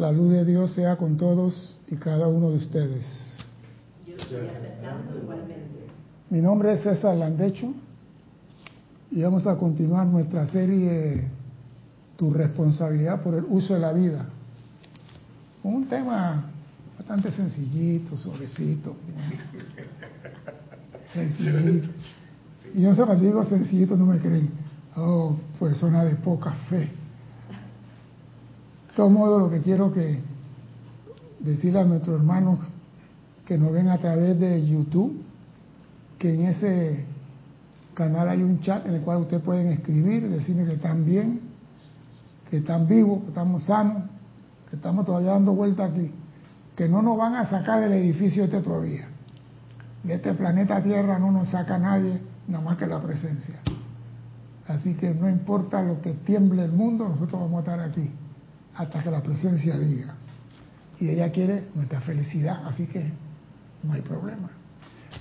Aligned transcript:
La 0.00 0.10
luz 0.10 0.30
de 0.30 0.46
Dios 0.46 0.72
sea 0.72 0.96
con 0.96 1.18
todos 1.18 1.78
y 1.86 1.96
cada 1.96 2.26
uno 2.26 2.48
de 2.48 2.56
ustedes. 2.56 3.04
Yo 4.06 4.16
estoy 4.16 4.48
aceptando 4.48 5.18
igualmente. 5.18 5.88
Mi 6.30 6.40
nombre 6.40 6.72
es 6.72 6.80
César 6.80 7.14
Landecho 7.18 7.74
y 9.10 9.20
vamos 9.20 9.46
a 9.46 9.56
continuar 9.56 10.06
nuestra 10.06 10.46
serie 10.46 11.28
Tu 12.16 12.32
responsabilidad 12.32 13.20
por 13.20 13.34
el 13.34 13.44
uso 13.44 13.74
de 13.74 13.80
la 13.80 13.92
vida. 13.92 14.24
Con 15.62 15.74
un 15.74 15.86
tema 15.86 16.46
bastante 16.96 17.30
sencillito, 17.30 18.16
suavecito. 18.16 18.96
Sencillito. 21.12 21.88
Y 22.74 22.80
yo 22.80 22.94
se 22.94 23.04
los 23.04 23.20
digo 23.20 23.44
sencillito, 23.44 23.98
no 23.98 24.06
me 24.06 24.18
creen. 24.18 24.48
Oh, 24.96 25.36
persona 25.58 26.04
de 26.04 26.14
poca 26.14 26.52
fe. 26.70 26.99
De 29.00 29.04
todo 29.06 29.18
modo, 29.18 29.38
lo 29.38 29.48
que 29.48 29.62
quiero 29.62 29.90
que 29.90 30.20
decirle 31.38 31.80
a 31.80 31.84
nuestros 31.84 32.20
hermanos 32.20 32.58
que 33.46 33.56
nos 33.56 33.72
ven 33.72 33.88
a 33.88 33.96
través 33.96 34.38
de 34.38 34.66
YouTube, 34.66 35.22
que 36.18 36.34
en 36.34 36.42
ese 36.42 37.06
canal 37.94 38.28
hay 38.28 38.42
un 38.42 38.60
chat 38.60 38.84
en 38.84 38.96
el 38.96 39.00
cual 39.00 39.22
ustedes 39.22 39.42
pueden 39.42 39.68
escribir, 39.68 40.28
decirme 40.28 40.66
que 40.66 40.74
están 40.74 41.06
bien, 41.06 41.40
que 42.50 42.58
están 42.58 42.86
vivos, 42.86 43.22
que 43.22 43.28
estamos 43.28 43.64
sanos, 43.64 44.02
que 44.68 44.76
estamos 44.76 45.06
todavía 45.06 45.30
dando 45.30 45.54
vuelta 45.54 45.86
aquí, 45.86 46.12
que 46.76 46.86
no 46.86 47.00
nos 47.00 47.16
van 47.16 47.36
a 47.36 47.48
sacar 47.48 47.80
del 47.80 47.94
edificio 47.94 48.44
este 48.44 48.60
todavía. 48.60 49.08
De 50.04 50.12
este 50.12 50.34
planeta 50.34 50.82
Tierra 50.82 51.18
no 51.18 51.30
nos 51.30 51.48
saca 51.48 51.78
nadie, 51.78 52.20
nada 52.48 52.62
más 52.62 52.76
que 52.76 52.86
la 52.86 53.00
presencia. 53.00 53.60
Así 54.68 54.92
que 54.92 55.14
no 55.14 55.26
importa 55.26 55.80
lo 55.82 56.02
que 56.02 56.12
tiemble 56.12 56.66
el 56.66 56.72
mundo, 56.72 57.08
nosotros 57.08 57.40
vamos 57.40 57.56
a 57.56 57.60
estar 57.60 57.80
aquí 57.80 58.10
hasta 58.76 59.02
que 59.02 59.10
la 59.10 59.22
presencia 59.22 59.78
diga. 59.78 60.14
Y 60.98 61.08
ella 61.08 61.30
quiere 61.30 61.68
nuestra 61.74 62.00
felicidad, 62.00 62.66
así 62.66 62.86
que 62.86 63.10
no 63.82 63.92
hay 63.92 64.02
problema. 64.02 64.50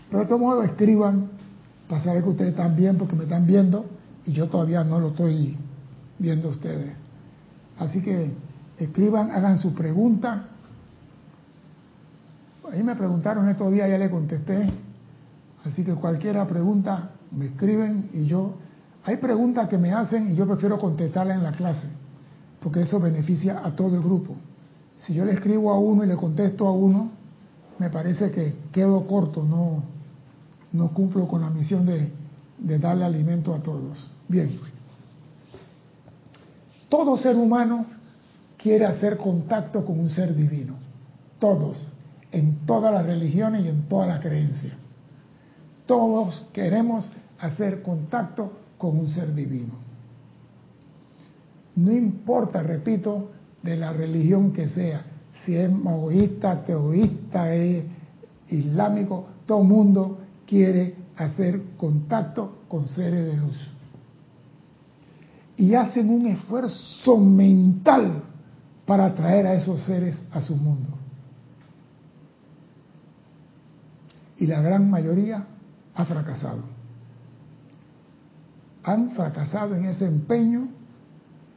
Pero 0.09 0.19
de 0.19 0.25
todo 0.25 0.39
modo 0.39 0.63
escriban 0.63 1.29
para 1.87 2.03
saber 2.03 2.23
que 2.23 2.29
ustedes 2.29 2.51
están 2.51 2.75
bien 2.75 2.97
porque 2.97 3.15
me 3.15 3.23
están 3.23 3.45
viendo 3.45 3.85
y 4.25 4.33
yo 4.33 4.47
todavía 4.47 4.83
no 4.83 4.99
lo 4.99 5.07
estoy 5.09 5.57
viendo 6.19 6.49
a 6.49 6.51
ustedes. 6.51 6.93
Así 7.79 8.01
que 8.01 8.33
escriban, 8.77 9.31
hagan 9.31 9.57
su 9.57 9.73
pregunta. 9.73 10.45
Ahí 12.71 12.83
me 12.83 12.95
preguntaron 12.95 13.49
estos 13.49 13.71
días, 13.71 13.89
ya 13.89 13.97
le 13.97 14.09
contesté. 14.09 14.69
Así 15.65 15.83
que 15.83 15.95
cualquiera 15.95 16.45
pregunta, 16.47 17.11
me 17.31 17.47
escriben 17.47 18.09
y 18.13 18.25
yo... 18.25 18.55
Hay 19.05 19.15
preguntas 19.17 19.69
que 19.69 19.77
me 19.77 19.93
hacen 19.93 20.31
y 20.31 20.35
yo 20.35 20.45
prefiero 20.45 20.77
contestarlas 20.77 21.37
en 21.37 21.43
la 21.43 21.53
clase, 21.53 21.87
porque 22.61 22.81
eso 22.81 22.99
beneficia 22.99 23.61
a 23.63 23.75
todo 23.75 23.95
el 23.95 24.01
grupo. 24.01 24.35
Si 24.97 25.13
yo 25.13 25.25
le 25.25 25.33
escribo 25.33 25.71
a 25.71 25.79
uno 25.79 26.03
y 26.03 26.07
le 26.07 26.15
contesto 26.15 26.67
a 26.67 26.71
uno, 26.71 27.11
me 27.77 27.89
parece 27.89 28.31
que 28.31 28.55
quedo 28.71 29.07
corto, 29.07 29.43
no, 29.43 29.83
no 30.73 30.93
cumplo 30.93 31.27
con 31.27 31.41
la 31.41 31.49
misión 31.49 31.85
de, 31.85 32.11
de 32.57 32.79
darle 32.79 33.05
alimento 33.05 33.53
a 33.53 33.59
todos. 33.59 34.09
Bien. 34.27 34.59
Todo 36.89 37.17
ser 37.17 37.35
humano 37.35 37.85
quiere 38.57 38.85
hacer 38.85 39.17
contacto 39.17 39.85
con 39.85 39.99
un 39.99 40.09
ser 40.09 40.35
divino. 40.35 40.75
Todos, 41.39 41.87
en 42.31 42.65
todas 42.65 42.93
las 42.93 43.05
religiones 43.05 43.63
y 43.63 43.69
en 43.69 43.83
todas 43.83 44.09
las 44.09 44.19
creencias. 44.19 44.73
Todos 45.85 46.45
queremos 46.51 47.09
hacer 47.39 47.81
contacto 47.81 48.51
con 48.77 48.97
un 48.99 49.07
ser 49.07 49.33
divino. 49.33 49.88
No 51.79 51.93
importa, 51.93 52.61
repito, 52.61 53.31
de 53.63 53.77
la 53.77 53.93
religión 53.93 54.51
que 54.51 54.67
sea, 54.67 55.01
si 55.45 55.55
es 55.55 55.71
maoísta, 55.71 56.65
teoísta, 56.65 57.53
es 57.55 57.85
islámico, 58.49 59.27
todo 59.45 59.63
mundo 59.63 60.19
quiere 60.45 60.95
hacer 61.15 61.61
contacto 61.77 62.63
con 62.67 62.85
seres 62.85 63.27
de 63.27 63.37
luz. 63.37 63.71
Y 65.55 65.73
hacen 65.73 66.09
un 66.09 66.25
esfuerzo 66.27 67.17
mental 67.17 68.23
para 68.85 69.05
atraer 69.05 69.45
a 69.45 69.53
esos 69.53 69.81
seres 69.83 70.21
a 70.31 70.41
su 70.41 70.57
mundo. 70.57 70.89
Y 74.37 74.47
la 74.47 74.61
gran 74.61 74.89
mayoría 74.89 75.45
ha 75.95 76.05
fracasado. 76.05 76.63
Han 78.83 79.11
fracasado 79.11 79.75
en 79.75 79.85
ese 79.85 80.05
empeño 80.05 80.78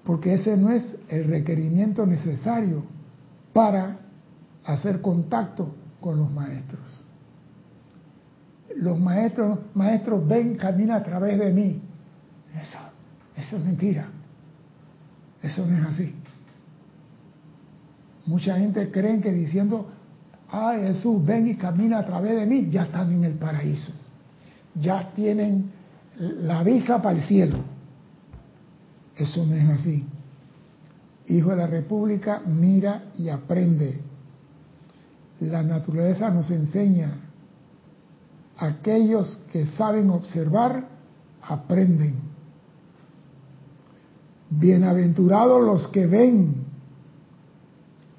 porque 0.04 0.34
ese 0.34 0.56
no 0.56 0.70
es 0.70 0.98
el 1.08 1.24
requerimiento 1.24 2.06
necesario 2.06 2.84
para 3.52 3.98
hacer 4.64 5.00
contacto 5.00 5.74
con 6.00 6.18
los 6.18 6.30
maestros. 6.30 6.80
Los 8.76 8.98
maestros, 8.98 9.58
maestros 9.74 10.26
ven, 10.26 10.56
camina 10.56 10.96
a 10.96 11.02
través 11.04 11.38
de 11.38 11.52
mí. 11.52 11.80
Eso, 12.60 12.78
eso 13.36 13.56
es 13.56 13.64
mentira. 13.64 14.08
Eso 15.42 15.66
no 15.66 15.76
es 15.76 15.84
así. 15.86 16.14
Mucha 18.26 18.56
gente 18.56 18.90
cree 18.90 19.20
que 19.20 19.32
diciendo, 19.32 19.88
ay 20.48 20.80
Jesús, 20.82 21.24
ven 21.24 21.48
y 21.48 21.56
camina 21.56 21.98
a 21.98 22.06
través 22.06 22.36
de 22.36 22.46
mí, 22.46 22.68
ya 22.70 22.84
están 22.84 23.12
en 23.12 23.24
el 23.24 23.34
paraíso. 23.34 23.92
Ya 24.74 25.10
tienen 25.14 25.70
la 26.18 26.62
visa 26.62 27.02
para 27.02 27.16
el 27.16 27.22
cielo. 27.22 27.58
Eso 29.22 29.46
no 29.46 29.54
es 29.54 29.68
así. 29.68 30.04
Hijo 31.28 31.50
de 31.50 31.56
la 31.56 31.68
República, 31.68 32.42
mira 32.44 33.04
y 33.16 33.28
aprende. 33.28 34.00
La 35.38 35.62
naturaleza 35.62 36.28
nos 36.30 36.50
enseña. 36.50 37.14
Aquellos 38.56 39.40
que 39.52 39.66
saben 39.66 40.10
observar, 40.10 40.88
aprenden. 41.40 42.16
Bienaventurados 44.50 45.62
los 45.64 45.86
que 45.88 46.06
ven 46.06 46.54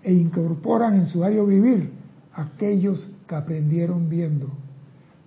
e 0.01 0.13
incorporan 0.13 0.95
en 0.95 1.07
su 1.07 1.19
diario 1.19 1.45
vivir 1.45 1.91
aquellos 2.33 3.09
que 3.27 3.35
aprendieron 3.35 4.09
viendo. 4.09 4.47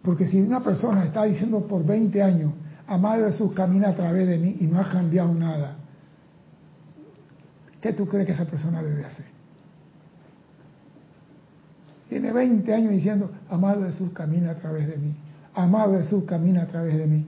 Porque 0.02 0.26
si 0.26 0.40
una 0.40 0.60
persona 0.62 1.04
está 1.04 1.24
diciendo 1.24 1.66
por 1.66 1.84
20 1.84 2.22
años, 2.22 2.52
amado 2.86 3.26
Jesús, 3.26 3.52
camina 3.52 3.88
a 3.88 3.94
través 3.94 4.28
de 4.28 4.38
mí 4.38 4.56
y 4.60 4.66
no 4.66 4.80
ha 4.80 4.88
cambiado 4.88 5.32
nada, 5.34 5.76
¿qué 7.80 7.92
tú 7.92 8.06
crees 8.06 8.26
que 8.26 8.32
esa 8.32 8.44
persona 8.44 8.82
debe 8.82 9.04
hacer? 9.04 9.26
Tiene 12.08 12.32
20 12.32 12.72
años 12.72 12.92
diciendo, 12.92 13.30
amado 13.50 13.84
Jesús, 13.84 14.10
camina 14.12 14.52
a 14.52 14.54
través 14.54 14.86
de 14.86 14.96
mí. 14.96 15.14
Amado 15.54 15.98
Jesús, 15.98 16.24
camina 16.24 16.62
a 16.62 16.66
través 16.66 16.96
de 16.96 17.06
mí. 17.06 17.26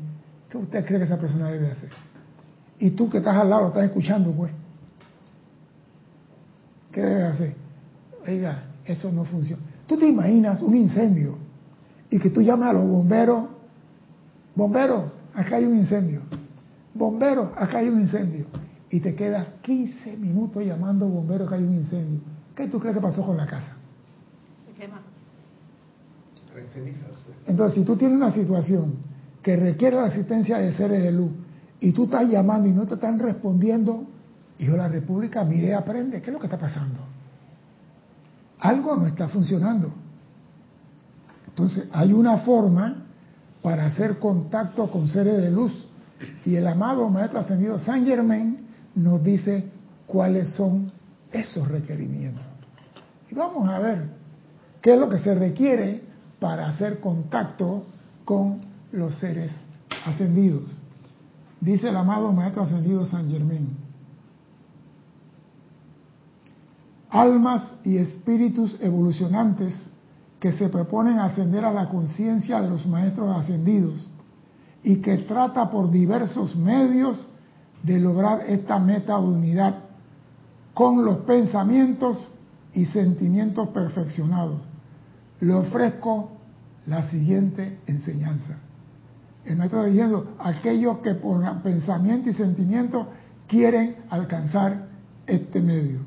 ¿Qué 0.48 0.56
usted 0.56 0.84
cree 0.84 0.98
que 0.98 1.04
esa 1.04 1.18
persona 1.18 1.50
debe 1.50 1.70
hacer? 1.70 1.90
Y 2.78 2.90
tú 2.90 3.10
que 3.10 3.18
estás 3.18 3.36
al 3.36 3.50
lado, 3.50 3.68
estás 3.68 3.84
escuchando, 3.84 4.30
pues. 4.30 4.52
¿Qué 6.92 7.02
debe 7.02 7.24
hacer? 7.24 7.54
Oiga, 8.26 8.62
eso 8.84 9.10
no 9.10 9.24
funciona. 9.24 9.62
Tú 9.86 9.98
te 9.98 10.06
imaginas 10.06 10.62
un 10.62 10.76
incendio 10.76 11.36
y 12.10 12.18
que 12.18 12.30
tú 12.30 12.40
llamas 12.40 12.70
a 12.70 12.72
los 12.74 12.86
bomberos, 12.86 13.46
bomberos, 14.54 15.17
acá 15.38 15.56
hay 15.56 15.64
un 15.64 15.76
incendio, 15.76 16.22
bomberos, 16.94 17.50
acá 17.56 17.78
hay 17.78 17.88
un 17.88 18.00
incendio, 18.00 18.46
y 18.90 18.98
te 18.98 19.14
quedas 19.14 19.46
15 19.62 20.16
minutos 20.16 20.64
llamando 20.64 21.06
bomberos 21.06 21.48
que 21.48 21.54
hay 21.54 21.62
un 21.62 21.74
incendio. 21.74 22.20
¿Qué 22.56 22.66
tú 22.66 22.80
crees 22.80 22.96
que 22.96 23.02
pasó 23.02 23.24
con 23.24 23.36
la 23.36 23.46
casa? 23.46 23.76
Se 24.66 24.72
quema. 24.80 25.00
Entonces, 27.46 27.74
si 27.74 27.84
tú 27.84 27.96
tienes 27.96 28.16
una 28.16 28.32
situación 28.32 28.94
que 29.40 29.56
requiere 29.56 29.96
la 29.96 30.06
asistencia 30.06 30.58
de 30.58 30.72
seres 30.72 31.04
de 31.04 31.12
luz 31.12 31.30
y 31.80 31.92
tú 31.92 32.04
estás 32.04 32.28
llamando 32.28 32.68
y 32.68 32.72
no 32.72 32.84
te 32.84 32.94
están 32.94 33.20
respondiendo, 33.20 34.08
hijo 34.58 34.72
de 34.72 34.78
la 34.78 34.88
República, 34.88 35.44
mire, 35.44 35.72
aprende, 35.72 36.20
¿qué 36.20 36.30
es 36.30 36.32
lo 36.32 36.40
que 36.40 36.46
está 36.46 36.58
pasando? 36.58 36.98
Algo 38.58 38.96
no 38.96 39.06
está 39.06 39.28
funcionando. 39.28 39.92
Entonces, 41.46 41.88
hay 41.92 42.12
una 42.12 42.38
forma 42.38 43.04
para 43.62 43.86
hacer 43.86 44.18
contacto 44.18 44.90
con 44.90 45.08
seres 45.08 45.42
de 45.42 45.50
luz. 45.50 45.86
Y 46.44 46.56
el 46.56 46.66
amado 46.66 47.08
Maestro 47.08 47.40
Ascendido 47.40 47.78
San 47.78 48.04
Germain 48.04 48.56
nos 48.94 49.22
dice 49.22 49.70
cuáles 50.06 50.50
son 50.54 50.90
esos 51.32 51.68
requerimientos. 51.68 52.44
Y 53.30 53.34
vamos 53.34 53.68
a 53.68 53.78
ver 53.78 54.08
qué 54.80 54.94
es 54.94 55.00
lo 55.00 55.08
que 55.08 55.18
se 55.18 55.34
requiere 55.34 56.02
para 56.40 56.68
hacer 56.68 57.00
contacto 57.00 57.84
con 58.24 58.60
los 58.92 59.14
seres 59.16 59.52
ascendidos. 60.04 60.78
Dice 61.60 61.88
el 61.88 61.96
amado 61.96 62.32
Maestro 62.32 62.62
Ascendido 62.62 63.04
San 63.04 63.28
Germain. 63.30 63.76
Almas 67.10 67.76
y 67.84 67.96
espíritus 67.96 68.76
evolucionantes 68.80 69.90
que 70.40 70.52
se 70.52 70.68
proponen 70.68 71.18
ascender 71.18 71.64
a 71.64 71.72
la 71.72 71.88
conciencia 71.88 72.60
de 72.60 72.70
los 72.70 72.86
maestros 72.86 73.36
ascendidos 73.36 74.10
y 74.82 74.96
que 74.96 75.18
trata 75.18 75.70
por 75.70 75.90
diversos 75.90 76.54
medios 76.54 77.26
de 77.82 77.98
lograr 77.98 78.44
esta 78.46 78.78
meta 78.78 79.14
de 79.14 79.26
unidad 79.26 79.74
con 80.74 81.04
los 81.04 81.18
pensamientos 81.18 82.30
y 82.72 82.84
sentimientos 82.86 83.68
perfeccionados, 83.70 84.60
le 85.40 85.54
ofrezco 85.54 86.30
la 86.86 87.10
siguiente 87.10 87.80
enseñanza. 87.86 88.58
El 89.44 89.56
maestro 89.56 89.80
está 89.80 89.90
diciendo, 89.90 90.36
aquellos 90.38 90.98
que 90.98 91.14
por 91.14 91.62
pensamiento 91.62 92.30
y 92.30 92.34
sentimiento 92.34 93.08
quieren 93.48 93.96
alcanzar 94.10 94.88
este 95.26 95.60
medio. 95.60 96.00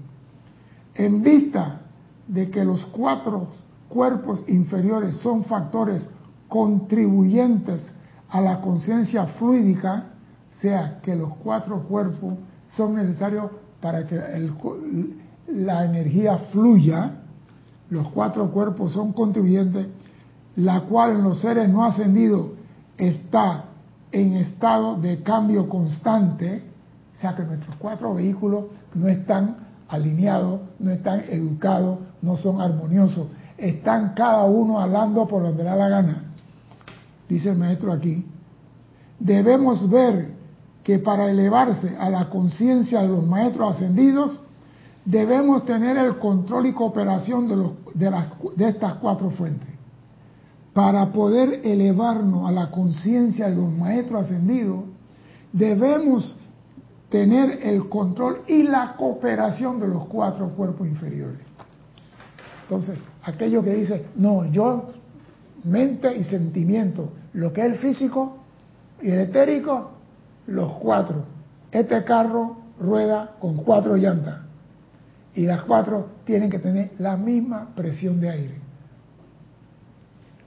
En 0.95 1.21
vista 1.21 1.81
de 2.27 2.49
que 2.49 2.63
los 2.63 2.85
cuatro 2.85 3.49
cuerpos 3.91 4.43
inferiores 4.47 5.17
son 5.17 5.43
factores 5.43 6.07
contribuyentes 6.47 7.91
a 8.29 8.41
la 8.41 8.61
conciencia 8.61 9.25
fluídica, 9.37 10.05
sea 10.61 10.99
que 11.01 11.15
los 11.15 11.35
cuatro 11.43 11.83
cuerpos 11.83 12.35
son 12.75 12.95
necesarios 12.95 13.51
para 13.81 14.07
que 14.07 14.17
la 15.47 15.85
energía 15.85 16.37
fluya, 16.51 17.15
los 17.89 18.07
cuatro 18.09 18.49
cuerpos 18.51 18.93
son 18.93 19.11
contribuyentes, 19.11 19.87
la 20.55 20.81
cual 20.81 21.17
en 21.17 21.23
los 21.23 21.41
seres 21.41 21.67
no 21.67 21.83
ascendidos 21.83 22.51
está 22.97 23.65
en 24.11 24.33
estado 24.37 24.95
de 24.95 25.21
cambio 25.23 25.67
constante, 25.67 26.63
o 27.17 27.19
sea 27.19 27.35
que 27.35 27.43
nuestros 27.43 27.75
cuatro 27.75 28.13
vehículos 28.13 28.65
no 28.93 29.07
están 29.09 29.57
alineados, 29.89 30.61
no 30.79 30.91
están 30.91 31.21
educados, 31.27 31.99
no 32.21 32.37
son 32.37 32.61
armoniosos, 32.61 33.27
están 33.61 34.13
cada 34.15 34.43
uno 34.45 34.79
hablando 34.79 35.27
por 35.27 35.43
donde 35.43 35.63
da 35.63 35.75
la 35.75 35.87
gana. 35.87 36.23
Dice 37.29 37.49
el 37.49 37.57
maestro 37.57 37.93
aquí, 37.93 38.25
debemos 39.19 39.89
ver 39.89 40.31
que 40.83 40.97
para 40.99 41.29
elevarse 41.29 41.95
a 41.97 42.09
la 42.09 42.29
conciencia 42.29 43.01
de 43.01 43.07
los 43.07 43.25
maestros 43.25 43.75
ascendidos, 43.75 44.41
debemos 45.05 45.63
tener 45.65 45.95
el 45.97 46.17
control 46.17 46.65
y 46.65 46.73
cooperación 46.73 47.47
de, 47.47 47.55
los, 47.55 47.71
de, 47.93 48.09
las, 48.09 48.33
de 48.55 48.69
estas 48.69 48.95
cuatro 48.95 49.29
fuentes. 49.29 49.69
Para 50.73 51.11
poder 51.11 51.61
elevarnos 51.63 52.49
a 52.49 52.51
la 52.51 52.71
conciencia 52.71 53.49
de 53.49 53.55
los 53.55 53.71
maestros 53.71 54.23
ascendidos, 54.23 54.85
debemos 55.53 56.37
tener 57.09 57.59
el 57.61 57.89
control 57.89 58.41
y 58.47 58.63
la 58.63 58.95
cooperación 58.95 59.79
de 59.79 59.87
los 59.87 60.05
cuatro 60.05 60.49
cuerpos 60.49 60.87
inferiores. 60.87 61.41
Entonces, 62.63 62.97
aquello 63.23 63.63
que 63.63 63.75
dice, 63.75 64.07
no, 64.15 64.45
yo, 64.45 64.93
mente 65.63 66.15
y 66.15 66.23
sentimiento, 66.23 67.11
lo 67.33 67.53
que 67.53 67.61
es 67.61 67.67
el 67.67 67.75
físico 67.75 68.37
y 69.01 69.11
el 69.11 69.19
etérico, 69.19 69.91
los 70.47 70.73
cuatro. 70.73 71.23
Este 71.71 72.03
carro 72.03 72.57
rueda 72.79 73.35
con 73.39 73.57
cuatro 73.57 73.95
llantas 73.95 74.39
y 75.35 75.45
las 75.45 75.63
cuatro 75.63 76.09
tienen 76.25 76.49
que 76.49 76.59
tener 76.59 76.91
la 76.97 77.15
misma 77.15 77.69
presión 77.75 78.19
de 78.19 78.29
aire. 78.29 78.55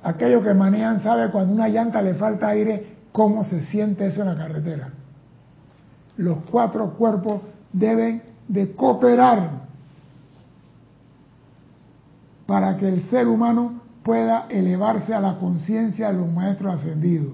Aquellos 0.03 0.45
que 0.45 0.53
manejan 0.53 1.03
saben 1.03 1.31
cuando 1.31 1.55
una 1.55 1.69
llanta 1.69 2.03
le 2.03 2.15
falta 2.15 2.49
aire, 2.49 2.95
cómo 3.13 3.45
se 3.45 3.65
siente 3.67 4.07
eso 4.07 4.21
en 4.21 4.29
la 4.29 4.37
carretera. 4.37 4.91
Los 6.17 6.39
cuatro 6.51 6.95
cuerpos 6.95 7.41
deben 7.73 8.23
de 8.47 8.73
cooperar 8.73 9.64
para 12.47 12.77
que 12.77 12.89
el 12.89 13.03
ser 13.09 13.27
humano 13.27 13.81
pueda 14.03 14.47
elevarse 14.51 15.15
a 15.15 15.21
la 15.21 15.39
conciencia 15.39 16.13
de 16.13 16.19
los 16.19 16.31
maestros 16.31 16.75
ascendidos 16.75 17.33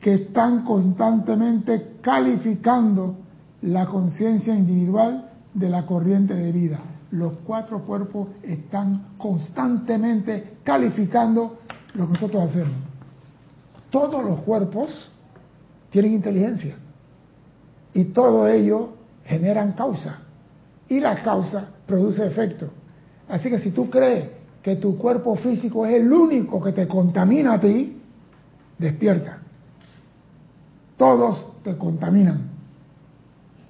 que 0.00 0.14
están 0.14 0.64
constantemente 0.64 1.96
calificando 2.00 3.16
la 3.62 3.86
conciencia 3.86 4.54
individual 4.54 5.30
de 5.52 5.68
la 5.68 5.84
corriente 5.84 6.34
de 6.34 6.52
vida. 6.52 6.80
Los 7.10 7.34
cuatro 7.44 7.84
cuerpos 7.84 8.28
están 8.42 9.08
constantemente 9.18 10.58
calificando 10.64 11.58
lo 11.94 12.06
que 12.06 12.12
nosotros 12.14 12.50
hacemos. 12.50 12.76
Todos 13.90 14.24
los 14.24 14.40
cuerpos 14.40 15.10
tienen 15.90 16.14
inteligencia 16.14 16.76
y 17.92 18.04
todo 18.04 18.48
ello 18.48 18.94
generan 19.24 19.72
causa 19.72 20.20
y 20.88 21.00
la 21.00 21.22
causa 21.22 21.68
produce 21.86 22.26
efecto. 22.26 22.70
Así 23.30 23.48
que 23.48 23.58
si 23.60 23.70
tú 23.70 23.88
crees 23.88 24.28
que 24.62 24.76
tu 24.76 24.98
cuerpo 24.98 25.36
físico 25.36 25.86
es 25.86 25.94
el 25.94 26.12
único 26.12 26.62
que 26.62 26.72
te 26.72 26.86
contamina 26.86 27.54
a 27.54 27.60
ti, 27.60 27.96
despierta 28.78 29.40
todos 31.00 31.62
te 31.62 31.78
contaminan 31.78 32.50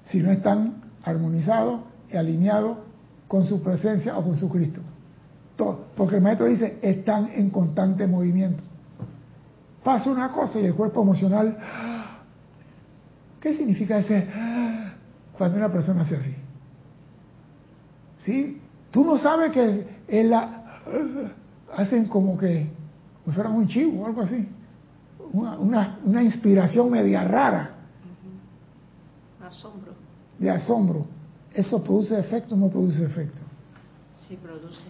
si 0.03 0.21
no 0.21 0.31
están 0.31 0.81
armonizados 1.01 1.79
y 2.11 2.17
alineados 2.17 2.79
con 3.29 3.45
su 3.45 3.63
presencia 3.63 4.17
o 4.17 4.23
con 4.25 4.35
su 4.35 4.49
Cristo. 4.49 4.81
porque 5.95 6.17
el 6.17 6.21
maestro 6.21 6.47
dice, 6.47 6.77
están 6.81 7.29
en 7.33 7.49
constante 7.51 8.05
movimiento. 8.05 8.61
Pasa 9.81 10.11
una 10.11 10.29
cosa 10.33 10.59
y 10.59 10.65
el 10.65 10.75
cuerpo 10.75 11.03
emocional, 11.03 11.57
¿qué 13.39 13.55
significa 13.55 13.99
ese 13.99 14.27
cuando 15.37 15.57
una 15.57 15.71
persona 15.71 16.01
hace 16.01 16.17
así? 16.17 16.35
¿Sí? 18.25 18.60
Tú 18.91 19.05
no 19.05 19.17
sabes 19.17 19.51
que 19.51 20.23
la, 20.23 20.81
hacen 21.75 22.07
como 22.07 22.37
que 22.37 22.67
fueran 23.33 23.53
un 23.53 23.67
chivo 23.67 24.03
o 24.03 24.05
algo 24.05 24.21
así 24.21 24.47
una, 25.33 25.97
una, 26.03 26.23
inspiración 26.23 26.91
media 26.91 27.23
rara. 27.23 27.71
Asombro. 29.41 29.93
De 30.37 30.49
asombro. 30.49 31.05
¿Eso 31.53 31.83
produce 31.83 32.17
efecto 32.19 32.55
o 32.55 32.57
no 32.57 32.69
produce 32.69 33.03
efecto? 33.03 33.41
Sí, 34.17 34.37
produce. 34.37 34.87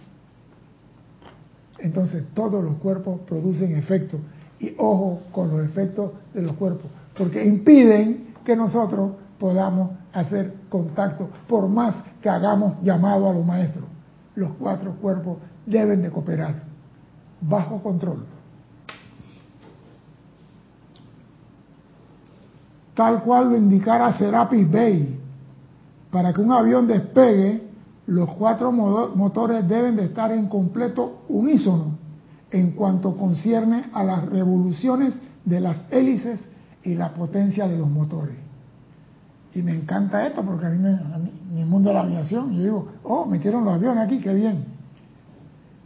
Entonces 1.78 2.24
todos 2.34 2.62
los 2.62 2.76
cuerpos 2.76 3.20
producen 3.26 3.76
efecto. 3.76 4.18
Y 4.60 4.74
ojo 4.78 5.22
con 5.32 5.48
los 5.50 5.66
efectos 5.66 6.12
de 6.32 6.42
los 6.42 6.52
cuerpos, 6.52 6.88
porque 7.16 7.44
impiden 7.44 8.34
que 8.44 8.54
nosotros 8.54 9.12
podamos 9.40 9.90
hacer 10.12 10.54
contacto, 10.68 11.28
por 11.48 11.68
más 11.68 11.96
que 12.20 12.28
hagamos 12.28 12.80
llamado 12.82 13.28
a 13.28 13.32
los 13.32 13.44
maestros. 13.44 13.84
Los 14.34 14.52
cuatro 14.58 14.92
cuerpos 14.96 15.38
deben 15.66 16.02
de 16.02 16.10
cooperar 16.10 16.62
bajo 17.40 17.82
control. 17.82 18.24
tal 22.94 23.22
cual 23.22 23.50
lo 23.50 23.56
indicara 23.56 24.12
Serapis 24.12 24.70
Bay. 24.70 25.18
Para 26.10 26.32
que 26.32 26.40
un 26.40 26.52
avión 26.52 26.86
despegue, 26.86 27.62
los 28.06 28.30
cuatro 28.34 28.70
motores 28.70 29.66
deben 29.66 29.96
de 29.96 30.04
estar 30.04 30.30
en 30.32 30.46
completo 30.46 31.22
unísono 31.28 31.98
en 32.50 32.72
cuanto 32.72 33.16
concierne 33.16 33.86
a 33.94 34.04
las 34.04 34.26
revoluciones 34.26 35.18
de 35.44 35.60
las 35.60 35.86
hélices 35.90 36.46
y 36.84 36.94
la 36.94 37.14
potencia 37.14 37.66
de 37.66 37.78
los 37.78 37.88
motores. 37.88 38.36
Y 39.54 39.62
me 39.62 39.72
encanta 39.72 40.26
esto 40.26 40.42
porque 40.42 40.66
a 40.66 40.70
mí, 40.70 40.78
me, 40.78 40.98
mi 41.52 41.64
mundo 41.64 41.90
de 41.90 41.94
la 41.94 42.00
aviación, 42.02 42.52
yo 42.54 42.62
digo, 42.62 42.88
oh, 43.02 43.26
metieron 43.26 43.64
los 43.64 43.74
aviones 43.74 44.04
aquí, 44.04 44.18
qué 44.18 44.32
bien. 44.34 44.64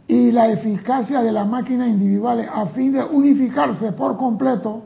Y 0.07 0.31
la 0.31 0.49
eficacia 0.49 1.21
de 1.21 1.33
las 1.33 1.45
máquinas 1.45 1.89
individuales 1.89 2.47
a 2.53 2.67
fin 2.67 2.93
de 2.93 3.03
unificarse 3.03 3.91
por 3.91 4.15
completo 4.15 4.83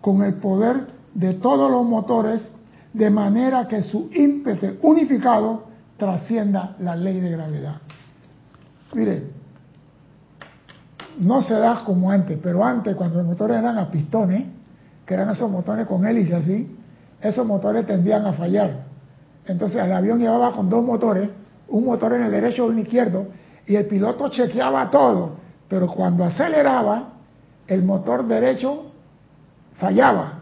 con 0.00 0.22
el 0.22 0.34
poder 0.34 0.86
de 1.12 1.34
todos 1.34 1.70
los 1.70 1.84
motores 1.84 2.48
de 2.92 3.10
manera 3.10 3.66
que 3.66 3.82
su 3.82 4.10
ímpetu 4.14 4.78
unificado 4.82 5.64
trascienda 5.96 6.76
la 6.78 6.94
ley 6.94 7.18
de 7.20 7.30
gravedad. 7.30 7.76
Mire, 8.94 9.24
no 11.18 11.42
se 11.42 11.54
da 11.54 11.82
como 11.84 12.10
antes, 12.10 12.38
pero 12.40 12.64
antes 12.64 12.94
cuando 12.94 13.18
los 13.18 13.26
motores 13.26 13.58
eran 13.58 13.78
a 13.78 13.90
pistones, 13.90 14.44
que 15.04 15.14
eran 15.14 15.30
esos 15.30 15.50
motores 15.50 15.86
con 15.86 16.06
hélice 16.06 16.34
así, 16.34 16.76
esos 17.24 17.46
motores 17.46 17.86
tendían 17.86 18.26
a 18.26 18.34
fallar. 18.34 18.84
Entonces 19.46 19.82
el 19.82 19.92
avión 19.92 20.18
llevaba 20.18 20.52
con 20.52 20.68
dos 20.68 20.84
motores, 20.84 21.30
un 21.68 21.84
motor 21.84 22.12
en 22.12 22.24
el 22.24 22.30
derecho 22.30 22.66
y 22.66 22.68
un 22.68 22.78
izquierdo, 22.78 23.26
y 23.66 23.76
el 23.76 23.86
piloto 23.86 24.28
chequeaba 24.28 24.90
todo, 24.90 25.36
pero 25.68 25.86
cuando 25.86 26.24
aceleraba, 26.24 27.14
el 27.66 27.82
motor 27.82 28.26
derecho 28.26 28.90
fallaba 29.76 30.40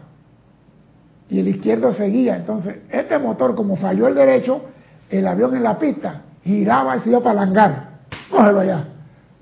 y 1.29 1.39
el 1.39 1.47
izquierdo 1.47 1.93
seguía. 1.93 2.35
Entonces, 2.35 2.81
este 2.91 3.17
motor, 3.17 3.55
como 3.55 3.77
falló 3.77 4.07
el 4.09 4.15
derecho, 4.15 4.61
el 5.09 5.25
avión 5.25 5.55
en 5.55 5.63
la 5.63 5.79
pista 5.79 6.21
giraba 6.43 6.97
y 6.97 6.99
se 6.99 7.09
iba 7.11 7.21
para 7.21 7.43
el 7.43 7.49
hangar. 7.49 7.87
Cógelo 8.29 8.59
allá. 8.59 8.85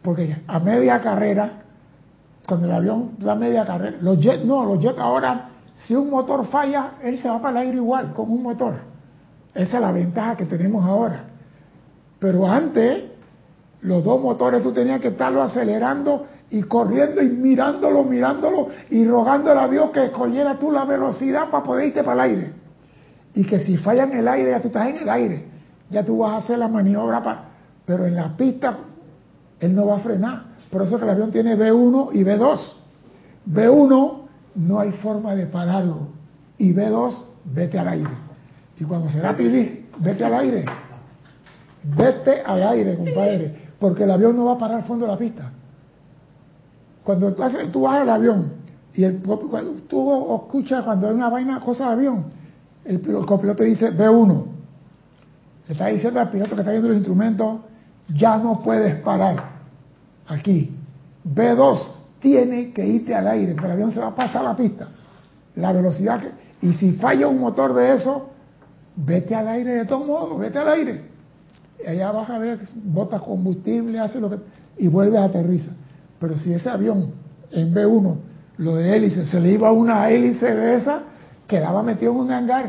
Porque 0.04 0.38
a 0.48 0.60
media 0.60 1.02
carrera, 1.02 1.64
cuando 2.48 2.68
el 2.68 2.74
avión 2.74 3.16
da 3.18 3.34
media 3.34 3.66
carrera, 3.66 3.98
los 4.00 4.20
jets, 4.20 4.46
no, 4.46 4.64
los 4.64 4.80
jets 4.80 5.00
ahora, 5.00 5.50
si 5.86 5.96
un 5.96 6.10
motor 6.10 6.46
falla, 6.48 6.92
él 7.04 7.20
se 7.20 7.28
va 7.28 7.42
para 7.42 7.62
el 7.62 7.68
aire 7.68 7.78
igual, 7.78 8.14
con 8.14 8.30
un 8.30 8.44
motor. 8.44 8.76
Esa 9.54 9.78
es 9.78 9.82
la 9.82 9.92
ventaja 9.92 10.36
que 10.38 10.46
tenemos 10.46 10.86
ahora. 10.86 11.26
Pero 12.20 12.48
antes, 12.48 13.06
los 13.82 14.04
dos 14.04 14.22
motores 14.22 14.62
tú 14.62 14.72
tenías 14.72 15.02
que 15.02 15.10
estarlo 15.10 15.42
acelerando 15.42 16.28
y 16.52 16.64
corriendo 16.64 17.22
y 17.22 17.30
mirándolo, 17.30 18.04
mirándolo 18.04 18.70
y 18.90 19.06
rogándole 19.06 19.60
a 19.60 19.68
Dios 19.68 19.90
que 19.92 20.06
escogiera 20.06 20.60
tú 20.60 20.72
la 20.72 20.86
velocidad 20.86 21.50
para 21.50 21.64
poder 21.64 21.88
irte 21.88 22.04
para 22.04 22.26
el 22.26 22.32
aire. 22.32 22.54
Y 23.34 23.44
que 23.46 23.60
si 23.60 23.78
falla 23.78 24.04
en 24.04 24.18
el 24.18 24.28
aire, 24.28 24.52
ya 24.52 24.60
tú 24.60 24.68
estás 24.68 24.88
en 24.88 24.98
el 24.98 25.10
aire. 25.10 25.46
Ya 25.90 26.06
tú 26.06 26.20
vas 26.20 26.34
a 26.34 26.38
hacer 26.38 26.60
la 26.60 26.68
maniobra 26.68 27.24
para 27.24 27.44
Pero 27.86 28.06
en 28.06 28.16
la 28.16 28.36
pista 28.38 28.78
él 29.60 29.76
no 29.76 29.88
va 29.88 29.98
a 29.98 30.00
frenar. 30.00 30.44
Por 30.70 30.84
eso 30.84 30.98
que 30.98 31.06
el 31.06 31.10
avión 31.10 31.32
tiene 31.32 31.58
B1 31.58 32.10
y 32.14 32.24
B2. 32.24 32.60
B1 33.50 34.21
no 34.56 34.80
hay 34.80 34.92
forma 34.94 35.36
de 35.36 35.46
pararlo. 35.46 36.08
Y 36.58 36.74
B2, 36.74 37.14
vete 37.46 37.80
al 37.80 37.88
aire. 37.88 38.12
Y 38.80 38.84
cuando 38.84 39.10
se 39.10 39.20
da 39.20 39.34
dice, 39.34 39.86
vete 40.00 40.26
al 40.26 40.34
aire. 40.34 40.66
Vete 41.84 42.42
al 42.42 42.64
aire, 42.64 42.96
compadre. 42.96 43.70
Porque 43.80 44.04
el 44.04 44.12
avión 44.12 44.36
no 44.36 44.46
va 44.46 44.54
a 44.54 44.58
parar 44.58 44.78
al 44.78 44.86
fondo 44.86 45.06
de 45.06 45.12
la 45.12 45.18
pista. 45.18 45.52
Cuando 47.04 47.34
tú, 47.34 47.44
haces, 47.44 47.72
tú 47.72 47.82
vas 47.82 48.02
al 48.02 48.10
avión 48.10 48.62
y 48.94 49.04
el, 49.04 49.22
tú 49.22 50.36
escuchas 50.36 50.84
cuando 50.84 51.08
hay 51.08 51.14
una 51.14 51.30
vaina, 51.30 51.60
cosa 51.62 51.88
de 51.88 51.94
avión, 51.94 52.26
el, 52.84 52.96
el 52.96 53.26
copiloto 53.26 53.64
dice 53.64 53.92
B1. 53.92 54.46
Le 55.68 55.74
está 55.74 55.88
diciendo 55.88 56.20
al 56.20 56.30
piloto 56.30 56.56
que 56.56 56.62
está 56.62 56.72
viendo 56.72 56.90
los 56.90 56.98
instrumentos, 56.98 57.60
ya 58.10 58.38
no 58.38 58.60
puedes 58.62 58.96
parar 59.02 59.38
aquí. 60.28 60.76
B2, 61.24 61.80
tiene 62.22 62.72
que 62.72 62.86
irte 62.86 63.14
al 63.14 63.28
aire, 63.28 63.54
pero 63.56 63.68
el 63.68 63.74
avión 63.74 63.92
se 63.92 64.00
va 64.00 64.08
a 64.08 64.16
pasar 64.16 64.44
la 64.44 64.56
pista. 64.56 64.88
La 65.56 65.74
velocidad 65.74 66.22
que... 66.22 66.30
Y 66.66 66.74
si 66.74 66.94
falla 66.94 67.28
un 67.28 67.40
motor 67.40 67.74
de 67.74 67.96
eso, 67.96 68.30
vete 68.96 69.34
al 69.34 69.48
aire 69.48 69.72
de 69.74 69.86
todos 69.86 70.06
modos, 70.06 70.40
vete 70.40 70.60
al 70.60 70.70
aire. 70.70 71.02
Y 71.84 71.88
allá 71.88 72.12
vas 72.12 72.30
a 72.30 72.38
ver, 72.38 72.60
botas 72.86 73.22
combustible, 73.22 74.00
hace 74.00 74.20
lo 74.20 74.30
que... 74.30 74.38
y 74.78 74.88
vuelves 74.88 75.20
a 75.20 75.26
aterrizar. 75.26 75.74
Pero 76.20 76.38
si 76.38 76.54
ese 76.54 76.70
avión 76.70 77.12
en 77.52 77.74
B1, 77.74 78.16
lo 78.58 78.76
de 78.76 78.96
hélice, 78.96 79.26
se 79.26 79.40
le 79.40 79.54
iba 79.54 79.72
una 79.72 80.10
hélice 80.12 80.54
de 80.54 80.76
esa, 80.76 81.02
quedaba 81.48 81.82
metido 81.82 82.12
en 82.12 82.20
un 82.20 82.32
hangar. 82.32 82.66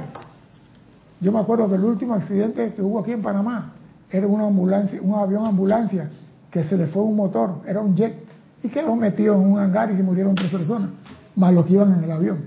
Yo 1.20 1.30
me 1.30 1.38
acuerdo 1.38 1.68
del 1.68 1.84
último 1.84 2.14
accidente 2.14 2.72
que 2.74 2.82
hubo 2.82 3.00
aquí 3.00 3.12
en 3.12 3.22
Panamá, 3.22 3.74
era 4.10 4.26
una 4.26 4.46
ambulancia, 4.46 5.00
un 5.02 5.14
avión 5.14 5.44
ambulancia 5.46 6.10
que 6.50 6.64
se 6.64 6.76
le 6.76 6.86
fue 6.86 7.02
un 7.02 7.14
motor, 7.14 7.60
era 7.66 7.80
un 7.80 7.94
jet, 7.94 8.21
y 8.62 8.68
quedó 8.68 8.94
metido 8.96 9.34
en 9.34 9.40
un 9.40 9.58
hangar 9.58 9.90
y 9.90 9.96
se 9.96 10.02
murieron 10.02 10.34
tres 10.34 10.50
personas, 10.50 10.90
más 11.34 11.52
los 11.52 11.66
que 11.66 11.74
iban 11.74 11.92
en 11.92 12.04
el 12.04 12.10
avión. 12.10 12.44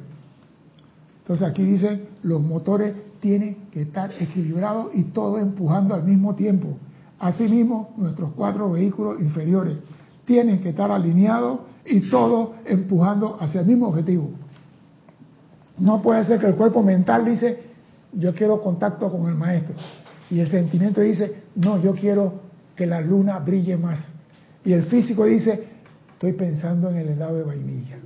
Entonces 1.19 1.47
aquí 1.47 1.63
dice, 1.63 2.07
los 2.23 2.41
motores 2.41 2.93
tienen 3.19 3.57
que 3.71 3.81
estar 3.81 4.11
equilibrados 4.19 4.93
y 4.93 5.05
todos 5.05 5.41
empujando 5.41 5.95
al 5.95 6.03
mismo 6.03 6.35
tiempo. 6.35 6.77
Asimismo, 7.19 7.93
nuestros 7.97 8.31
cuatro 8.33 8.71
vehículos 8.71 9.19
inferiores 9.19 9.77
tienen 10.25 10.61
que 10.61 10.69
estar 10.69 10.91
alineados 10.91 11.61
y 11.85 12.09
todos 12.09 12.49
empujando 12.65 13.37
hacia 13.39 13.61
el 13.61 13.67
mismo 13.67 13.87
objetivo. 13.87 14.29
No 15.77 16.01
puede 16.01 16.25
ser 16.25 16.39
que 16.39 16.47
el 16.47 16.55
cuerpo 16.55 16.83
mental 16.83 17.25
dice, 17.25 17.63
yo 18.13 18.33
quiero 18.33 18.61
contacto 18.61 19.11
con 19.11 19.27
el 19.27 19.35
maestro. 19.35 19.75
Y 20.29 20.39
el 20.39 20.49
sentimiento 20.49 21.01
dice, 21.01 21.43
no, 21.55 21.81
yo 21.81 21.93
quiero 21.93 22.41
que 22.75 22.85
la 22.85 23.01
luna 23.01 23.39
brille 23.39 23.77
más. 23.77 23.99
Y 24.63 24.73
el 24.73 24.83
físico 24.83 25.25
dice, 25.25 25.74
estoy 26.15 26.33
pensando 26.33 26.89
en 26.89 26.95
el 26.97 27.09
helado 27.09 27.37
de 27.37 27.43
vainilla. 27.43 27.97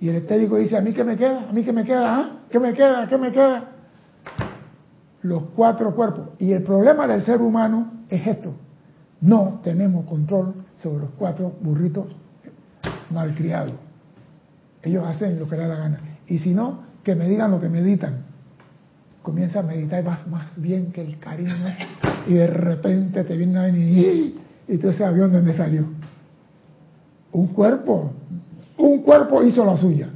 Y 0.00 0.08
el 0.08 0.16
estético 0.16 0.56
dice, 0.56 0.76
¿a 0.76 0.80
mí 0.80 0.92
qué 0.92 1.04
me 1.04 1.16
queda? 1.16 1.48
¿A 1.48 1.52
mí 1.52 1.62
qué 1.62 1.72
me 1.72 1.84
queda? 1.84 2.16
¿Ah? 2.16 2.30
¿Qué 2.50 2.58
me 2.58 2.72
queda? 2.74 3.06
¿Qué 3.06 3.16
me 3.16 3.30
queda? 3.30 3.68
Los 5.22 5.44
cuatro 5.54 5.94
cuerpos. 5.94 6.30
Y 6.40 6.52
el 6.52 6.62
problema 6.62 7.06
del 7.06 7.22
ser 7.22 7.40
humano 7.40 8.04
es 8.08 8.26
esto. 8.26 8.54
No 9.20 9.60
tenemos 9.62 10.04
control 10.06 10.54
sobre 10.74 11.04
los 11.04 11.10
cuatro 11.16 11.52
burritos 11.60 12.06
malcriados. 13.10 13.74
Ellos 14.82 15.06
hacen 15.06 15.38
lo 15.38 15.48
que 15.48 15.56
les 15.56 15.68
da 15.68 15.74
la 15.74 15.80
gana. 15.80 16.00
Y 16.26 16.38
si 16.38 16.52
no, 16.52 16.80
que 17.04 17.14
me 17.14 17.28
digan 17.28 17.52
lo 17.52 17.60
que 17.60 17.68
meditan. 17.68 18.24
Comienza 19.22 19.60
a 19.60 19.62
meditar 19.62 20.02
y 20.02 20.06
vas 20.06 20.26
más 20.26 20.60
bien 20.60 20.90
que 20.90 21.00
el 21.00 21.18
cariño. 21.18 21.54
Y 22.26 22.34
de 22.34 22.48
repente 22.48 23.22
te 23.22 23.36
viene 23.36 23.58
a 23.58 23.62
venir 23.62 24.44
y 24.66 24.78
tú 24.78 24.88
ese 24.88 25.04
avión 25.04 25.32
donde 25.32 25.54
salió. 25.54 25.86
Un 27.34 27.48
cuerpo, 27.48 28.12
un 28.78 29.02
cuerpo 29.02 29.42
hizo 29.42 29.64
la 29.64 29.76
suya. 29.76 30.08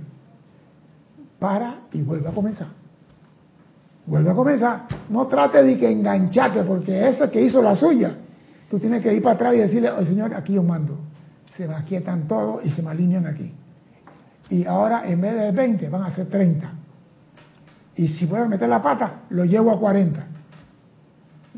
Para 1.41 1.81
y 1.93 2.01
vuelve 2.03 2.29
a 2.29 2.33
comenzar. 2.33 2.69
Vuelve 4.07 4.31
a 4.31 4.35
comenzar. 4.35 4.87
No 5.11 5.27
trate 5.27 5.65
de 5.65 5.77
que 5.77 5.91
enganchate, 5.91 6.63
porque 6.63 7.09
ese 7.09 7.29
que 7.29 7.43
hizo 7.43 7.61
la 7.61 7.75
suya, 7.75 8.15
tú 8.71 8.79
tienes 8.79 9.03
que 9.03 9.13
ir 9.13 9.21
para 9.21 9.35
atrás 9.35 9.55
y 9.55 9.59
decirle, 9.59 9.91
oye 9.91 10.07
señor, 10.07 10.33
aquí 10.33 10.53
yo 10.53 10.63
mando. 10.63 10.97
Se 11.57 11.67
me 11.67 11.75
aquietan 11.75 12.29
todos 12.29 12.65
y 12.65 12.71
se 12.71 12.83
me 12.83 12.91
alinean 12.91 13.27
aquí. 13.27 13.53
Y 14.51 14.65
ahora 14.65 15.03
en 15.05 15.21
vez 15.21 15.35
de 15.35 15.51
20 15.51 15.89
van 15.89 16.05
a 16.05 16.15
ser 16.15 16.29
30. 16.29 16.73
Y 17.97 18.09
si 18.09 18.27
voy 18.27 18.39
a 18.39 18.45
meter 18.45 18.69
la 18.69 18.81
pata, 18.81 19.23
lo 19.31 19.45
llevo 19.45 19.73
a 19.73 19.81
40. 19.81 20.25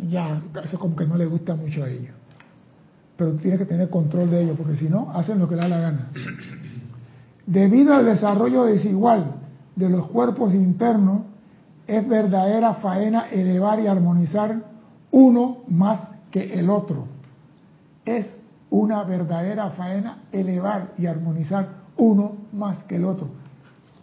Ya, 0.08 0.40
eso 0.64 0.78
como 0.78 0.96
que 0.96 1.06
no 1.06 1.18
le 1.18 1.26
gusta 1.26 1.54
mucho 1.54 1.84
a 1.84 1.88
ellos 1.90 2.19
pero 3.20 3.34
tiene 3.34 3.58
que 3.58 3.66
tener 3.66 3.90
control 3.90 4.30
de 4.30 4.44
ello, 4.44 4.54
porque 4.54 4.76
si 4.76 4.88
no, 4.88 5.10
hacen 5.12 5.38
lo 5.38 5.46
que 5.46 5.54
le 5.54 5.60
da 5.60 5.68
la 5.68 5.78
gana. 5.78 6.08
Debido 7.44 7.92
al 7.92 8.06
desarrollo 8.06 8.64
desigual 8.64 9.34
de 9.76 9.90
los 9.90 10.06
cuerpos 10.06 10.54
internos, 10.54 11.24
es 11.86 12.08
verdadera 12.08 12.76
faena 12.76 13.26
elevar 13.30 13.78
y 13.78 13.88
armonizar 13.88 14.56
uno 15.10 15.58
más 15.68 16.08
que 16.30 16.54
el 16.54 16.70
otro. 16.70 17.08
Es 18.06 18.34
una 18.70 19.04
verdadera 19.04 19.68
faena 19.72 20.20
elevar 20.32 20.94
y 20.96 21.04
armonizar 21.04 21.68
uno 21.98 22.36
más 22.54 22.84
que 22.84 22.96
el 22.96 23.04
otro. 23.04 23.28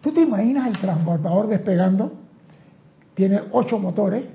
¿Tú 0.00 0.12
te 0.12 0.20
imaginas 0.20 0.68
el 0.68 0.78
transportador 0.78 1.48
despegando? 1.48 2.12
Tiene 3.16 3.40
ocho 3.50 3.80
motores 3.80 4.26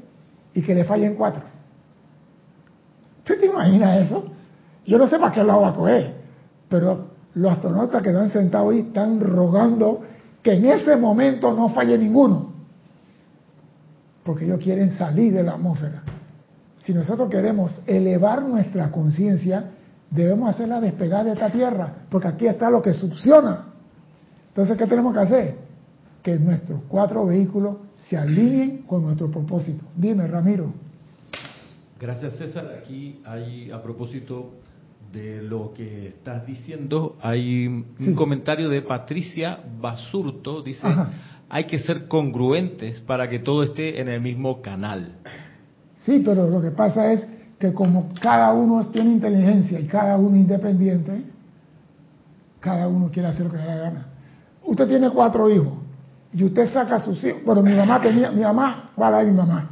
y 0.53 0.61
que 0.61 0.75
le 0.75 0.83
fallen 0.83 1.15
cuatro. 1.15 1.43
¿Tú 3.23 3.33
te 3.39 3.45
imaginas 3.45 4.07
eso? 4.07 4.32
Yo 4.85 4.97
no 4.97 5.07
sé 5.07 5.17
para 5.17 5.31
qué 5.31 5.43
lado 5.43 5.61
va 5.61 5.69
a 5.69 5.73
coger, 5.73 6.13
pero 6.69 7.07
los 7.35 7.51
astronautas 7.51 8.01
que 8.01 8.09
están 8.09 8.29
sentados 8.29 8.73
ahí 8.73 8.79
están 8.79 9.19
rogando 9.19 10.01
que 10.41 10.53
en 10.53 10.65
ese 10.65 10.95
momento 10.97 11.53
no 11.53 11.69
falle 11.69 11.97
ninguno, 11.97 12.51
porque 14.23 14.45
ellos 14.45 14.59
quieren 14.61 14.91
salir 14.91 15.33
de 15.33 15.43
la 15.43 15.53
atmósfera. 15.53 16.03
Si 16.83 16.93
nosotros 16.93 17.29
queremos 17.29 17.81
elevar 17.87 18.43
nuestra 18.43 18.91
conciencia, 18.91 19.71
debemos 20.09 20.49
hacerla 20.49 20.81
despegar 20.81 21.23
de 21.23 21.31
esta 21.31 21.49
tierra, 21.49 21.93
porque 22.09 22.27
aquí 22.27 22.45
está 22.45 22.69
lo 22.69 22.81
que 22.81 22.93
succiona. 22.93 23.67
Entonces, 24.49 24.77
¿qué 24.77 24.85
tenemos 24.85 25.13
que 25.13 25.19
hacer? 25.19 25.55
Que 26.21 26.37
nuestros 26.37 26.81
cuatro 26.89 27.25
vehículos 27.25 27.77
se 27.97 28.17
alineen 28.17 28.83
con 28.83 29.01
nuestro 29.03 29.31
propósito. 29.31 29.85
Dime, 29.95 30.27
Ramiro. 30.27 30.73
Gracias, 31.99 32.33
César. 32.33 32.69
Aquí 32.77 33.21
hay, 33.25 33.71
a 33.71 33.81
propósito 33.81 34.51
de 35.13 35.43
lo 35.43 35.73
que 35.73 36.07
estás 36.07 36.45
diciendo, 36.45 37.17
hay 37.21 37.67
un 37.67 38.15
comentario 38.15 38.67
de 38.67 38.81
Patricia 38.81 39.59
Basurto, 39.79 40.63
dice, 40.63 40.87
hay 41.49 41.65
que 41.65 41.77
ser 41.77 42.07
congruentes 42.07 42.99
para 43.01 43.29
que 43.29 43.37
todo 43.37 43.61
esté 43.61 44.01
en 44.01 44.07
el 44.07 44.19
mismo 44.21 44.59
canal. 44.63 45.17
Sí, 45.97 46.23
pero 46.25 46.49
lo 46.49 46.59
que 46.59 46.71
pasa 46.71 47.11
es 47.11 47.27
que 47.59 47.71
como 47.73 48.09
cada 48.19 48.51
uno 48.53 48.83
tiene 48.87 49.11
inteligencia 49.11 49.79
y 49.79 49.85
cada 49.85 50.17
uno 50.17 50.35
independiente, 50.35 51.21
cada 52.59 52.87
uno 52.87 53.11
quiere 53.11 53.27
hacer 53.27 53.45
lo 53.45 53.51
que 53.51 53.57
le 53.57 53.65
da 53.65 53.75
gana. 53.75 54.07
Usted 54.65 54.87
tiene 54.87 55.11
cuatro 55.11 55.47
hijos 55.47 55.73
y 56.33 56.43
usted 56.43 56.67
saca 56.69 56.95
a 56.95 56.99
sus 56.99 57.23
hijos. 57.23 57.43
Bueno, 57.45 57.61
mi 57.61 57.75
mamá 57.75 58.01
tenía, 58.01 58.31
mi 58.31 58.41
mamá 58.41 58.89
va 58.99 59.09
a 59.09 59.11
dar 59.11 59.25
mi 59.25 59.31
mamá, 59.31 59.69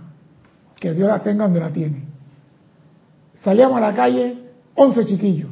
que 0.80 0.94
Dios 0.94 1.08
la 1.08 1.24
tenga 1.24 1.46
donde 1.46 1.60
la 1.62 1.72
tiene. 1.72 2.04
Salíamos 3.34 3.78
a 3.78 3.82
la 3.82 3.96
calle 3.96 4.41
11 4.76 5.06
chiquillos. 5.06 5.50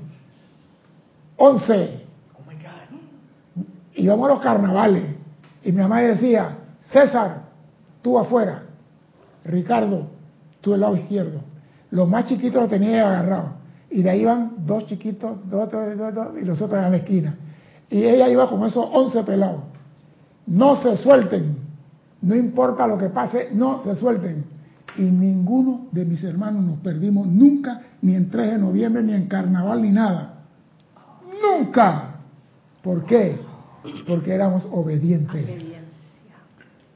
11. 1.38 2.06
Oh 2.36 2.50
my 2.50 2.56
God. 2.56 3.66
Íbamos 3.96 4.30
a 4.30 4.34
los 4.34 4.42
carnavales. 4.42 5.04
Y 5.64 5.72
mi 5.72 5.82
mamá 5.82 6.02
decía, 6.02 6.58
César, 6.92 7.44
tú 8.02 8.18
afuera. 8.18 8.64
Ricardo, 9.44 10.08
tú 10.62 10.72
del 10.72 10.82
lado 10.82 10.96
izquierdo. 10.96 11.42
Los 11.92 12.08
más 12.08 12.26
chiquitos 12.26 12.62
los 12.62 12.70
tenía 12.70 13.08
agarrados. 13.08 13.52
Y 13.90 14.04
de 14.04 14.10
ahí 14.10 14.22
iban 14.22 14.54
dos 14.66 14.86
chiquitos, 14.86 15.50
dos, 15.50 15.72
dos, 15.72 16.14
dos, 16.14 16.28
y 16.40 16.46
los 16.46 16.62
otros 16.62 16.84
en 16.84 16.92
la 16.92 16.98
esquina. 16.98 17.36
Y 17.90 18.04
ella 18.04 18.30
iba 18.30 18.48
con 18.50 18.64
esos 18.66 18.86
11 18.92 19.24
pelados. 19.24 19.62
No 20.46 20.76
se 20.82 20.96
suelten. 20.98 21.58
No 22.22 22.36
importa 22.36 22.86
lo 22.86 22.98
que 22.98 23.10
pase, 23.10 23.50
no 23.52 23.80
se 23.80 23.96
suelten 23.96 24.59
y 25.00 25.04
ninguno 25.04 25.88
de 25.94 26.06
mis 26.06 26.22
hermanos 26.26 26.64
nos 26.66 26.80
perdimos 26.80 27.26
nunca, 27.26 27.82
ni 28.02 28.16
en 28.16 28.30
3 28.30 28.52
de 28.52 28.58
noviembre, 28.58 29.02
ni 29.02 29.14
en 29.14 29.28
carnaval, 29.28 29.82
ni 29.82 29.92
nada. 29.92 30.34
Nunca. 31.42 32.16
¿Por 32.84 33.06
qué? 33.06 33.40
Porque 34.06 34.34
éramos 34.34 34.68
obedientes. 34.70 35.46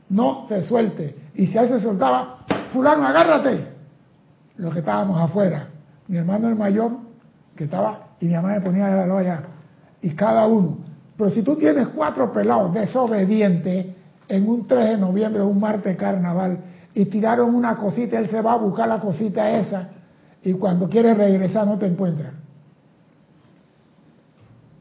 No 0.09 0.45
se 0.49 0.63
suelte. 0.65 1.15
Y 1.33 1.47
si 1.47 1.57
a 1.57 1.61
él 1.61 1.69
se 1.69 1.79
soltaba, 1.79 2.39
fulano, 2.73 3.07
agárrate. 3.07 3.69
Los 4.57 4.73
que 4.73 4.79
estábamos 4.79 5.17
afuera. 5.19 5.69
Mi 6.09 6.17
hermano 6.17 6.49
el 6.49 6.57
mayor, 6.57 6.91
que 7.55 7.63
estaba, 7.63 8.09
y 8.19 8.25
mi 8.25 8.33
mamá 8.33 8.49
me 8.49 8.61
ponía 8.61 8.87
de 8.87 9.07
la 9.07 9.17
allá. 9.17 9.43
Y 10.01 10.09
cada 10.09 10.45
uno. 10.45 10.79
Pero 11.15 11.29
si 11.29 11.41
tú 11.41 11.55
tienes 11.55 11.87
cuatro 11.87 12.33
pelados 12.33 12.73
desobedientes 12.73 13.87
en 14.27 14.49
un 14.49 14.67
3 14.67 14.89
de 14.89 14.97
noviembre, 14.97 15.41
un 15.41 15.59
martes 15.59 15.95
carnaval, 15.95 16.59
y 16.93 17.05
tiraron 17.05 17.55
una 17.55 17.75
cosita, 17.75 18.19
él 18.19 18.29
se 18.29 18.41
va 18.41 18.53
a 18.53 18.57
buscar 18.57 18.87
la 18.87 18.99
cosita 18.99 19.49
esa 19.51 19.89
y 20.43 20.53
cuando 20.53 20.89
quieres 20.89 21.17
regresar 21.17 21.65
no 21.65 21.77
te 21.77 21.87
encuentras. 21.87 22.33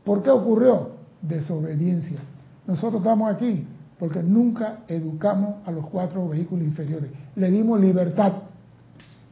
¿Por 0.05 0.23
qué 0.23 0.31
ocurrió? 0.31 0.91
Desobediencia. 1.23 2.19
Nosotros 2.67 3.01
estamos 3.03 3.33
aquí 3.33 3.67
porque 3.99 4.23
nunca 4.23 4.81
educamos 4.89 5.67
a 5.67 5.71
los 5.71 5.87
cuatro 5.87 6.29
vehículos 6.29 6.67
inferiores. 6.67 7.11
Le 7.37 7.51
dimos 7.51 7.81
libertad. 7.81 8.33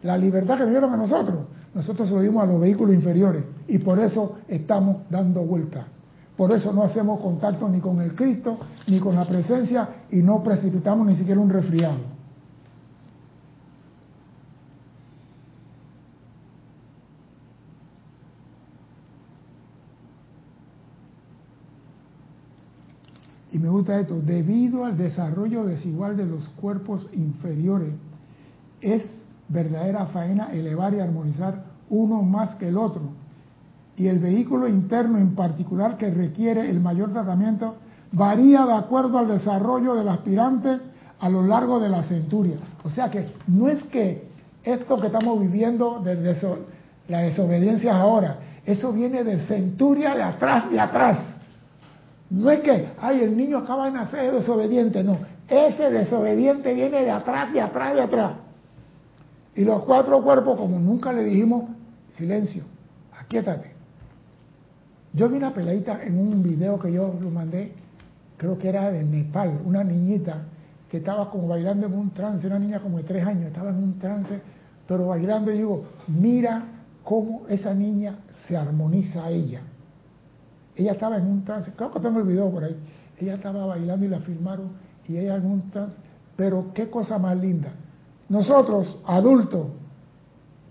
La 0.02 0.16
libertad 0.16 0.56
que 0.56 0.62
nos 0.62 0.70
dieron 0.70 0.94
a 0.94 0.96
nosotros, 0.96 1.40
nosotros 1.74 2.08
se 2.08 2.14
lo 2.14 2.20
dimos 2.20 2.42
a 2.42 2.46
los 2.46 2.60
vehículos 2.60 2.94
inferiores 2.94 3.42
y 3.68 3.78
por 3.78 3.98
eso 3.98 4.38
estamos 4.48 4.98
dando 5.10 5.42
vuelta. 5.42 5.86
Por 6.36 6.52
eso 6.52 6.72
no 6.72 6.84
hacemos 6.84 7.20
contacto 7.20 7.68
ni 7.68 7.80
con 7.80 8.00
el 8.00 8.14
Cristo, 8.14 8.58
ni 8.86 8.98
con 8.98 9.16
la 9.16 9.26
presencia 9.26 9.88
y 10.10 10.22
no 10.22 10.42
precipitamos 10.42 11.06
ni 11.06 11.16
siquiera 11.16 11.40
un 11.40 11.50
resfriado. 11.50 12.19
Y 23.52 23.58
me 23.58 23.68
gusta 23.68 23.98
esto, 23.98 24.20
debido 24.20 24.84
al 24.84 24.96
desarrollo 24.96 25.64
desigual 25.64 26.16
de 26.16 26.26
los 26.26 26.48
cuerpos 26.50 27.08
inferiores, 27.12 27.94
es 28.80 29.02
verdadera 29.48 30.06
faena 30.06 30.52
elevar 30.52 30.94
y 30.94 31.00
armonizar 31.00 31.64
uno 31.88 32.22
más 32.22 32.54
que 32.54 32.68
el 32.68 32.78
otro. 32.78 33.02
Y 33.96 34.06
el 34.06 34.20
vehículo 34.20 34.68
interno 34.68 35.18
en 35.18 35.34
particular 35.34 35.96
que 35.96 36.10
requiere 36.10 36.70
el 36.70 36.80
mayor 36.80 37.12
tratamiento 37.12 37.74
varía 38.12 38.64
de 38.64 38.74
acuerdo 38.74 39.18
al 39.18 39.28
desarrollo 39.28 39.94
del 39.94 40.08
aspirante 40.08 40.78
a 41.18 41.28
lo 41.28 41.42
largo 41.42 41.80
de 41.80 41.88
la 41.88 42.04
centuria. 42.04 42.56
O 42.84 42.90
sea 42.90 43.10
que 43.10 43.26
no 43.46 43.68
es 43.68 43.82
que 43.84 44.28
esto 44.62 45.00
que 45.00 45.08
estamos 45.08 45.40
viviendo 45.40 46.00
de 46.00 46.14
la 47.08 47.18
desobediencia 47.18 47.96
ahora, 47.96 48.38
eso 48.64 48.92
viene 48.92 49.24
de 49.24 49.40
centuria 49.46 50.14
de 50.14 50.22
atrás, 50.22 50.70
de 50.70 50.80
atrás. 50.80 51.18
No 52.30 52.50
es 52.50 52.60
que, 52.60 52.88
ay, 53.00 53.22
el 53.22 53.36
niño 53.36 53.58
acaba 53.58 53.86
de 53.86 53.92
nacer 53.92 54.32
desobediente, 54.32 55.02
no. 55.02 55.18
Ese 55.48 55.90
desobediente 55.90 56.72
viene 56.72 57.02
de 57.02 57.10
atrás, 57.10 57.52
de 57.52 57.60
atrás, 57.60 57.94
de 57.94 58.02
atrás. 58.02 58.32
Y 59.56 59.64
los 59.64 59.82
cuatro 59.82 60.22
cuerpos, 60.22 60.56
como 60.56 60.78
nunca 60.78 61.12
le 61.12 61.24
dijimos, 61.24 61.64
silencio, 62.16 62.62
aquíétate. 63.18 63.72
Yo 65.12 65.28
vi 65.28 65.38
una 65.38 65.52
peladita 65.52 66.04
en 66.04 66.16
un 66.18 66.40
video 66.42 66.78
que 66.78 66.92
yo 66.92 67.12
lo 67.20 67.30
mandé, 67.30 67.72
creo 68.36 68.56
que 68.56 68.68
era 68.68 68.92
de 68.92 69.02
Nepal, 69.02 69.60
una 69.64 69.82
niñita 69.82 70.44
que 70.88 70.98
estaba 70.98 71.30
como 71.30 71.48
bailando 71.48 71.86
en 71.86 71.94
un 71.94 72.10
trance, 72.10 72.46
una 72.46 72.60
niña 72.60 72.80
como 72.80 72.98
de 72.98 73.04
tres 73.04 73.26
años, 73.26 73.46
estaba 73.46 73.70
en 73.70 73.76
un 73.76 73.98
trance, 73.98 74.40
pero 74.86 75.08
bailando 75.08 75.52
y 75.52 75.58
digo, 75.58 75.84
mira 76.06 76.62
cómo 77.02 77.42
esa 77.48 77.74
niña 77.74 78.18
se 78.46 78.56
armoniza 78.56 79.24
a 79.24 79.30
ella. 79.30 79.62
Ella 80.76 80.92
estaba 80.92 81.18
en 81.18 81.26
un 81.26 81.44
trance, 81.44 81.72
creo 81.76 81.92
que 81.92 82.00
tengo 82.00 82.20
el 82.20 82.26
video 82.26 82.50
por 82.50 82.64
ahí, 82.64 82.76
ella 83.18 83.34
estaba 83.34 83.66
bailando 83.66 84.06
y 84.06 84.08
la 84.08 84.20
filmaron 84.20 84.70
y 85.08 85.16
ella 85.16 85.36
en 85.36 85.46
un 85.46 85.70
trance, 85.70 85.96
pero 86.36 86.72
qué 86.72 86.88
cosa 86.88 87.18
más 87.18 87.36
linda. 87.36 87.72
Nosotros, 88.28 88.98
adultos, 89.06 89.66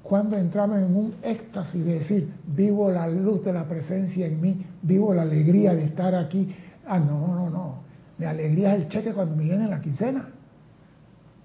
cuando 0.02 0.38
entramos 0.38 0.78
en 0.78 0.96
un 0.96 1.14
éxtasis 1.22 1.86
de 1.86 2.00
decir, 2.00 2.34
vivo 2.48 2.90
la 2.90 3.08
luz 3.08 3.44
de 3.44 3.54
la 3.54 3.66
presencia 3.66 4.26
en 4.26 4.40
mí, 4.42 4.66
vivo 4.82 5.14
la 5.14 5.24
alegría 5.24 5.76
de 5.76 5.84
estar 5.84 6.16
aquí. 6.16 6.56
Ah, 6.88 7.00
no, 7.00 7.28
no, 7.36 7.50
no. 7.50 7.76
Mi 8.18 8.26
alegría 8.26 8.76
es 8.76 8.84
el 8.84 8.90
cheque 8.90 9.14
cuando 9.14 9.36
me 9.36 9.44
viene 9.44 9.68
la 9.68 9.80
quincena. 9.82 10.30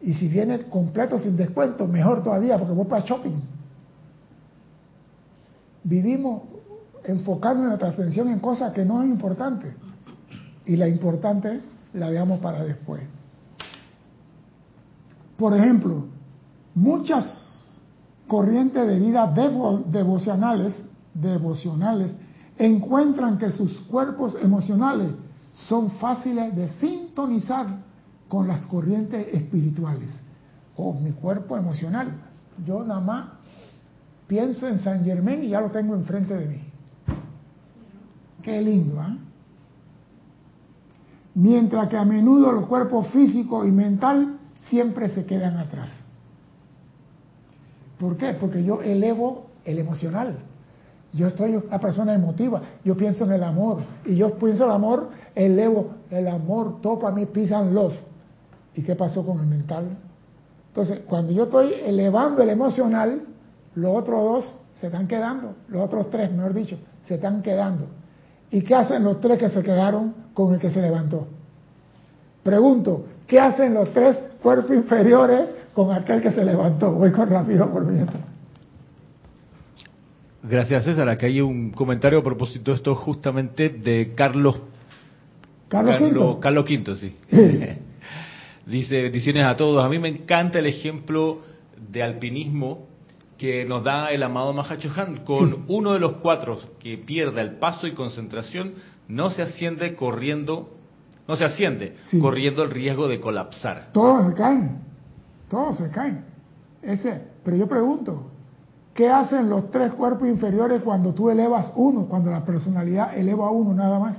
Y 0.00 0.14
si 0.14 0.28
viene 0.28 0.60
completo 0.62 1.18
sin 1.18 1.36
descuento, 1.36 1.86
mejor 1.86 2.22
todavía, 2.22 2.56
porque 2.56 2.72
voy 2.72 2.86
para 2.86 3.04
shopping. 3.04 3.40
Vivimos 5.82 6.42
enfocando 7.04 7.64
nuestra 7.64 7.90
atención 7.90 8.28
en 8.28 8.38
cosas 8.38 8.72
que 8.72 8.84
no 8.84 9.02
es 9.02 9.08
importante. 9.08 9.74
Y 10.66 10.76
la 10.76 10.88
importante 10.88 11.60
la 11.92 12.10
veamos 12.10 12.40
para 12.40 12.62
después. 12.64 13.02
Por 15.36 15.54
ejemplo, 15.54 16.06
muchas 16.74 17.80
corrientes 18.26 18.86
de 18.86 18.98
vida 18.98 19.32
devocionales, 19.86 20.82
devocionales 21.12 22.16
encuentran 22.56 23.38
que 23.38 23.50
sus 23.50 23.80
cuerpos 23.82 24.36
emocionales 24.40 25.12
son 25.52 25.90
fáciles 25.92 26.54
de 26.54 26.68
sintonizar 26.68 27.66
con 28.28 28.48
las 28.48 28.64
corrientes 28.66 29.26
espirituales. 29.32 30.10
Oh, 30.76 30.92
mi 30.92 31.12
cuerpo 31.12 31.56
emocional. 31.56 32.12
Yo 32.64 32.84
nada 32.84 33.00
más 33.00 33.28
pienso 34.26 34.66
en 34.66 34.80
San 34.80 35.04
Germán 35.04 35.44
y 35.44 35.48
ya 35.48 35.60
lo 35.60 35.70
tengo 35.70 35.94
enfrente 35.94 36.34
de 36.34 36.46
mí. 36.46 36.63
Qué 38.44 38.60
lindo, 38.60 39.00
¿ah? 39.00 39.16
Mientras 41.34 41.88
que 41.88 41.96
a 41.96 42.04
menudo 42.04 42.52
los 42.52 42.66
cuerpos 42.66 43.08
físico 43.08 43.64
y 43.64 43.72
mental 43.72 44.38
siempre 44.68 45.08
se 45.08 45.24
quedan 45.24 45.56
atrás. 45.56 45.88
¿Por 47.98 48.16
qué? 48.16 48.34
Porque 48.34 48.62
yo 48.62 48.82
elevo 48.82 49.46
el 49.64 49.78
emocional. 49.78 50.36
Yo 51.12 51.28
estoy 51.28 51.56
una 51.56 51.78
persona 51.78 52.12
emotiva, 52.12 52.60
yo 52.84 52.96
pienso 52.96 53.24
en 53.24 53.32
el 53.32 53.44
amor, 53.44 53.82
y 54.04 54.16
yo 54.16 54.36
pienso 54.36 54.64
en 54.64 54.70
el 54.70 54.74
amor, 54.74 55.10
elevo 55.34 55.92
el 56.10 56.26
amor, 56.28 56.80
topa 56.82 57.12
mi 57.12 57.24
peace 57.26 57.54
and 57.54 57.72
love. 57.72 57.94
¿Y 58.74 58.82
qué 58.82 58.94
pasó 58.94 59.24
con 59.24 59.38
el 59.38 59.46
mental? 59.46 59.96
Entonces, 60.68 61.00
cuando 61.06 61.32
yo 61.32 61.44
estoy 61.44 61.72
elevando 61.84 62.42
el 62.42 62.50
emocional, 62.50 63.22
los 63.76 63.96
otros 63.96 64.24
dos 64.24 64.62
se 64.80 64.86
están 64.86 65.06
quedando, 65.06 65.54
los 65.68 65.82
otros 65.82 66.10
tres, 66.10 66.32
mejor 66.32 66.52
dicho, 66.52 66.76
se 67.06 67.14
están 67.14 67.42
quedando. 67.42 67.86
¿Y 68.54 68.62
qué 68.62 68.74
hacen 68.74 69.02
los 69.04 69.20
tres 69.20 69.38
que 69.38 69.48
se 69.48 69.62
quedaron 69.62 70.14
con 70.32 70.54
el 70.54 70.60
que 70.60 70.70
se 70.70 70.80
levantó? 70.80 71.26
Pregunto, 72.42 73.04
¿qué 73.26 73.38
hacen 73.40 73.74
los 73.74 73.92
tres 73.92 74.16
cuerpos 74.40 74.70
inferiores 74.76 75.48
con 75.74 75.90
aquel 75.90 76.22
que 76.22 76.30
se 76.30 76.44
levantó. 76.44 76.92
Voy 76.92 77.10
con 77.10 77.28
rápido 77.28 77.70
por 77.70 77.84
mientras. 77.84 78.22
Gracias, 80.42 80.84
César. 80.84 81.08
Aquí 81.08 81.26
hay 81.26 81.40
un 81.40 81.70
comentario 81.72 82.20
a 82.20 82.22
propósito 82.22 82.70
de 82.70 82.76
esto 82.76 82.94
justamente 82.94 83.70
de 83.70 84.12
Carlos. 84.14 84.60
Carlos, 85.68 85.98
Carlos, 85.98 86.36
Carlos 86.40 86.64
Quinto, 86.64 86.94
sí. 86.94 87.16
Dice, 88.66 89.02
bendiciones 89.02 89.46
a 89.46 89.56
todos. 89.56 89.84
A 89.84 89.88
mí 89.88 89.98
me 89.98 90.08
encanta 90.08 90.58
el 90.58 90.66
ejemplo 90.66 91.40
de 91.90 92.02
alpinismo 92.02 92.86
que 93.38 93.64
nos 93.64 93.84
da 93.84 94.10
el 94.10 94.22
amado 94.22 94.52
Mahachohan. 94.52 95.24
Con 95.24 95.64
uno 95.68 95.92
de 95.92 96.00
los 96.00 96.18
cuatro 96.18 96.58
que 96.78 96.98
pierda 96.98 97.40
el 97.40 97.58
paso 97.58 97.86
y 97.86 97.94
concentración, 97.94 98.74
no 99.08 99.30
se 99.30 99.42
asciende 99.42 99.96
corriendo, 99.96 100.70
no 101.26 101.36
se 101.36 101.44
asciende, 101.44 101.96
corriendo 102.20 102.62
el 102.62 102.70
riesgo 102.70 103.08
de 103.08 103.20
colapsar. 103.20 103.90
Todos 103.92 104.28
se 104.28 104.34
caen 104.34 104.84
todos 105.54 105.76
se 105.76 105.88
caen. 105.90 106.24
Ese, 106.82 107.22
pero 107.44 107.56
yo 107.56 107.68
pregunto, 107.68 108.26
¿qué 108.92 109.08
hacen 109.08 109.48
los 109.48 109.70
tres 109.70 109.92
cuerpos 109.92 110.26
inferiores 110.28 110.82
cuando 110.82 111.14
tú 111.14 111.30
elevas 111.30 111.72
uno, 111.76 112.06
cuando 112.06 112.30
la 112.30 112.44
personalidad 112.44 113.16
eleva 113.16 113.50
uno 113.50 113.72
nada 113.72 114.00
más? 114.00 114.16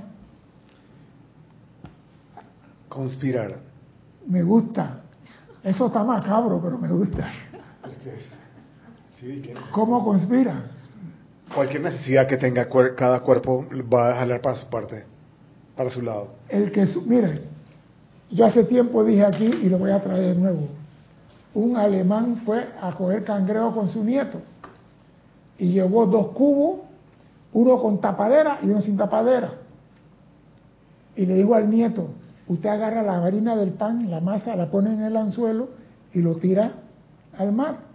Conspirar. 2.88 3.58
Me 4.26 4.42
gusta. 4.42 5.02
Eso 5.62 5.88
está 5.88 6.02
macabro, 6.02 6.58
pero 6.62 6.78
me 6.78 6.88
gusta. 6.88 7.28
¿Cómo 9.72 10.04
conspira? 10.04 10.70
Cualquier 11.54 11.82
necesidad 11.82 12.26
que 12.26 12.36
tenga 12.36 12.68
cada 12.96 13.20
cuerpo 13.20 13.64
va 13.92 14.10
a 14.10 14.14
jalar 14.16 14.40
para 14.40 14.56
su 14.56 14.66
parte, 14.66 15.04
para 15.76 15.90
su 15.90 16.02
lado. 16.02 16.34
El 16.48 16.72
que, 16.72 16.86
mire, 17.06 17.40
yo 18.30 18.46
hace 18.46 18.64
tiempo 18.64 19.04
dije 19.04 19.24
aquí 19.24 19.46
y 19.46 19.68
lo 19.68 19.78
voy 19.78 19.90
a 19.90 20.02
traer 20.02 20.34
de 20.34 20.40
nuevo 20.40 20.68
un 21.56 21.74
alemán 21.74 22.42
fue 22.44 22.68
a 22.82 22.92
coger 22.92 23.24
cangrejo 23.24 23.74
con 23.74 23.88
su 23.88 24.04
nieto 24.04 24.40
y 25.58 25.72
llevó 25.72 26.04
dos 26.04 26.28
cubos, 26.28 26.80
uno 27.54 27.80
con 27.80 27.98
tapadera 27.98 28.58
y 28.62 28.66
uno 28.66 28.82
sin 28.82 28.98
tapadera. 28.98 29.52
Y 31.16 31.24
le 31.24 31.34
dijo 31.34 31.54
al 31.54 31.70
nieto, 31.70 32.08
usted 32.46 32.68
agarra 32.68 33.02
la 33.02 33.24
harina 33.24 33.56
del 33.56 33.72
pan, 33.72 34.10
la 34.10 34.20
masa, 34.20 34.54
la 34.54 34.70
pone 34.70 34.92
en 34.92 35.02
el 35.02 35.16
anzuelo 35.16 35.70
y 36.12 36.20
lo 36.20 36.36
tira 36.36 36.74
al 37.38 37.52
mar. 37.52 37.85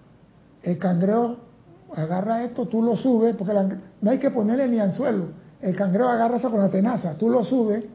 El 0.63 0.77
cangrejo 0.77 1.37
agarra 1.95 2.43
esto, 2.43 2.67
tú 2.67 2.81
lo 2.81 2.95
subes, 2.95 3.35
porque 3.35 3.53
no 4.01 4.11
hay 4.11 4.19
que 4.19 4.31
ponerle 4.31 4.67
ni 4.67 4.79
anzuelo. 4.79 5.25
El 5.61 5.75
cangrejo 5.75 6.09
agarra 6.09 6.37
eso 6.37 6.49
con 6.49 6.59
la 6.59 6.69
tenaza, 6.69 7.15
tú 7.15 7.29
lo 7.29 7.43
subes, 7.43 7.85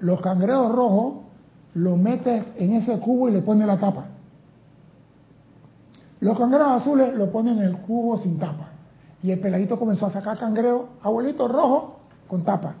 los 0.00 0.20
cangrejos 0.20 0.72
rojos 0.72 1.14
lo 1.74 1.96
metes 1.96 2.44
en 2.56 2.74
ese 2.74 2.98
cubo 3.00 3.28
y 3.28 3.32
le 3.32 3.42
pones 3.42 3.66
la 3.66 3.78
tapa. 3.78 4.06
Los 6.20 6.38
cangrejos 6.38 6.82
azules 6.82 7.14
lo 7.14 7.30
ponen 7.30 7.58
en 7.58 7.64
el 7.64 7.76
cubo 7.78 8.18
sin 8.18 8.38
tapa. 8.38 8.68
Y 9.22 9.30
el 9.30 9.40
peladito 9.40 9.78
comenzó 9.78 10.06
a 10.06 10.10
sacar 10.10 10.38
cangreo, 10.38 10.90
abuelito 11.02 11.48
rojo 11.48 11.96
con 12.28 12.42
tapa, 12.42 12.74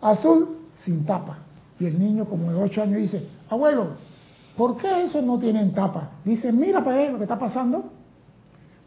azul 0.00 0.68
sin 0.84 1.04
tapa. 1.04 1.38
Y 1.78 1.86
el 1.86 1.98
niño 1.98 2.26
como 2.26 2.50
de 2.52 2.62
8 2.62 2.82
años 2.82 2.96
dice, 2.96 3.26
abuelo, 3.48 3.88
¿por 4.56 4.76
qué 4.76 5.04
esos 5.04 5.24
no 5.24 5.38
tienen 5.38 5.72
tapa? 5.72 6.10
Dice, 6.24 6.52
mira 6.52 6.84
para 6.84 7.02
él 7.02 7.12
lo 7.12 7.18
que 7.18 7.24
está 7.24 7.38
pasando. 7.38 7.84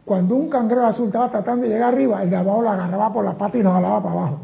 Cuando 0.04 0.34
un 0.34 0.50
cangrejo 0.50 0.86
azul 0.86 1.06
estaba 1.06 1.30
tratando 1.30 1.62
de 1.62 1.70
llegar 1.70 1.94
arriba, 1.94 2.22
el 2.22 2.30
de 2.30 2.36
abajo 2.36 2.62
lo 2.62 2.70
agarraba 2.70 3.12
por 3.12 3.24
la 3.24 3.32
pata 3.32 3.56
y 3.56 3.62
lo 3.62 3.72
jalaba 3.72 4.02
para 4.02 4.14
abajo. 4.14 4.38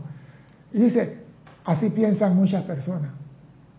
Y 0.72 0.78
dice, 0.78 1.18
así 1.64 1.90
piensan 1.90 2.34
muchas 2.34 2.62
personas 2.64 3.10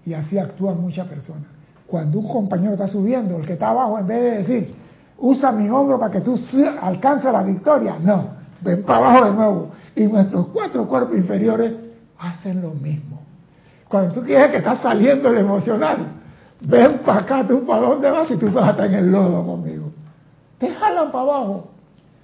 y 0.06 0.14
así 0.14 0.38
actúan 0.38 0.80
muchas 0.80 1.08
personas. 1.08 1.46
Cuando 1.88 2.20
un 2.20 2.28
compañero 2.28 2.74
está 2.74 2.88
subiendo, 2.88 3.38
el 3.38 3.46
que 3.46 3.54
está 3.54 3.70
abajo, 3.70 4.00
en 4.00 4.08
vez 4.08 4.22
de 4.22 4.32
decir, 4.38 4.76
usa 5.18 5.52
mi 5.52 5.70
hombro 5.70 6.00
para 6.00 6.12
que 6.12 6.22
tú 6.22 6.40
alcances 6.82 7.32
la 7.32 7.44
victoria, 7.44 7.96
no, 8.00 8.30
ven 8.62 8.84
para 8.84 9.00
abajo 9.00 9.26
de 9.26 9.34
nuevo. 9.34 9.68
Y 9.96 10.04
nuestros 10.06 10.48
cuatro 10.48 10.88
cuerpos 10.88 11.18
inferiores 11.18 11.74
hacen 12.18 12.62
lo 12.62 12.72
mismo. 12.72 13.20
Cuando 13.88 14.14
tú 14.14 14.24
quieres 14.24 14.52
que 14.52 14.58
estás 14.58 14.80
saliendo 14.82 15.30
el 15.30 15.40
emocional, 15.40 16.08
ven 16.62 17.00
para 17.00 17.20
acá, 17.22 17.46
tú 17.46 17.66
para 17.66 17.82
dónde 17.82 18.10
vas 18.10 18.32
y 18.32 18.38
tú 18.38 18.50
vas 18.52 18.70
a 18.70 18.72
estar 18.72 18.86
en 18.86 18.94
el 18.94 19.12
lodo 19.12 19.46
conmigo. 19.46 19.92
Te 20.60 20.70
jalan 20.70 21.12
para 21.12 21.24
abajo. 21.24 21.71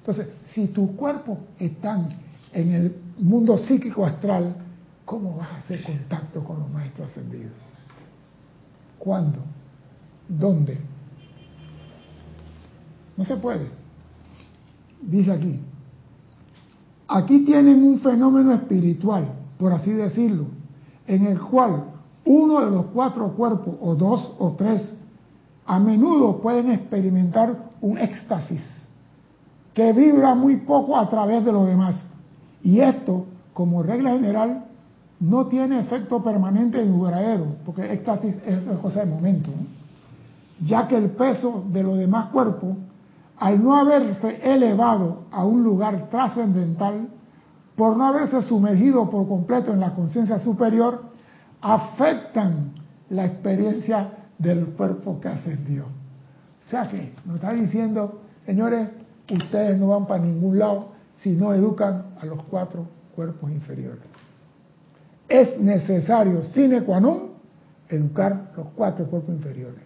Entonces, 0.08 0.34
si 0.54 0.68
tus 0.68 0.92
cuerpos 0.92 1.38
están 1.60 2.08
en 2.54 2.72
el 2.72 2.96
mundo 3.18 3.58
psíquico 3.58 4.06
astral, 4.06 4.56
¿cómo 5.04 5.36
vas 5.36 5.50
a 5.50 5.58
hacer 5.58 5.84
contacto 5.84 6.42
con 6.46 6.62
los 6.62 6.72
maestros 6.72 7.12
ascendidos? 7.12 7.52
¿Cuándo? 8.98 9.40
¿Dónde? 10.30 10.78
No 13.18 13.26
se 13.26 13.36
puede. 13.36 13.68
Dice 15.02 15.30
aquí, 15.30 15.60
aquí 17.10 17.40
tienen 17.44 17.84
un 17.84 18.00
fenómeno 18.00 18.54
espiritual, 18.54 19.28
por 19.60 19.74
así 19.74 19.92
decirlo, 19.92 20.46
en 21.06 21.26
el 21.26 21.38
cual 21.38 21.84
uno 22.24 22.64
de 22.64 22.72
los 22.72 22.86
cuatro 22.88 23.34
cuerpos, 23.34 23.76
o 23.82 23.94
dos 23.94 24.36
o 24.40 24.54
tres, 24.54 24.90
a 25.66 25.82
menudo 25.82 26.40
pueden 26.42 26.72
experimentar 26.72 27.72
un 27.82 27.98
éxtasis 27.98 28.87
que 29.78 29.94
vibra 29.94 30.34
muy 30.34 30.56
poco 30.56 30.98
a 30.98 31.08
través 31.08 31.46
de 31.46 31.52
los 31.52 31.68
demás. 31.68 32.02
Y 32.64 32.80
esto, 32.80 33.28
como 33.54 33.84
regla 33.84 34.10
general, 34.10 34.66
no 35.20 35.46
tiene 35.46 35.82
efecto 35.82 36.24
permanente 36.24 36.84
y 36.84 36.88
duradero, 36.88 37.58
porque 37.64 37.94
éxtasis 37.94 38.42
es 38.44 38.64
cosa 38.82 39.02
de 39.02 39.06
momento, 39.06 39.52
ya 40.66 40.88
que 40.88 40.98
el 40.98 41.12
peso 41.12 41.64
de 41.72 41.84
los 41.84 41.96
demás 41.96 42.30
cuerpos, 42.30 42.76
al 43.38 43.64
no 43.64 43.78
haberse 43.78 44.40
elevado 44.52 45.26
a 45.30 45.46
un 45.46 45.64
lugar 45.64 46.10
trascendental, 46.10 47.10
por 47.76 47.96
no 47.98 48.08
haberse 48.08 48.42
sumergido 48.42 49.08
por 49.12 49.28
completo 49.28 49.74
en 49.74 49.80
la 49.80 49.94
conciencia 49.94 50.40
superior, 50.40 51.04
afectan 51.62 52.72
la 53.12 53.28
experiencia 53.28 54.10
del 54.40 54.66
cuerpo 54.70 55.20
que 55.22 55.28
ascendió. 55.28 55.84
O 55.84 56.70
sea 56.72 56.90
que 56.90 57.14
nos 57.26 57.36
está 57.36 57.54
diciendo, 57.54 58.22
señores, 58.44 58.90
ustedes 59.36 59.78
no 59.78 59.88
van 59.88 60.08
para 60.08 60.24
ningún 60.24 60.60
lado 60.60 60.90
si 61.22 61.32
no 61.32 61.54
educan 61.54 62.16
a 62.20 62.26
los 62.26 62.44
cuatro 62.44 62.88
cuerpos 63.16 63.52
inferiores. 63.52 64.04
Es 65.28 65.60
necesario, 65.60 66.44
sine 66.44 66.84
qua 66.84 67.00
non, 67.00 67.32
educar 67.90 68.52
los 68.56 68.68
cuatro 68.76 69.06
cuerpos 69.08 69.36
inferiores. 69.36 69.82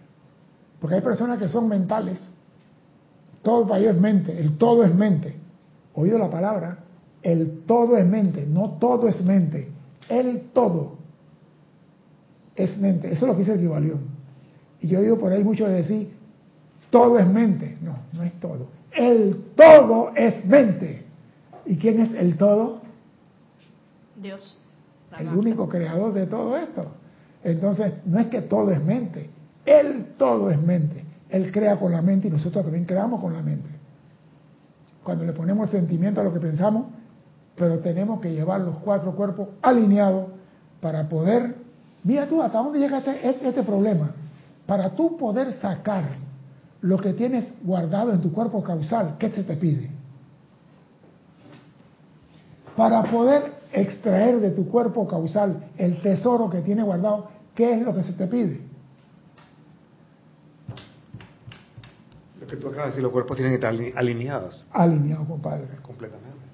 Porque 0.78 0.96
hay 0.96 1.02
personas 1.02 1.38
que 1.38 1.48
son 1.48 1.68
mentales. 1.68 2.24
Todo 3.42 3.66
para 3.66 3.80
ellos 3.80 3.96
es 3.96 4.00
mente, 4.00 4.38
el 4.38 4.56
todo 4.56 4.84
es 4.84 4.94
mente. 4.94 5.36
Oído 5.94 6.18
la 6.18 6.30
palabra, 6.30 6.78
el 7.22 7.62
todo 7.66 7.96
es 7.96 8.06
mente, 8.06 8.46
no 8.46 8.78
todo 8.78 9.08
es 9.08 9.22
mente, 9.24 9.68
el 10.08 10.50
todo 10.52 10.98
es 12.54 12.78
mente. 12.78 13.12
Eso 13.12 13.24
es 13.24 13.28
lo 13.28 13.34
que 13.34 13.40
dice 13.40 13.54
el 13.54 13.60
Kibalión. 13.60 14.00
Y 14.80 14.88
yo 14.88 15.00
digo 15.00 15.18
por 15.18 15.32
ahí 15.32 15.42
mucho 15.42 15.66
de 15.66 15.74
decir, 15.74 16.12
todo 16.90 17.18
es 17.18 17.26
mente. 17.26 17.78
No, 17.80 17.96
no 18.12 18.22
es 18.22 18.38
todo. 18.40 18.68
El 18.94 19.52
todo 19.56 20.12
es 20.14 20.44
mente. 20.44 21.04
¿Y 21.66 21.76
quién 21.76 22.00
es 22.00 22.14
el 22.14 22.36
todo? 22.36 22.80
Dios. 24.16 24.58
El 25.18 25.28
único 25.28 25.68
creador 25.68 26.12
de 26.12 26.26
todo 26.26 26.56
esto. 26.56 26.86
Entonces, 27.44 27.92
no 28.04 28.18
es 28.18 28.26
que 28.26 28.42
todo 28.42 28.70
es 28.70 28.82
mente. 28.82 29.30
El 29.64 30.14
todo 30.16 30.50
es 30.50 30.60
mente. 30.60 31.04
Él 31.28 31.50
crea 31.52 31.78
con 31.78 31.92
la 31.92 32.02
mente 32.02 32.28
y 32.28 32.30
nosotros 32.30 32.64
también 32.64 32.84
creamos 32.84 33.20
con 33.20 33.32
la 33.32 33.42
mente. 33.42 33.68
Cuando 35.02 35.24
le 35.24 35.32
ponemos 35.32 35.70
sentimiento 35.70 36.20
a 36.20 36.24
lo 36.24 36.32
que 36.32 36.40
pensamos, 36.40 36.86
pero 37.56 37.80
tenemos 37.80 38.20
que 38.20 38.32
llevar 38.32 38.60
los 38.60 38.78
cuatro 38.78 39.14
cuerpos 39.14 39.48
alineados 39.62 40.26
para 40.80 41.08
poder 41.08 41.62
Mira 42.04 42.26
tú 42.26 42.42
hasta 42.42 42.58
dónde 42.58 42.78
llega 42.78 42.98
este, 42.98 43.28
este, 43.28 43.48
este, 43.48 43.62
problema. 43.62 44.10
Para 44.66 44.90
tú 44.90 45.16
poder 45.16 45.52
sacar 45.54 46.04
lo 46.82 46.98
que 46.98 47.12
tienes 47.12 47.46
guardado 47.62 48.12
en 48.12 48.20
tu 48.20 48.32
cuerpo 48.32 48.62
causal, 48.62 49.16
¿qué 49.18 49.30
se 49.30 49.44
te 49.44 49.56
pide? 49.56 49.88
Para 52.76 53.04
poder 53.04 53.52
extraer 53.72 54.40
de 54.40 54.50
tu 54.50 54.68
cuerpo 54.68 55.06
causal 55.06 55.68
el 55.78 56.02
tesoro 56.02 56.50
que 56.50 56.60
tiene 56.60 56.82
guardado, 56.82 57.28
¿qué 57.54 57.74
es 57.74 57.82
lo 57.82 57.94
que 57.94 58.02
se 58.02 58.12
te 58.12 58.26
pide? 58.26 58.60
Lo 62.40 62.46
que 62.46 62.56
tú 62.56 62.68
acabas 62.68 62.86
de 62.86 62.90
decir, 62.90 63.02
los 63.02 63.12
cuerpos 63.12 63.36
tienen 63.36 63.52
que 63.52 63.64
estar 63.64 63.72
alineados. 63.96 64.68
Alineados, 64.72 65.28
compadre. 65.28 65.68
Completamente. 65.82 66.46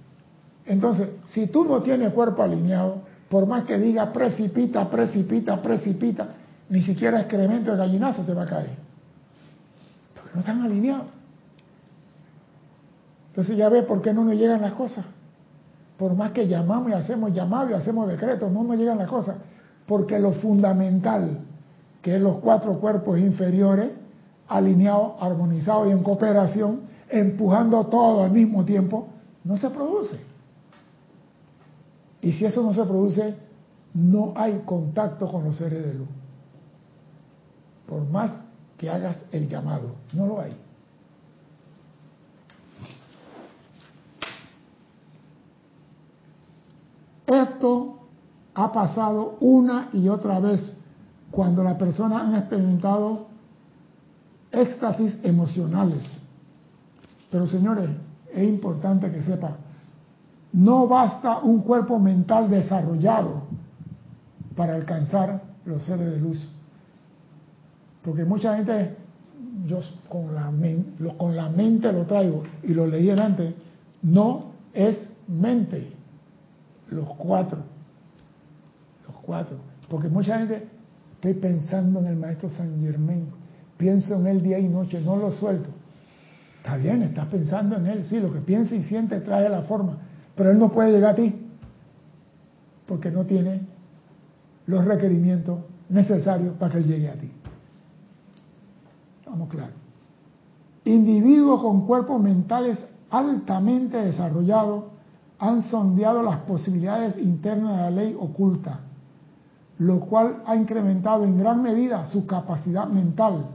Entonces, 0.66 1.08
si 1.28 1.46
tú 1.46 1.64
no 1.64 1.82
tienes 1.82 2.12
cuerpo 2.12 2.42
alineado, 2.42 3.00
por 3.30 3.46
más 3.46 3.64
que 3.64 3.78
diga 3.78 4.12
precipita, 4.12 4.90
precipita, 4.90 5.62
precipita, 5.62 6.28
ni 6.68 6.82
siquiera 6.82 7.20
excremento 7.20 7.70
de 7.70 7.78
gallinazo 7.78 8.24
te 8.24 8.34
va 8.34 8.42
a 8.42 8.46
caer. 8.46 8.87
No 10.34 10.40
están 10.40 10.62
alineados. 10.62 11.06
Entonces 13.30 13.56
ya 13.56 13.68
ve 13.68 13.82
por 13.82 14.02
qué 14.02 14.12
no 14.12 14.24
nos 14.24 14.34
llegan 14.34 14.60
las 14.62 14.72
cosas. 14.72 15.04
Por 15.96 16.14
más 16.14 16.32
que 16.32 16.48
llamamos 16.48 16.90
y 16.90 16.94
hacemos 16.94 17.32
llamados 17.32 17.70
y 17.70 17.74
hacemos 17.74 18.08
decretos, 18.08 18.50
no 18.50 18.64
nos 18.64 18.76
llegan 18.76 18.98
las 18.98 19.08
cosas. 19.08 19.36
Porque 19.86 20.18
lo 20.18 20.32
fundamental, 20.32 21.38
que 22.02 22.16
es 22.16 22.22
los 22.22 22.36
cuatro 22.38 22.78
cuerpos 22.78 23.18
inferiores, 23.18 23.90
alineados, 24.48 25.12
armonizados 25.20 25.88
y 25.88 25.90
en 25.92 26.02
cooperación, 26.02 26.80
empujando 27.08 27.86
todo 27.86 28.24
al 28.24 28.30
mismo 28.30 28.64
tiempo, 28.64 29.08
no 29.44 29.56
se 29.56 29.70
produce. 29.70 30.18
Y 32.20 32.32
si 32.32 32.44
eso 32.44 32.62
no 32.62 32.72
se 32.72 32.82
produce, 32.84 33.36
no 33.94 34.32
hay 34.36 34.62
contacto 34.64 35.30
con 35.30 35.44
los 35.44 35.56
seres 35.56 35.84
de 35.84 35.94
luz. 35.94 36.08
Por 37.86 38.04
más 38.08 38.47
que 38.78 38.88
hagas 38.88 39.16
el 39.32 39.48
llamado, 39.48 39.96
no 40.12 40.26
lo 40.26 40.40
hay. 40.40 40.56
Esto 47.26 47.98
ha 48.54 48.72
pasado 48.72 49.36
una 49.40 49.90
y 49.92 50.08
otra 50.08 50.40
vez 50.40 50.76
cuando 51.30 51.62
las 51.62 51.76
personas 51.76 52.22
han 52.22 52.36
experimentado 52.36 53.26
éxtasis 54.50 55.18
emocionales. 55.22 56.04
Pero 57.30 57.46
señores, 57.46 57.90
es 58.32 58.48
importante 58.48 59.10
que 59.10 59.22
sepan, 59.22 59.56
no 60.52 60.86
basta 60.88 61.38
un 61.40 61.60
cuerpo 61.60 61.98
mental 61.98 62.48
desarrollado 62.48 63.42
para 64.56 64.74
alcanzar 64.74 65.42
los 65.66 65.82
seres 65.82 66.12
de 66.12 66.20
luz. 66.20 66.48
Porque 68.02 68.24
mucha 68.24 68.56
gente, 68.56 68.94
yo 69.66 69.80
con 70.08 70.34
la, 70.34 70.52
con 71.16 71.36
la 71.36 71.48
mente 71.48 71.92
lo 71.92 72.04
traigo 72.04 72.44
y 72.62 72.74
lo 72.74 72.86
leí 72.86 73.10
antes, 73.10 73.54
no 74.02 74.52
es 74.72 75.10
mente, 75.26 75.92
los 76.90 77.08
cuatro, 77.16 77.58
los 79.06 79.16
cuatro. 79.22 79.56
Porque 79.88 80.08
mucha 80.08 80.38
gente, 80.38 80.68
estoy 81.14 81.34
pensando 81.34 82.00
en 82.00 82.06
el 82.06 82.16
maestro 82.16 82.48
San 82.50 82.80
Germain, 82.80 83.26
pienso 83.76 84.14
en 84.16 84.26
él 84.26 84.42
día 84.42 84.58
y 84.58 84.68
noche, 84.68 85.00
no 85.00 85.16
lo 85.16 85.30
suelto. 85.30 85.70
Está 86.58 86.76
bien, 86.76 87.02
estás 87.02 87.26
pensando 87.28 87.76
en 87.76 87.86
él, 87.86 88.04
sí, 88.04 88.20
lo 88.20 88.32
que 88.32 88.40
piensa 88.40 88.74
y 88.74 88.82
siente 88.82 89.20
trae 89.20 89.48
la 89.48 89.62
forma, 89.62 89.98
pero 90.34 90.50
él 90.50 90.58
no 90.58 90.70
puede 90.70 90.92
llegar 90.92 91.12
a 91.12 91.16
ti 91.16 91.34
porque 92.86 93.10
no 93.10 93.24
tiene 93.24 93.60
los 94.66 94.84
requerimientos 94.84 95.60
necesarios 95.88 96.54
para 96.58 96.72
que 96.72 96.78
él 96.78 96.86
llegue 96.86 97.08
a 97.08 97.14
ti. 97.14 97.30
Vamos 99.28 99.48
claro. 99.48 99.72
Individuos 100.84 101.60
con 101.60 101.86
cuerpos 101.86 102.20
mentales 102.20 102.78
altamente 103.10 103.98
desarrollados 103.98 104.84
han 105.38 105.62
sondeado 105.70 106.22
las 106.22 106.38
posibilidades 106.38 107.16
internas 107.18 107.76
de 107.76 107.82
la 107.82 107.90
ley 107.90 108.16
oculta, 108.18 108.80
lo 109.78 110.00
cual 110.00 110.42
ha 110.46 110.56
incrementado 110.56 111.24
en 111.24 111.38
gran 111.38 111.62
medida 111.62 112.06
su 112.06 112.26
capacidad 112.26 112.88
mental, 112.88 113.46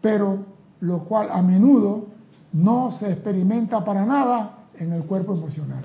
pero 0.00 0.38
lo 0.80 1.00
cual 1.00 1.28
a 1.30 1.42
menudo 1.42 2.06
no 2.52 2.90
se 2.92 3.12
experimenta 3.12 3.84
para 3.84 4.04
nada 4.04 4.58
en 4.78 4.92
el 4.92 5.04
cuerpo 5.04 5.34
emocional. 5.34 5.84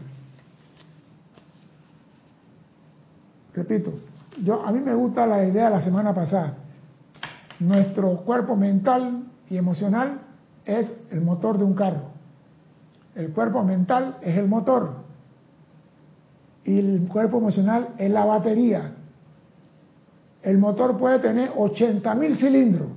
Repito, 3.54 3.94
yo 4.44 4.66
a 4.66 4.72
mí 4.72 4.80
me 4.80 4.94
gusta 4.94 5.26
la 5.26 5.46
idea 5.46 5.66
de 5.66 5.78
la 5.78 5.84
semana 5.84 6.14
pasada. 6.14 6.54
Nuestro 7.60 8.18
cuerpo 8.18 8.56
mental 8.56 9.24
y 9.50 9.58
emocional 9.58 10.20
es 10.66 10.88
el 11.12 11.22
motor 11.22 11.58
de 11.58 11.64
un 11.64 11.74
carro. 11.74 12.12
El 13.16 13.32
cuerpo 13.32 13.64
mental 13.64 14.18
es 14.22 14.38
el 14.38 14.48
motor 14.48 15.08
y 16.64 16.78
el 16.80 17.08
cuerpo 17.08 17.38
emocional 17.38 17.96
es 17.98 18.12
la 18.12 18.26
batería. 18.26 18.92
El 20.44 20.60
motor 20.60 20.98
puede 20.98 21.20
tener 21.20 21.52
80.000 21.52 22.38
cilindros, 22.38 22.90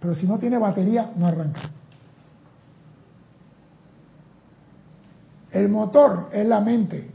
pero 0.00 0.14
si 0.14 0.26
no 0.26 0.38
tiene 0.38 0.56
batería 0.56 1.12
no 1.16 1.26
arranca. 1.26 1.60
El 5.50 5.68
motor 5.68 6.30
es 6.32 6.46
la 6.46 6.60
mente. 6.60 7.10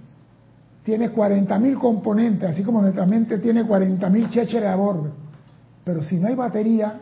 Tiene 0.83 1.13
40.000 1.13 1.77
componentes, 1.77 2.49
así 2.49 2.63
como 2.63 2.81
nuestra 2.81 3.05
mente 3.05 3.37
tiene 3.39 3.65
40.000 3.65 4.29
chécheres 4.29 4.69
a 4.69 4.75
bordo. 4.75 5.11
Pero 5.83 6.03
si 6.03 6.17
no 6.17 6.27
hay 6.27 6.35
batería, 6.35 7.01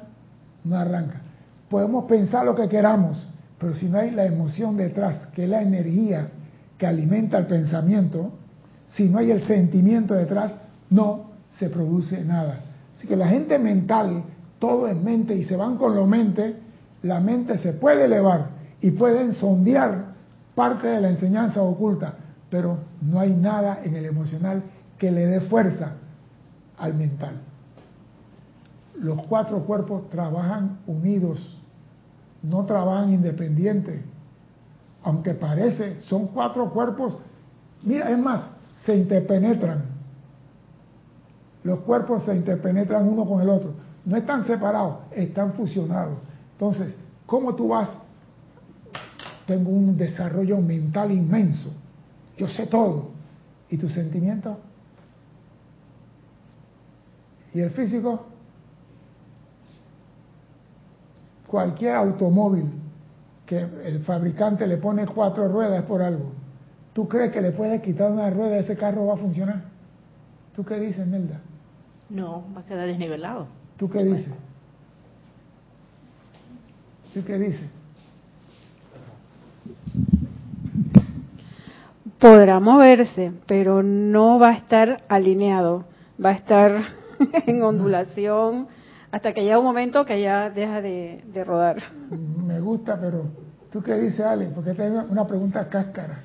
no 0.64 0.76
arranca. 0.76 1.22
Podemos 1.70 2.06
pensar 2.06 2.46
lo 2.46 2.56
que 2.56 2.70
queramos, 2.70 3.28
pero 3.60 3.74
si 3.74 3.88
no 3.88 3.98
hay 3.98 4.12
la 4.12 4.26
emoción 4.26 4.78
detrás, 4.78 5.28
que 5.28 5.44
es 5.44 5.50
la 5.50 5.62
energía 5.62 6.30
que 6.78 6.88
alimenta 6.88 7.38
el 7.38 7.48
pensamiento, 7.48 8.32
si 8.88 9.10
no 9.10 9.18
hay 9.18 9.32
el 9.32 9.42
sentimiento 9.42 10.14
detrás, 10.14 10.52
no 10.90 11.32
se 11.60 11.70
produce 11.70 12.24
nada. 12.24 12.60
Así 12.96 13.08
que 13.08 13.16
la 13.16 13.28
gente 13.28 13.60
mental, 13.60 14.24
todo 14.60 14.88
es 14.88 14.96
mente 14.96 15.36
y 15.36 15.44
se 15.44 15.56
van 15.56 15.78
con 15.78 15.96
lo 15.96 16.06
mente, 16.06 16.56
la 17.04 17.20
mente 17.20 17.58
se 17.58 17.74
puede 17.74 18.06
elevar 18.06 18.50
y 18.82 18.92
pueden 18.92 19.34
sondear 19.34 20.14
parte 20.56 20.88
de 20.88 21.02
la 21.02 21.10
enseñanza 21.10 21.62
oculta, 21.62 22.14
pero 22.50 22.80
no 23.02 23.20
hay 23.20 23.34
nada 23.34 23.82
en 23.84 23.96
el 23.96 24.06
emocional 24.06 24.64
que 24.98 25.12
le 25.12 25.28
dé 25.28 25.42
fuerza 25.42 25.92
al 26.78 26.94
mental. 26.96 27.47
Los 29.00 29.26
cuatro 29.28 29.64
cuerpos 29.64 30.10
trabajan 30.10 30.80
unidos, 30.88 31.58
no 32.42 32.66
trabajan 32.66 33.14
independientes. 33.14 34.02
Aunque 35.04 35.34
parece, 35.34 35.96
son 36.02 36.28
cuatro 36.28 36.72
cuerpos. 36.72 37.18
Mira, 37.84 38.10
es 38.10 38.18
más, 38.18 38.44
se 38.86 38.96
interpenetran. 38.96 39.86
Los 41.64 41.80
cuerpos 41.80 42.24
se 42.24 42.36
interpenetran 42.36 43.08
uno 43.08 43.26
con 43.26 43.42
el 43.42 43.50
otro. 43.50 43.74
No 44.06 44.18
están 44.18 44.46
separados, 44.46 45.00
están 45.12 45.54
fusionados. 45.54 46.18
Entonces, 46.54 46.96
¿cómo 47.26 47.56
tú 47.56 47.70
vas? 47.70 47.90
Tengo 49.46 49.70
un 49.70 49.96
desarrollo 49.96 50.60
mental 50.60 51.12
inmenso. 51.12 51.74
Yo 52.38 52.48
sé 52.48 52.68
todo. 52.68 53.12
¿Y 53.70 53.78
tu 53.78 53.90
sentimiento? 53.90 54.58
¿Y 57.54 57.60
el 57.60 57.70
físico? 57.72 58.26
Cualquier 61.48 61.96
automóvil 61.96 62.66
que 63.46 63.60
el 63.60 64.04
fabricante 64.04 64.68
le 64.68 64.78
pone 64.78 65.06
cuatro 65.08 65.48
ruedas 65.48 65.84
por 65.86 66.02
algo, 66.02 66.32
¿tú 66.94 67.08
crees 67.08 67.32
que 67.32 67.42
le 67.42 67.52
puedes 67.52 67.82
quitar 67.82 68.12
una 68.12 68.30
rueda 68.30 68.56
a 68.56 68.60
ese 68.60 68.76
carro 68.76 69.06
va 69.08 69.14
a 69.14 69.18
funcionar? 69.18 69.64
¿Tú 70.56 70.66
qué 70.66 70.80
dices, 70.80 71.08
Nelda? 71.08 71.40
No, 72.10 72.44
va 72.56 72.62
a 72.62 72.66
quedar 72.66 72.88
desnivelado. 72.88 73.48
¿Tú 73.78 73.90
qué 73.90 74.04
dices? 74.04 74.34
¿Tú 77.14 77.24
qué 77.24 77.38
dices? 77.38 77.70
podrá 82.20 82.60
moverse, 82.60 83.32
pero 83.46 83.84
no 83.84 84.40
va 84.40 84.50
a 84.50 84.54
estar 84.54 85.04
alineado, 85.08 85.86
va 86.24 86.32
a 86.32 86.34
estar 86.34 86.72
en 87.46 87.62
ondulación 87.62 88.68
hasta 89.12 89.34
que 89.34 89.42
haya 89.42 89.58
un 89.58 89.66
momento 89.66 90.06
que 90.06 90.22
ya 90.22 90.50
deja 90.50 90.82
de, 90.82 91.44
rodar. 91.46 91.78
Me 92.12 92.60
gusta, 92.60 93.00
pero 93.00 93.26
¿tú 93.72 93.82
qué 93.82 93.96
dices, 93.96 94.22
Ale? 94.22 94.48
Porque 94.48 94.74
tengo 94.74 95.04
una 95.10 95.26
pregunta 95.26 95.68
cáscara. 95.70 96.24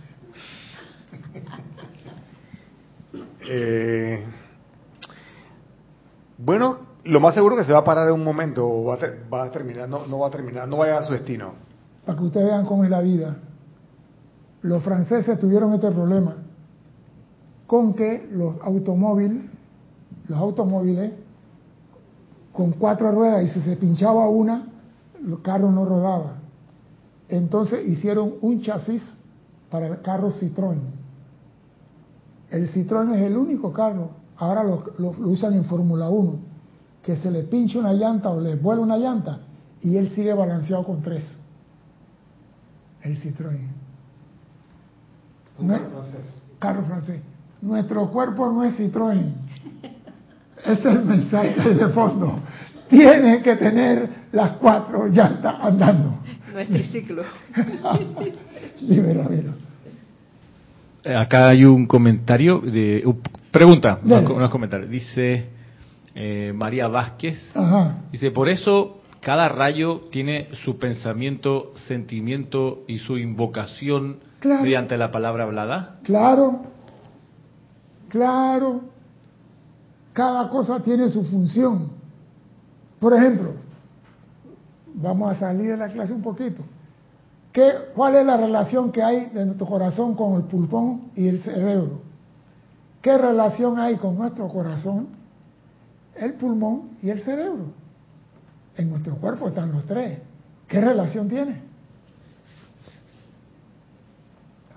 Eh, 3.49 4.25
bueno, 6.39 6.79
lo 7.05 7.21
más 7.21 7.35
seguro 7.35 7.57
que 7.57 7.65
se 7.65 7.73
va 7.73 7.81
a 7.81 7.85
parar 7.85 8.09
en 8.09 8.15
un 8.15 8.25
momento, 8.25 8.67
o 8.67 8.85
va 8.85 8.95
a, 8.95 8.99
va 9.33 9.45
a 9.45 9.51
terminar, 9.51 9.89
no, 9.89 10.07
no 10.07 10.21
va 10.21 10.29
a 10.29 10.31
terminar, 10.31 10.69
no 10.69 10.79
vaya 10.79 10.99
a 10.99 11.03
su 11.03 11.13
destino. 11.13 11.55
Para 12.05 12.19
que 12.19 12.25
ustedes 12.25 12.47
vean 12.47 12.65
cómo 12.65 12.85
es 12.85 12.91
la 12.91 13.01
vida. 13.01 13.37
Los 14.63 14.83
franceses 14.83 15.39
tuvieron 15.39 15.73
este 15.73 15.91
problema 15.91 16.37
con 17.67 17.95
que 17.95 18.29
los 18.31 18.57
automóviles, 18.63 19.45
los 20.29 20.39
automóviles 20.39 21.13
con 22.53 22.73
cuatro 22.73 23.11
ruedas 23.13 23.45
y 23.45 23.49
si 23.49 23.61
se 23.61 23.77
pinchaba 23.77 24.29
una, 24.29 24.67
el 25.25 25.41
carro 25.43 25.71
no 25.71 25.85
rodaba. 25.85 26.35
Entonces 27.29 27.87
hicieron 27.89 28.35
un 28.43 28.61
chasis 28.61 29.03
para 29.71 29.87
el 29.87 30.03
carro 30.03 30.33
Citroën. 30.33 30.79
El 32.51 32.71
Citroën 32.71 33.15
es 33.15 33.23
el 33.23 33.37
único 33.37 33.73
carro, 33.73 34.11
ahora 34.37 34.63
lo, 34.63 34.85
lo 34.99 35.09
usan 35.29 35.55
en 35.55 35.65
Fórmula 35.65 36.11
1, 36.11 36.35
que 37.03 37.17
se 37.17 37.31
le 37.31 37.45
pincha 37.45 37.79
una 37.79 37.95
llanta 37.95 38.31
o 38.31 38.41
le 38.41 38.57
vuela 38.57 38.83
una 38.83 38.99
llanta 38.99 39.41
y 39.83 39.97
él 39.97 40.11
sigue 40.11 40.35
balanceado 40.35 40.85
con 40.85 41.03
tres. 41.03 41.37
El 43.03 43.21
Citroën. 43.21 43.69
carro 46.59 46.85
francés. 46.85 47.21
Nuestro 47.61 48.11
cuerpo 48.11 48.51
no 48.51 48.63
es 48.65 48.79
Citroën. 48.79 49.33
Es 50.65 50.85
el 50.85 51.05
mensaje 51.05 51.75
de 51.75 51.89
fondo. 51.89 52.41
Tiene 52.89 53.43
que 53.43 53.57
tener 53.57 54.09
las 54.33 54.53
cuatro 54.53 55.07
llantas 55.09 55.57
andando. 55.61 56.19
No 56.53 56.59
es 56.59 56.69
triciclo. 56.69 57.23
Eh, 61.05 61.17
acá 61.17 61.49
hay 61.49 61.65
un 61.65 61.87
comentario 61.87 62.61
de 62.61 63.03
uh, 63.05 63.15
pregunta, 63.51 63.99
unos 64.05 64.51
comentarios. 64.51 64.89
Dice 64.89 65.49
eh, 66.15 66.53
María 66.55 66.89
Vázquez. 66.89 67.39
Dice 68.13 68.31
por 68.31 68.49
eso 68.49 69.03
cada 69.23 69.49
rayo 69.49 70.09
tiene 70.11 70.49
su 70.65 70.79
pensamiento, 70.79 71.73
sentimiento 71.87 72.83
y 72.89 72.99
su 72.99 73.19
invocación 73.19 74.19
mediante 74.45 74.97
la 74.97 75.13
palabra 75.13 75.45
hablada? 75.45 76.01
Claro, 76.03 76.63
claro. 78.09 78.92
Cada 80.13 80.49
cosa 80.51 80.81
tiene 80.81 81.09
su 81.09 81.25
función. 81.25 81.91
Por 83.01 83.15
ejemplo, 83.15 83.53
vamos 84.95 85.33
a 85.33 85.39
salir 85.39 85.71
de 85.71 85.77
la 85.77 85.89
clase 85.89 86.13
un 86.13 86.23
poquito. 86.23 86.63
¿Qué, 87.53 87.73
¿Cuál 87.95 88.17
es 88.17 88.27
la 88.27 88.37
relación 88.37 88.93
que 88.93 89.03
hay 89.03 89.27
de 89.27 89.45
nuestro 89.45 89.67
corazón 89.67 90.15
con 90.15 90.35
el 90.35 90.43
pulmón 90.43 91.11
y 91.15 91.29
el 91.29 91.43
cerebro? 91.43 92.01
¿Qué 93.01 93.19
relación 93.19 93.79
hay 93.79 93.97
con 93.97 94.17
nuestro 94.17 94.49
corazón, 94.49 95.09
el 96.15 96.35
pulmón 96.35 96.91
y 97.03 97.11
el 97.11 97.23
cerebro? 97.23 97.67
En 98.77 98.91
nuestro 98.91 99.17
cuerpo 99.17 99.49
están 99.49 99.73
los 99.73 99.85
tres. 99.85 100.21
¿Qué 100.69 100.81
relación 100.81 101.29
tiene? 101.29 101.61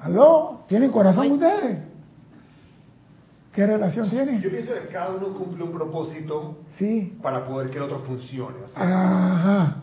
¿Aló? 0.02 0.62
¿Tienen 0.67 0.91
corazón 0.91 1.32
ustedes? 1.32 1.80
¿Qué 3.56 3.65
relación 3.65 4.10
tienen? 4.10 4.41
Yo 4.41 4.50
pienso 4.50 4.74
que 4.74 4.88
cada 4.91 5.12
uno 5.12 5.34
cumple 5.34 5.63
un 5.63 5.72
propósito 5.72 6.58
sí. 6.78 7.18
para 7.22 7.48
poder 7.48 7.70
que 7.70 7.78
el 7.78 7.84
otro 7.84 8.00
funcione. 8.00 8.58
Ajá. 8.76 9.78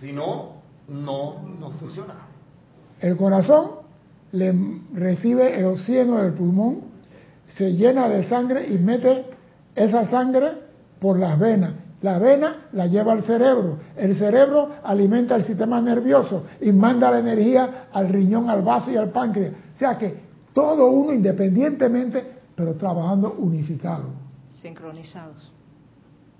Si 0.00 0.12
no, 0.12 0.56
no, 0.88 1.40
no 1.60 1.70
funciona. 1.70 2.14
El 3.00 3.16
corazón 3.16 3.84
le 4.32 4.52
recibe 4.92 5.56
el 5.56 5.66
oxígeno 5.66 6.16
del 6.16 6.32
pulmón, 6.32 6.80
se 7.46 7.72
llena 7.72 8.08
de 8.08 8.24
sangre 8.24 8.66
y 8.66 8.78
mete 8.78 9.26
esa 9.76 10.04
sangre 10.06 10.52
por 10.98 11.18
las 11.18 11.38
venas. 11.38 11.74
La 12.02 12.18
vena 12.18 12.66
la 12.72 12.86
lleva 12.86 13.12
al 13.12 13.22
cerebro. 13.22 13.78
El 13.96 14.18
cerebro 14.18 14.70
alimenta 14.82 15.36
el 15.36 15.44
sistema 15.44 15.80
nervioso 15.80 16.46
y 16.60 16.72
manda 16.72 17.10
la 17.10 17.20
energía 17.20 17.86
al 17.92 18.08
riñón, 18.08 18.50
al 18.50 18.62
vaso 18.62 18.90
y 18.90 18.96
al 18.96 19.10
páncreas. 19.10 19.52
O 19.74 19.78
sea 19.78 19.96
que 19.96 20.24
todo 20.52 20.88
uno 20.88 21.12
independientemente, 21.12 22.33
pero 22.54 22.74
trabajando 22.74 23.34
unificado. 23.38 24.04
Sincronizados. 24.52 25.52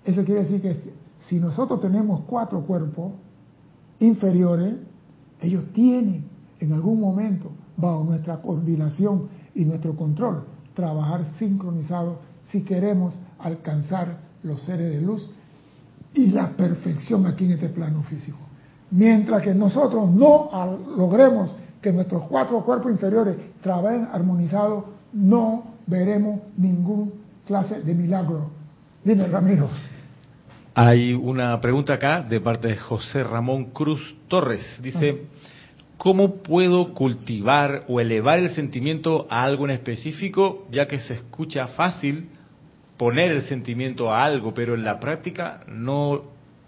Eso 0.04 0.24
quiere 0.24 0.42
decir 0.42 0.60
que 0.60 0.92
si 1.28 1.40
nosotros 1.40 1.80
tenemos 1.80 2.22
cuatro 2.26 2.60
cuerpos 2.62 3.12
inferiores, 3.98 4.74
ellos 5.40 5.64
tienen 5.72 6.24
en 6.60 6.72
algún 6.72 7.00
momento, 7.00 7.50
bajo 7.76 8.04
nuestra 8.04 8.40
coordinación 8.40 9.28
y 9.54 9.64
nuestro 9.64 9.96
control, 9.96 10.44
trabajar 10.74 11.24
sincronizados 11.38 12.18
si 12.50 12.62
queremos 12.62 13.18
alcanzar 13.38 14.18
los 14.42 14.62
seres 14.62 14.92
de 14.92 15.00
luz 15.00 15.30
y 16.12 16.26
la 16.26 16.50
perfección 16.50 17.26
aquí 17.26 17.44
en 17.46 17.52
este 17.52 17.68
plano 17.68 18.02
físico. 18.02 18.38
Mientras 18.90 19.42
que 19.42 19.54
nosotros 19.54 20.10
no 20.10 20.50
logremos 20.96 21.50
que 21.80 21.92
nuestros 21.92 22.22
cuatro 22.24 22.64
cuerpos 22.64 22.92
inferiores 22.92 23.36
trabajen 23.60 24.08
armonizados, 24.12 24.84
no 25.12 25.73
veremos 25.86 26.40
ningún 26.56 27.12
clase 27.46 27.80
de 27.82 27.94
milagro. 27.94 28.50
Dime, 29.04 29.26
Ramiro. 29.26 29.68
Hay 30.74 31.14
una 31.14 31.60
pregunta 31.60 31.94
acá 31.94 32.22
de 32.22 32.40
parte 32.40 32.68
de 32.68 32.76
José 32.76 33.22
Ramón 33.22 33.66
Cruz 33.66 34.16
Torres. 34.28 34.64
Dice, 34.82 35.26
¿cómo 35.98 36.36
puedo 36.42 36.94
cultivar 36.94 37.84
o 37.86 38.00
elevar 38.00 38.38
el 38.38 38.48
sentimiento 38.50 39.26
a 39.30 39.44
algo 39.44 39.66
en 39.66 39.70
específico, 39.72 40.66
ya 40.72 40.86
que 40.86 40.98
se 40.98 41.14
escucha 41.14 41.68
fácil 41.68 42.28
poner 42.96 43.30
el 43.30 43.42
sentimiento 43.42 44.12
a 44.12 44.24
algo, 44.24 44.52
pero 44.54 44.74
en 44.74 44.84
la 44.84 44.98
práctica 44.98 45.60
no 45.68 46.22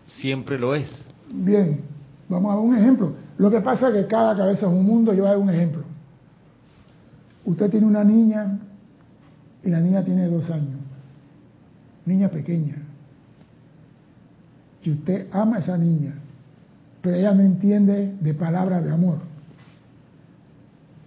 siempre 0.06 0.58
lo 0.58 0.74
es? 0.74 0.88
Bien, 1.32 1.80
vamos 2.28 2.54
a 2.54 2.58
un 2.58 2.76
ejemplo. 2.76 3.12
Lo 3.38 3.50
que 3.50 3.60
pasa 3.60 3.88
es 3.88 3.94
que 3.94 4.06
cada 4.06 4.36
cabeza 4.36 4.66
es 4.66 4.72
un 4.72 4.84
mundo, 4.84 5.12
yo 5.12 5.22
voy 5.22 5.28
a 5.28 5.32
dar 5.32 5.40
un 5.40 5.50
ejemplo. 5.50 5.82
Usted 7.44 7.70
tiene 7.70 7.86
una 7.86 8.04
niña 8.04 8.58
y 9.66 9.70
la 9.70 9.80
niña 9.80 10.04
tiene 10.04 10.28
dos 10.28 10.48
años, 10.48 10.78
niña 12.04 12.28
pequeña, 12.28 12.76
y 14.80 14.92
usted 14.92 15.26
ama 15.32 15.56
a 15.56 15.58
esa 15.58 15.76
niña, 15.76 16.14
pero 17.02 17.16
ella 17.16 17.32
no 17.32 17.42
entiende 17.42 18.14
de 18.20 18.34
palabras 18.34 18.84
de 18.84 18.92
amor. 18.92 19.18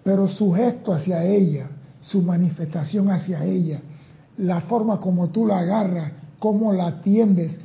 Pero 0.03 0.27
su 0.27 0.51
gesto 0.51 0.91
hacia 0.91 1.23
ella, 1.23 1.67
su 2.01 2.21
manifestación 2.21 3.09
hacia 3.09 3.45
ella, 3.45 3.79
la 4.37 4.59
forma 4.61 4.99
como 4.99 5.29
tú 5.29 5.47
la 5.47 5.59
agarras, 5.59 6.11
cómo 6.37 6.73
la 6.73 6.87
atiendes, 6.87 7.55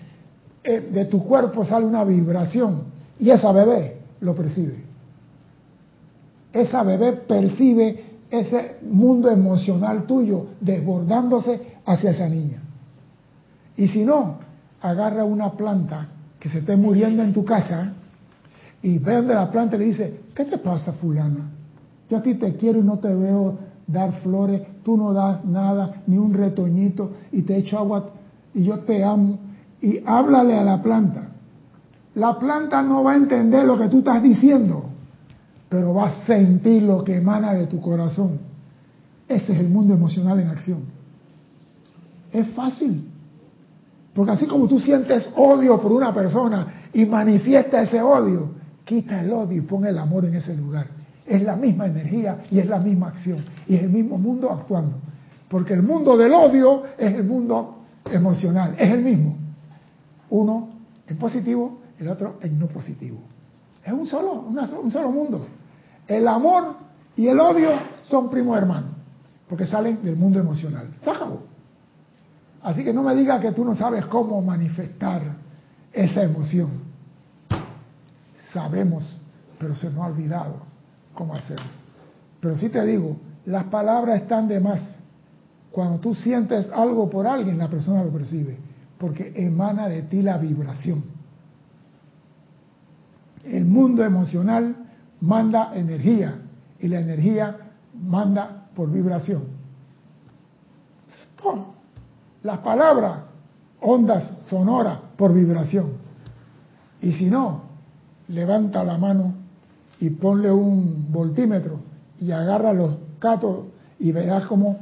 eh, 0.62 0.80
de 0.80 1.06
tu 1.06 1.24
cuerpo 1.24 1.64
sale 1.64 1.86
una 1.86 2.04
vibración 2.04 2.84
y 3.18 3.30
esa 3.30 3.50
bebé 3.50 3.98
lo 4.20 4.36
percibe. 4.36 4.84
Esa 6.52 6.84
bebé 6.84 7.14
percibe 7.14 8.13
ese 8.30 8.78
mundo 8.82 9.30
emocional 9.30 10.04
tuyo 10.04 10.46
desbordándose 10.60 11.78
hacia 11.84 12.10
esa 12.10 12.28
niña. 12.28 12.62
Y 13.76 13.88
si 13.88 14.04
no, 14.04 14.38
agarra 14.80 15.24
una 15.24 15.52
planta 15.52 16.08
que 16.38 16.48
se 16.48 16.58
esté 16.58 16.76
muriendo 16.76 17.22
en 17.22 17.32
tu 17.32 17.44
casa 17.44 17.92
y 18.82 18.98
ve 18.98 19.16
donde 19.16 19.34
la 19.34 19.50
planta 19.50 19.76
y 19.76 19.78
le 19.78 19.84
dice, 19.86 20.20
¿qué 20.34 20.44
te 20.44 20.58
pasa 20.58 20.92
fulana? 20.92 21.50
Yo 22.10 22.18
a 22.18 22.22
ti 22.22 22.34
te 22.34 22.54
quiero 22.56 22.80
y 22.80 22.82
no 22.82 22.98
te 22.98 23.12
veo 23.14 23.58
dar 23.86 24.12
flores, 24.20 24.62
tú 24.82 24.96
no 24.96 25.12
das 25.12 25.44
nada, 25.44 26.02
ni 26.06 26.18
un 26.18 26.34
retoñito, 26.34 27.12
y 27.32 27.42
te 27.42 27.56
echo 27.56 27.78
agua 27.78 28.06
y 28.52 28.64
yo 28.64 28.80
te 28.80 29.02
amo. 29.02 29.38
Y 29.80 30.00
háblale 30.04 30.56
a 30.58 30.64
la 30.64 30.82
planta. 30.82 31.28
La 32.14 32.38
planta 32.38 32.82
no 32.82 33.02
va 33.02 33.12
a 33.12 33.16
entender 33.16 33.64
lo 33.64 33.78
que 33.78 33.88
tú 33.88 33.98
estás 33.98 34.22
diciendo, 34.22 34.84
pero 35.74 35.92
va 35.92 36.06
a 36.06 36.24
sentir 36.24 36.84
lo 36.84 37.02
que 37.02 37.16
emana 37.16 37.52
de 37.52 37.66
tu 37.66 37.80
corazón. 37.80 38.38
Ese 39.26 39.54
es 39.54 39.58
el 39.58 39.68
mundo 39.68 39.92
emocional 39.92 40.38
en 40.38 40.46
acción. 40.46 40.84
Es 42.30 42.46
fácil. 42.50 43.10
Porque 44.14 44.30
así 44.30 44.46
como 44.46 44.68
tú 44.68 44.78
sientes 44.78 45.28
odio 45.34 45.80
por 45.80 45.90
una 45.90 46.14
persona 46.14 46.88
y 46.92 47.04
manifiesta 47.06 47.82
ese 47.82 48.00
odio, 48.00 48.50
quita 48.84 49.20
el 49.20 49.32
odio 49.32 49.58
y 49.58 49.60
pon 49.62 49.84
el 49.84 49.98
amor 49.98 50.26
en 50.26 50.36
ese 50.36 50.56
lugar. 50.56 50.86
Es 51.26 51.42
la 51.42 51.56
misma 51.56 51.86
energía 51.86 52.44
y 52.52 52.60
es 52.60 52.66
la 52.68 52.78
misma 52.78 53.08
acción. 53.08 53.44
Y 53.66 53.74
es 53.74 53.82
el 53.82 53.90
mismo 53.90 54.16
mundo 54.16 54.52
actuando. 54.52 54.98
Porque 55.48 55.74
el 55.74 55.82
mundo 55.82 56.16
del 56.16 56.32
odio 56.34 56.84
es 56.96 57.14
el 57.14 57.24
mundo 57.24 57.78
emocional. 58.08 58.76
Es 58.78 58.92
el 58.92 59.02
mismo. 59.02 59.36
Uno 60.30 60.68
en 61.08 61.16
positivo, 61.16 61.80
el 61.98 62.06
otro 62.06 62.36
en 62.42 62.60
no 62.60 62.68
positivo. 62.68 63.18
Es 63.84 63.92
un 63.92 64.06
solo, 64.06 64.34
un 64.34 64.92
solo 64.92 65.10
mundo. 65.10 65.44
El 66.06 66.28
amor 66.28 66.76
y 67.16 67.28
el 67.28 67.40
odio 67.40 67.70
son 68.02 68.30
primos 68.30 68.58
hermanos. 68.58 68.90
Porque 69.48 69.66
salen 69.66 70.02
del 70.02 70.16
mundo 70.16 70.38
emocional. 70.38 70.88
Se 71.02 71.10
Así 72.62 72.82
que 72.82 72.92
no 72.94 73.02
me 73.02 73.14
digas 73.14 73.40
que 73.40 73.52
tú 73.52 73.64
no 73.64 73.74
sabes 73.74 74.06
cómo 74.06 74.40
manifestar 74.40 75.22
esa 75.92 76.22
emoción. 76.22 76.70
Sabemos, 78.52 79.18
pero 79.58 79.76
se 79.76 79.90
nos 79.90 79.98
ha 79.98 80.06
olvidado 80.06 80.56
cómo 81.12 81.34
hacerlo. 81.34 81.66
Pero 82.40 82.56
sí 82.56 82.70
te 82.70 82.84
digo, 82.86 83.16
las 83.46 83.64
palabras 83.64 84.22
están 84.22 84.48
de 84.48 84.60
más. 84.60 84.98
Cuando 85.70 85.98
tú 85.98 86.14
sientes 86.14 86.70
algo 86.72 87.10
por 87.10 87.26
alguien, 87.26 87.58
la 87.58 87.68
persona 87.68 88.02
lo 88.02 88.10
percibe, 88.10 88.58
porque 88.96 89.32
emana 89.34 89.88
de 89.88 90.02
ti 90.02 90.22
la 90.22 90.38
vibración. 90.38 91.04
El 93.44 93.66
mundo 93.66 94.04
emocional 94.04 94.83
manda 95.24 95.72
energía 95.74 96.38
y 96.78 96.88
la 96.88 97.00
energía 97.00 97.56
manda 97.94 98.66
por 98.74 98.90
vibración. 98.90 99.44
Las 102.42 102.58
palabras, 102.58 103.20
ondas 103.80 104.30
sonoras 104.42 104.98
por 105.16 105.32
vibración. 105.32 105.92
Y 107.00 107.12
si 107.12 107.26
no, 107.26 107.62
levanta 108.28 108.84
la 108.84 108.98
mano 108.98 109.34
y 109.98 110.10
ponle 110.10 110.50
un 110.50 111.10
voltímetro 111.10 111.80
y 112.18 112.30
agarra 112.30 112.72
los 112.72 112.96
catos 113.18 113.66
y 113.98 114.12
verás 114.12 114.46
cómo 114.46 114.78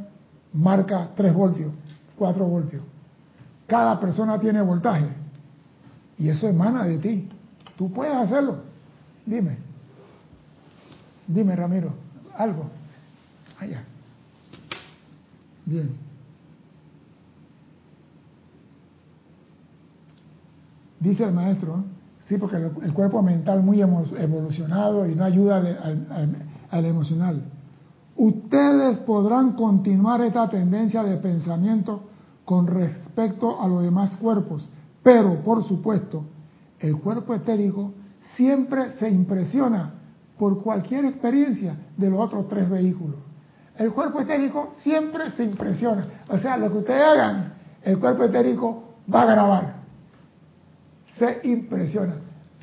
marca 0.52 1.10
3 1.16 1.34
voltios, 1.34 1.72
4 2.18 2.44
voltios. 2.44 2.82
Cada 3.66 3.98
persona 3.98 4.38
tiene 4.38 4.60
voltaje 4.62 5.06
y 6.18 6.28
eso 6.28 6.48
emana 6.48 6.84
de 6.84 6.98
ti. 6.98 7.28
Tú 7.76 7.92
puedes 7.92 8.14
hacerlo. 8.14 8.56
Dime. 9.24 9.71
Dime, 11.26 11.56
Ramiro, 11.56 11.92
algo. 12.36 12.70
Allá. 13.58 13.84
Bien. 15.64 15.96
Dice 21.00 21.24
el 21.24 21.32
maestro, 21.32 21.84
sí, 22.20 22.36
porque 22.38 22.56
el 22.56 22.92
cuerpo 22.92 23.22
mental 23.22 23.62
muy 23.62 23.80
evolucionado 23.80 25.08
y 25.08 25.14
no 25.14 25.24
ayuda 25.24 25.56
al, 26.70 26.84
emocional. 26.84 27.42
Ustedes 28.16 28.98
podrán 28.98 29.54
continuar 29.54 30.20
esta 30.20 30.48
tendencia 30.48 31.02
de 31.02 31.16
pensamiento 31.16 32.04
con 32.44 32.66
respecto 32.66 33.60
a 33.60 33.66
los 33.66 33.82
demás 33.82 34.16
cuerpos, 34.16 34.68
pero 35.02 35.42
por 35.42 35.64
supuesto, 35.64 36.24
el 36.78 36.96
cuerpo 36.96 37.34
etérico 37.34 37.92
siempre 38.36 38.92
se 38.92 39.10
impresiona 39.10 40.01
por 40.42 40.60
cualquier 40.60 41.04
experiencia 41.04 41.76
de 41.96 42.10
los 42.10 42.18
otros 42.18 42.48
tres 42.48 42.68
vehículos. 42.68 43.14
El 43.78 43.92
cuerpo 43.92 44.22
etérico 44.22 44.72
siempre 44.82 45.30
se 45.36 45.44
impresiona. 45.44 46.04
O 46.28 46.36
sea, 46.38 46.56
lo 46.56 46.68
que 46.68 46.78
ustedes 46.78 47.00
hagan, 47.00 47.52
el 47.80 48.00
cuerpo 48.00 48.24
etérico 48.24 48.96
va 49.08 49.22
a 49.22 49.26
grabar 49.26 49.82
se 51.16 51.48
impresiona, 51.48 52.16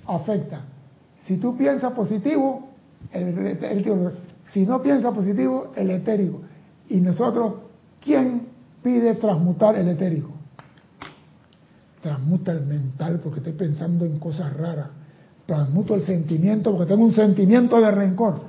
afecta. 0.06 0.60
Si 1.26 1.38
tú 1.38 1.56
piensas 1.56 1.94
positivo, 1.94 2.68
el 3.14 3.48
etérico. 3.48 4.12
Si 4.52 4.66
no 4.66 4.82
piensas 4.82 5.14
positivo, 5.14 5.72
el 5.78 5.90
etérico. 5.92 6.42
Y 6.90 7.00
nosotros, 7.00 7.54
¿quién 8.04 8.48
pide 8.84 9.16
transmutar 9.16 9.78
el 9.78 9.88
etérico? 9.88 10.32
Transmuta 12.02 12.52
el 12.52 12.66
mental 12.66 13.22
porque 13.24 13.40
estoy 13.40 13.54
pensando 13.54 14.04
en 14.04 14.20
cosas 14.20 14.52
raras. 14.58 14.90
Transmuto 15.50 15.96
el 15.96 16.04
sentimiento 16.04 16.72
porque 16.72 16.86
tengo 16.86 17.04
un 17.04 17.12
sentimiento 17.12 17.82
de 17.82 17.90
rencor. 17.90 18.40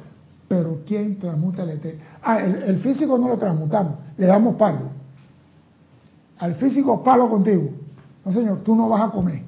Pero 0.47 0.83
¿quién 0.87 1.19
transmuta 1.19 1.63
el 1.63 1.71
etérico? 1.71 2.05
Ah, 2.23 2.41
el, 2.41 2.63
el 2.63 2.79
físico 2.81 3.17
no 3.17 3.27
lo 3.27 3.39
transmutamos, 3.39 3.95
le 4.19 4.27
damos 4.27 4.57
palo. 4.57 4.91
Al 6.41 6.57
físico 6.57 7.03
palo 7.03 7.31
contigo. 7.31 7.71
No, 8.23 8.33
señor, 8.35 8.61
tú 8.61 8.77
no 8.77 8.87
vas 8.91 9.09
a 9.09 9.13
comer. 9.13 9.41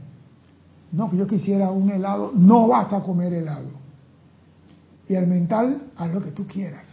No, 0.93 1.11
que 1.11 1.19
yo 1.19 1.27
quisiera 1.27 1.71
un 1.71 1.91
helado, 1.91 2.33
no 2.35 2.69
vas 2.69 2.91
a 2.91 3.03
comer 3.03 3.35
helado. 3.35 3.69
Y 5.07 5.15
el 5.15 5.27
mental, 5.27 5.91
haz 5.95 6.15
lo 6.15 6.23
que 6.23 6.31
tú 6.31 6.47
quieras. 6.47 6.87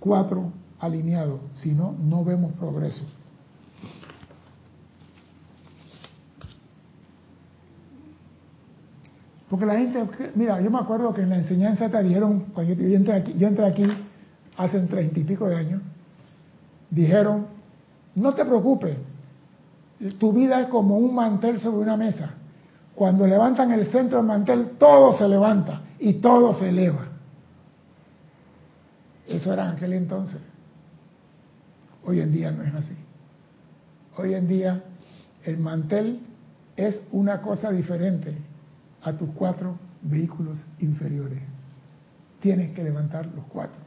Cuatro, 0.00 0.50
alineado, 0.80 1.38
si 1.54 1.72
no, 1.72 1.94
no 2.00 2.24
vemos 2.24 2.52
progreso. 2.54 3.04
Porque 9.48 9.64
la 9.64 9.78
gente, 9.78 10.04
mira, 10.34 10.60
yo 10.60 10.70
me 10.70 10.78
acuerdo 10.78 11.14
que 11.14 11.22
en 11.22 11.30
la 11.30 11.36
enseñanza 11.36 11.88
te 11.88 12.02
dijeron, 12.02 12.46
cuando 12.52 12.74
yo, 12.74 12.96
entré 12.96 13.14
aquí, 13.14 13.34
yo 13.38 13.48
entré 13.48 13.64
aquí 13.64 13.86
hace 14.56 14.80
treinta 14.80 15.18
y 15.18 15.24
pico 15.24 15.46
de 15.48 15.56
años, 15.56 15.82
dijeron, 16.90 17.46
no 18.14 18.34
te 18.34 18.44
preocupes, 18.44 18.96
tu 20.18 20.32
vida 20.32 20.60
es 20.60 20.66
como 20.68 20.98
un 20.98 21.14
mantel 21.14 21.58
sobre 21.60 21.78
una 21.78 21.96
mesa. 21.96 22.34
Cuando 22.94 23.26
levantan 23.26 23.72
el 23.72 23.86
centro 23.86 24.18
del 24.18 24.26
mantel, 24.26 24.72
todo 24.78 25.16
se 25.16 25.26
levanta 25.28 25.82
y 25.98 26.14
todo 26.14 26.52
se 26.54 26.68
eleva. 26.68 27.06
Eso 29.26 29.52
era 29.52 29.70
aquel 29.70 29.92
entonces. 29.94 30.40
Hoy 32.04 32.20
en 32.20 32.32
día 32.32 32.50
no 32.50 32.64
es 32.64 32.74
así. 32.74 32.96
Hoy 34.16 34.34
en 34.34 34.48
día 34.48 34.82
el 35.44 35.58
mantel 35.58 36.20
es 36.76 37.00
una 37.12 37.40
cosa 37.40 37.70
diferente 37.70 38.36
a 39.02 39.12
tus 39.12 39.30
cuatro 39.30 39.76
vehículos 40.02 40.58
inferiores. 40.80 41.40
Tienes 42.40 42.72
que 42.72 42.82
levantar 42.82 43.26
los 43.26 43.44
cuatro. 43.46 43.80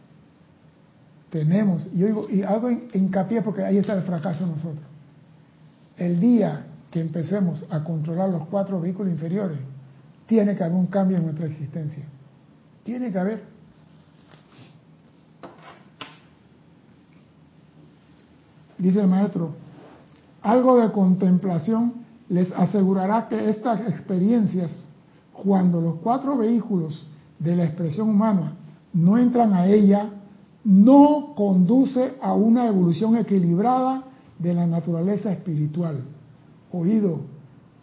Tenemos, 1.30 1.88
y, 1.94 2.00
yo 2.00 2.28
y 2.30 2.44
hago 2.44 2.70
hincapié 2.70 3.42
porque 3.42 3.64
ahí 3.64 3.78
está 3.78 3.94
el 3.94 4.04
fracaso 4.04 4.46
nosotros 4.46 4.92
el 6.02 6.20
día 6.20 6.66
que 6.90 7.00
empecemos 7.00 7.64
a 7.70 7.84
controlar 7.84 8.30
los 8.30 8.48
cuatro 8.48 8.82
vehículos 8.82 9.12
inferiores, 9.12 9.60
tiene 10.26 10.56
que 10.56 10.64
haber 10.64 10.76
un 10.76 10.88
cambio 10.88 11.18
en 11.18 11.24
nuestra 11.24 11.46
existencia. 11.46 12.04
Tiene 12.84 13.12
que 13.12 13.20
haber. 13.20 13.44
Dice 18.80 19.00
el 19.00 19.08
maestro, 19.08 19.54
algo 20.42 20.82
de 20.82 20.92
contemplación 20.92 21.94
les 22.30 22.52
asegurará 22.54 23.28
que 23.28 23.50
estas 23.50 23.82
experiencias, 23.82 24.72
cuando 25.34 25.82
los 25.82 25.96
cuatro 25.96 26.38
vehículos 26.38 27.08
de 27.40 27.56
la 27.56 27.66
expresión 27.66 28.10
humana 28.10 28.54
no 28.94 29.18
entran 29.18 29.54
a 29.54 29.66
ella, 29.68 30.10
no 30.64 31.34
conduce 31.36 32.16
a 32.22 32.34
una 32.34 32.68
evolución 32.68 33.16
equilibrada 33.18 34.04
de 34.38 34.54
la 34.54 34.68
naturaleza 34.68 35.32
espiritual. 35.32 36.02
Oído, 36.72 37.20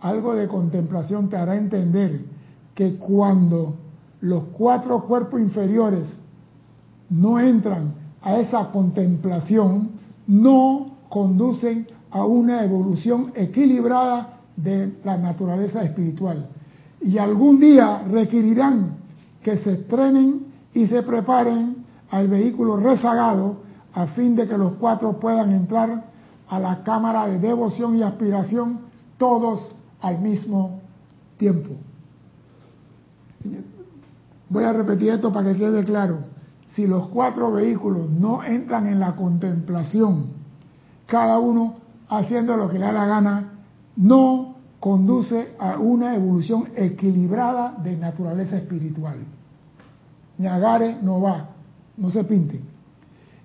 algo 0.01 0.35
de 0.35 0.47
contemplación 0.47 1.29
te 1.29 1.37
hará 1.37 1.57
entender 1.57 2.25
que 2.75 2.97
cuando 2.97 3.75
los 4.21 4.45
cuatro 4.47 5.05
cuerpos 5.05 5.41
inferiores 5.41 6.17
no 7.11 7.41
entran 7.41 7.95
a 8.23 8.37
esa 8.39 8.71
contemplación, 8.71 9.91
no 10.27 10.99
conducen 11.09 11.87
a 12.11 12.25
una 12.25 12.63
evolución 12.63 13.33
equilibrada 13.35 14.41
de 14.57 14.93
la 15.05 15.17
naturaleza 15.17 15.83
espiritual. 15.83 16.49
Y 17.01 17.19
algún 17.19 17.61
día 17.61 18.03
requerirán 18.11 18.97
que 19.43 19.57
se 19.59 19.73
estrenen 19.75 20.47
y 20.75 20.87
se 20.87 21.03
preparen 21.03 21.85
al 22.11 22.29
vehículo 22.29 22.77
rezagado 22.77 23.57
a 23.95 24.07
fin 24.09 24.35
de 24.37 24.47
que 24.47 24.59
los 24.59 24.75
cuatro 24.75 25.19
puedan 25.19 25.53
entrar 25.53 26.05
a 26.49 26.59
la 26.59 26.83
cámara 26.83 27.27
de 27.27 27.39
devoción 27.39 27.97
y 27.97 28.03
aspiración 28.03 28.81
todos 29.19 29.73
al 30.01 30.21
mismo 30.21 30.81
tiempo. 31.37 31.71
Voy 34.49 34.65
a 34.65 34.73
repetir 34.73 35.11
esto 35.11 35.33
para 35.33 35.53
que 35.53 35.59
quede 35.59 35.85
claro. 35.85 36.21
Si 36.71 36.87
los 36.87 37.09
cuatro 37.09 37.53
vehículos 37.53 38.09
no 38.11 38.43
entran 38.43 38.87
en 38.87 39.01
la 39.01 39.17
contemplación, 39.17 40.27
cada 41.07 41.39
uno 41.39 41.77
haciendo 42.09 42.57
lo 42.57 42.69
que 42.69 42.79
le 42.79 42.87
da 42.87 42.93
la 42.93 43.07
gana, 43.07 43.53
no 43.97 44.48
conduce 44.81 45.55
a 45.59 45.79
una 45.79 46.15
evolución 46.15 46.71
equilibrada 46.77 47.75
de 47.83 47.97
naturaleza 47.97 48.57
espiritual. 48.57 49.17
Ñagare 50.39 50.99
no 51.03 51.21
va, 51.21 51.49
no 51.97 52.11
se 52.11 52.25
pinte. 52.25 52.61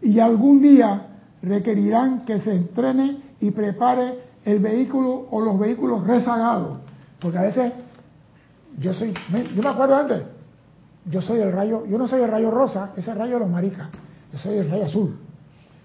Y 0.02 0.20
algún 0.20 0.62
día 0.62 1.08
requerirán 1.42 2.26
que 2.26 2.40
se 2.40 2.54
entrene 2.56 3.18
y 3.40 3.52
prepare 3.52 4.20
el 4.46 4.60
vehículo 4.60 5.28
o 5.32 5.42
los 5.42 5.58
vehículos 5.58 6.06
rezagados. 6.06 6.80
Porque 7.20 7.38
a 7.38 7.44
veces 7.44 7.74
yo 8.78 8.94
soy, 8.94 9.14
yo 9.56 9.62
me 9.62 9.70
acuerdo 9.70 9.96
antes, 9.96 10.24
yo 11.06 11.22
soy 11.22 11.40
el 11.40 11.52
rayo, 11.52 11.86
yo 11.86 11.98
no 11.98 12.08
soy 12.08 12.22
el 12.22 12.30
rayo 12.30 12.52
rosa, 12.52 12.92
ese 12.96 13.14
rayo 13.14 13.34
de 13.34 13.40
los 13.40 13.50
maricas, 13.50 13.90
yo 14.32 14.40
soy 14.40 14.58
el 14.58 14.70
rayo 14.70 14.86
azul, 14.86 15.18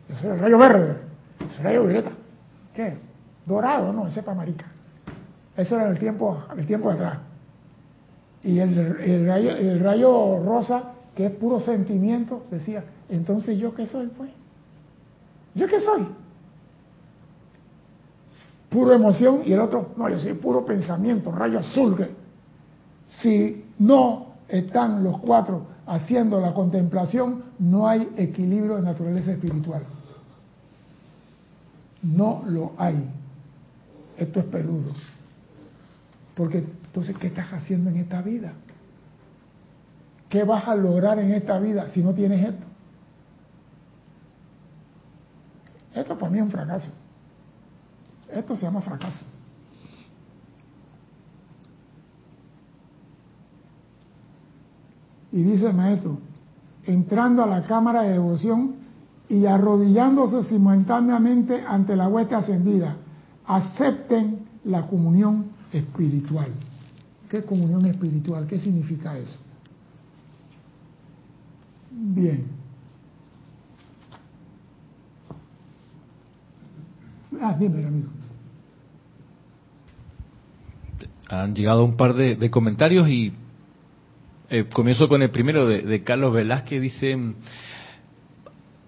yo 0.09 0.17
soy 0.17 0.31
el 0.31 0.39
rayo 0.39 0.59
verde, 0.59 0.97
el 1.41 1.65
rayo 1.65 1.83
violeta, 1.85 2.11
¿qué? 2.75 2.97
Dorado, 3.47 3.93
no, 3.93 4.07
ese 4.07 4.21
es 4.21 4.25
para 4.25 4.37
marica. 4.37 4.67
Eso 5.59 5.75
era 5.75 5.91
el 5.91 5.99
tiempo, 5.99 6.41
el 6.57 6.67
tiempo 6.67 6.89
atrás. 6.89 7.19
Y 8.45 8.61
el, 8.61 9.27
rayo, 9.27 9.51
el 9.51 9.81
rayo 9.81 10.39
rosa 10.45 10.93
que 11.17 11.27
es 11.27 11.33
puro 11.33 11.59
sentimiento, 11.59 12.45
decía, 12.49 12.85
entonces 13.09 13.59
yo 13.59 13.75
qué 13.75 13.87
soy, 13.89 14.07
pues. 14.07 14.31
¿Yo 15.57 15.67
qué 15.67 15.81
soy? 15.81 16.07
Puro 18.69 18.93
emoción 18.93 19.43
y 19.45 19.53
el 19.53 19.59
otro, 19.59 19.95
no, 19.97 20.09
yo 20.09 20.21
soy 20.21 20.35
puro 20.35 20.65
pensamiento, 20.65 21.33
rayo 21.33 21.59
azul. 21.59 22.07
Si 23.21 23.65
no 23.81 24.35
están 24.47 25.03
los 25.03 25.19
cuatro 25.19 25.67
haciendo 25.87 26.41
la 26.41 26.55
contemplación, 26.55 27.43
no 27.59 27.89
hay 27.89 28.09
equilibrio 28.17 28.77
de 28.77 28.83
naturaleza 28.83 29.33
espiritual. 29.33 29.83
No 32.03 32.45
lo 32.47 32.75
hay. 32.79 33.11
Esto 34.17 34.39
es 34.39 34.47
peludo. 34.47 34.93
Porque 36.39 36.59
entonces, 36.59 37.19
¿qué 37.19 37.27
estás 37.27 37.53
haciendo 37.53 37.91
en 37.91 37.97
esta 37.97 38.23
vida? 38.23 38.53
¿Qué 40.29 40.45
vas 40.45 40.69
a 40.69 40.77
lograr 40.77 41.19
en 41.19 41.33
esta 41.33 41.59
vida 41.59 41.89
si 41.89 42.01
no 42.01 42.15
tienes 42.15 42.49
esto? 42.49 42.65
Esto 45.95 46.17
para 46.17 46.31
mí 46.31 46.39
es 46.39 46.45
un 46.45 46.53
fracaso. 46.53 46.93
Esto 48.33 48.55
se 48.55 48.63
llama 48.63 48.81
fracaso. 48.83 49.25
Y 55.33 55.43
dice 55.43 55.67
el 55.67 55.75
maestro, 55.75 56.19
entrando 56.85 57.43
a 57.43 57.49
la 57.49 57.65
cámara 57.65 58.03
de 58.03 58.13
devoción 58.13 58.77
y 59.29 59.45
arrodillándose 59.45 60.45
simultáneamente 60.45 61.65
ante 61.67 61.97
la 61.97 62.07
hueste 62.07 62.37
ascendida, 62.37 62.97
acepten 63.45 64.47
la 64.63 64.87
comunión 64.87 65.58
espiritual. 65.73 66.49
¿Qué 67.29 67.45
comunión 67.45 67.85
espiritual? 67.87 68.47
¿Qué 68.47 68.59
significa 68.59 69.17
eso? 69.19 69.39
Bien. 71.91 72.47
Ah, 77.41 77.57
dime, 77.59 77.85
amigo. 77.85 78.09
Han 81.29 81.55
llegado 81.55 81.85
un 81.85 81.97
par 81.97 82.15
de, 82.15 82.37
de 82.37 82.51
comentarios 82.51 83.09
y 83.09 83.33
eh, 84.49 84.65
comienzo 84.73 85.09
con 85.09 85.23
el 85.23 85.31
primero 85.31 85.67
de, 85.67 85.83
de, 85.83 86.03
Carlos 86.03 86.33
Velázquez. 86.33 86.81
Dice, 86.81 87.19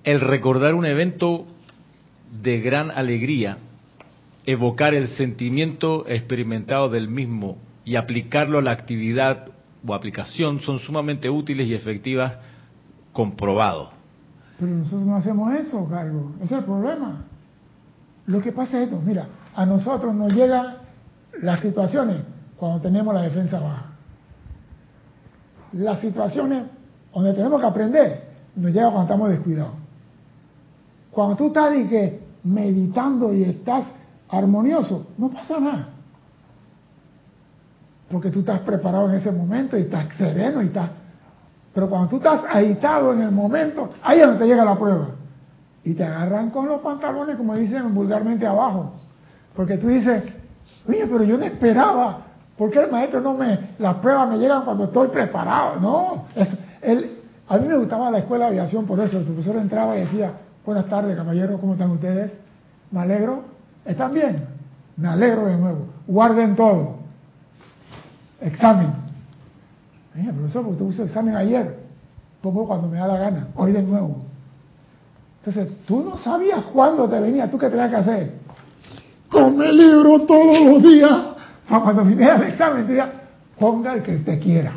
el 0.05 0.21
recordar 0.21 0.75
un 0.75 0.87
evento 0.87 1.47
de 2.43 2.61
gran 2.61 2.91
alegría, 2.91 3.59
evocar 4.47 4.95
el 4.95 5.09
sentimiento 5.09 6.07
experimentado 6.07 6.89
del 6.89 7.09
mismo 7.09 7.59
y 7.85 7.97
aplicarlo 7.97 8.59
a 8.59 8.63
la 8.63 8.73
actividad 8.73 9.49
o 9.87 9.95
aplicación 9.95 10.61
son 10.61 10.79
sumamente 10.79 11.31
útiles 11.31 11.67
y 11.69 11.75
efectivas 11.75 12.39
comprobado. 13.13 13.91
Pero 14.59 14.73
nosotros 14.73 15.07
no 15.07 15.17
hacemos 15.17 15.55
eso, 15.55 15.89
Carlos. 15.89 16.25
Ese 16.37 16.55
es 16.55 16.61
el 16.61 16.65
problema. 16.65 17.25
Lo 18.27 18.41
que 18.43 18.53
pasa 18.53 18.79
es 18.79 18.85
esto, 18.85 19.01
mira, 19.05 19.27
a 19.55 19.67
nosotros 19.67 20.15
nos 20.15 20.33
llegan 20.33 20.77
las 21.43 21.61
situaciones 21.61 22.19
cuando 22.57 22.81
tenemos 22.81 23.15
la 23.15 23.23
defensa 23.23 23.59
baja. 23.59 23.87
Las 25.73 26.01
situaciones 26.01 26.65
donde 27.15 27.33
tenemos 27.33 27.61
que 27.61 27.67
aprender 27.67 28.25
nos 28.55 28.73
llegan 28.73 28.91
cuando 28.93 29.03
estamos 29.03 29.31
descuidados. 29.31 29.75
Cuando 31.11 31.37
tú 31.37 31.47
estás 31.49 31.77
y 31.77 31.89
que 31.89 32.21
meditando 32.45 33.33
y 33.33 33.45
estás 33.45 33.93
armonioso, 34.31 35.09
no 35.19 35.29
pasa 35.31 35.61
nada. 35.61 35.89
Porque 38.11 38.31
tú 38.31 38.41
estás 38.41 38.61
preparado 38.61 39.09
en 39.11 39.17
ese 39.17 39.31
momento 39.31 39.79
y 39.79 39.83
estás 39.83 40.07
sereno 40.17 40.63
y 40.63 40.67
estás 40.67 40.91
pero 41.75 41.89
cuando 41.89 42.09
tú 42.09 42.17
estás 42.17 42.45
agitado 42.45 43.13
en 43.13 43.23
el 43.23 43.31
momento, 43.31 43.91
ahí 44.03 44.19
es 44.19 44.27
donde 44.27 44.41
te 44.41 44.47
llega 44.47 44.65
la 44.65 44.77
prueba. 44.77 45.09
Y 45.85 45.95
te 45.95 46.05
agarran 46.05 46.51
con 46.51 46.67
los 46.67 46.81
pantalones, 46.81 47.37
como 47.37 47.55
dicen 47.55 47.95
vulgarmente, 47.95 48.47
abajo. 48.47 48.93
Porque 49.55 49.79
tú 49.79 49.89
dices, 49.89 50.25
oye, 50.89 51.07
pero 51.07 51.23
yo 51.23 51.39
no 51.39 51.45
esperaba. 51.45 52.27
¿Por 52.59 52.71
qué 52.71 52.81
el 52.81 52.91
maestro 52.91 53.21
no 53.21 53.35
me... 53.35 53.71
Las 53.79 53.97
pruebas 53.97 54.29
me 54.29 54.39
llegan 54.39 54.63
cuando 54.65 54.85
estoy 54.85 55.09
preparado? 55.09 55.81
No. 55.81 56.25
Es, 56.35 56.59
él, 56.83 57.19
a 57.49 57.57
mí 57.57 57.69
me 57.69 57.79
gustaba 57.79 58.11
la 58.11 58.19
escuela 58.19 58.47
de 58.47 58.59
aviación 58.59 58.85
por 58.85 59.01
eso. 59.01 59.19
El 59.19 59.25
profesor 59.25 59.57
entraba 59.57 59.97
y 59.97 60.01
decía, 60.01 60.33
buenas 60.67 60.87
tardes, 60.87 61.17
caballeros, 61.17 61.61
¿cómo 61.61 61.75
están 61.75 61.91
ustedes? 61.93 62.33
Me 62.91 63.01
alegro. 63.01 63.45
¿Están 63.85 64.13
bien? 64.15 64.45
Me 64.97 65.09
alegro 65.09 65.47
de 65.47 65.57
nuevo. 65.57 65.87
Guarden 66.07 66.55
todo. 66.57 66.97
Examen. 68.41 68.93
Mira, 70.15 70.33
profesor, 70.33 70.65
porque 70.65 70.83
usted 70.83 70.95
hizo 70.95 71.05
examen 71.05 71.37
ayer. 71.37 71.79
Pongo 72.43 72.67
cuando 72.67 72.89
me 72.89 72.99
da 72.99 73.07
la 73.07 73.19
gana, 73.19 73.49
hoy 73.55 73.73
de 73.73 73.83
nuevo. 73.83 74.23
Entonces, 75.39 75.85
tú 75.87 76.03
no 76.03 76.17
sabías 76.19 76.65
cuándo 76.73 77.09
te 77.09 77.19
venía, 77.21 77.51
tú 77.51 77.59
qué 77.59 77.69
tenías 77.69 77.91
que 77.91 77.97
hacer. 77.97 78.33
Come 79.31 79.73
libro 79.73 80.23
todos 80.23 80.61
los 80.61 80.83
días. 80.83 81.11
Para 81.69 81.83
cuando 81.83 82.05
viniera 82.05 82.37
el 82.37 82.43
examen, 82.49 82.87
diga, 82.87 83.11
ponga 83.59 83.95
el 83.95 84.03
que 84.03 84.17
usted 84.17 84.41
quiera. 84.41 84.73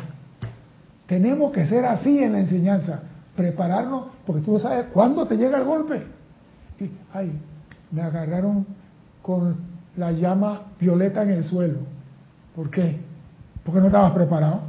Tenemos 1.06 1.52
que 1.52 1.66
ser 1.66 1.84
así 1.84 2.22
en 2.22 2.32
la 2.32 2.40
enseñanza. 2.40 3.00
Prepararnos, 3.36 4.06
porque 4.24 4.42
tú 4.42 4.52
no 4.52 4.58
sabes 4.58 4.86
cuándo 4.92 5.26
te 5.26 5.36
llega 5.36 5.58
el 5.58 5.64
golpe. 5.64 6.06
Y, 6.80 6.90
ay, 7.12 7.32
me 7.90 8.02
agarraron 8.02 8.64
con 9.24 9.56
la 9.96 10.12
llama 10.12 10.60
violeta 10.78 11.22
en 11.22 11.30
el 11.30 11.44
suelo. 11.44 11.78
¿Por 12.54 12.68
qué? 12.68 12.96
Porque 13.64 13.80
no 13.80 13.86
estabas 13.86 14.12
preparado. 14.12 14.60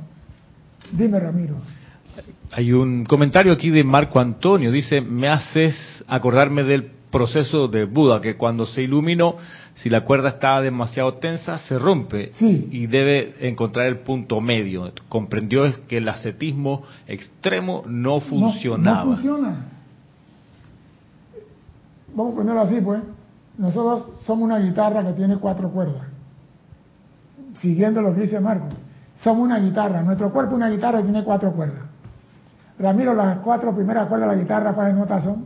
Dime, 0.94 1.20
Ramiro. 1.20 1.56
Hay 2.54 2.72
un 2.72 3.04
comentario 3.04 3.52
aquí 3.52 3.70
de 3.70 3.84
Marco 3.84 4.18
Antonio. 4.18 4.72
Dice, 4.72 5.02
me 5.02 5.28
haces 5.28 5.76
acordarme 6.08 6.64
del 6.64 6.90
proceso 7.12 7.68
de 7.68 7.84
Buda, 7.84 8.22
que 8.22 8.38
cuando 8.38 8.66
se 8.66 8.82
iluminó, 8.84 9.36
si 9.74 9.90
la 9.90 10.06
cuerda 10.06 10.30
estaba 10.30 10.62
demasiado 10.62 11.16
tensa, 11.16 11.58
se 11.58 11.78
rompe 11.78 12.32
Sí. 12.34 12.70
y 12.72 12.88
debe 12.88 13.36
encontrar 13.42 13.88
el 13.88 14.00
punto 14.00 14.40
medio. 14.40 14.90
Comprendió 15.10 15.64
que 15.90 15.98
el 15.98 16.08
ascetismo 16.08 16.84
extremo 17.08 17.84
no 17.88 18.14
No- 18.16 18.20
funcionaba. 18.22 19.04
No, 19.04 19.12
funciona. 19.16 19.66
Vamos 22.16 22.34
a 22.34 22.38
ponerlo 22.38 22.62
así, 22.62 22.80
pues. 22.82 23.02
Nosotros 23.58 24.22
somos 24.26 24.44
una 24.46 24.60
guitarra 24.60 25.04
que 25.04 25.14
tiene 25.14 25.38
cuatro 25.38 25.70
cuerdas. 25.70 26.04
Siguiendo 27.62 28.02
lo 28.02 28.14
que 28.14 28.22
dice 28.22 28.40
Marco. 28.40 28.68
Somos 29.16 29.46
una 29.46 29.60
guitarra. 29.60 30.02
Nuestro 30.04 30.30
cuerpo 30.32 30.52
es 30.52 30.58
una 30.58 30.70
guitarra 30.70 30.98
que 30.98 31.06
tiene 31.06 31.24
cuatro 31.24 31.52
cuerdas. 31.54 31.84
Ramiro, 32.78 33.14
las 33.14 33.40
cuatro 33.40 33.74
primeras 33.74 34.08
cuerdas 34.08 34.30
de 34.30 34.36
la 34.36 34.42
guitarra, 34.42 34.74
¿cuáles 34.74 34.96
notas 34.96 35.24
son? 35.24 35.46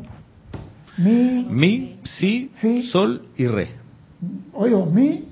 Mi, 0.98 1.46
Mi, 1.50 2.00
si, 2.04 2.52
Sí. 2.60 2.84
sol 2.92 3.28
y 3.38 3.48
re. 3.48 3.70
oído, 4.54 4.86
mi, 4.88 5.30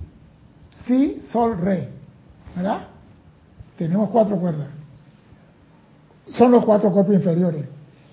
si, 0.86 1.20
sol, 1.22 1.58
re. 1.60 1.90
¿Verdad? 2.56 2.82
Tenemos 3.78 4.10
cuatro 4.12 4.38
cuerdas. 4.38 4.68
Son 6.30 6.52
los 6.52 6.64
cuatro 6.64 6.92
cuerpos 6.92 7.16
inferiores. 7.16 7.66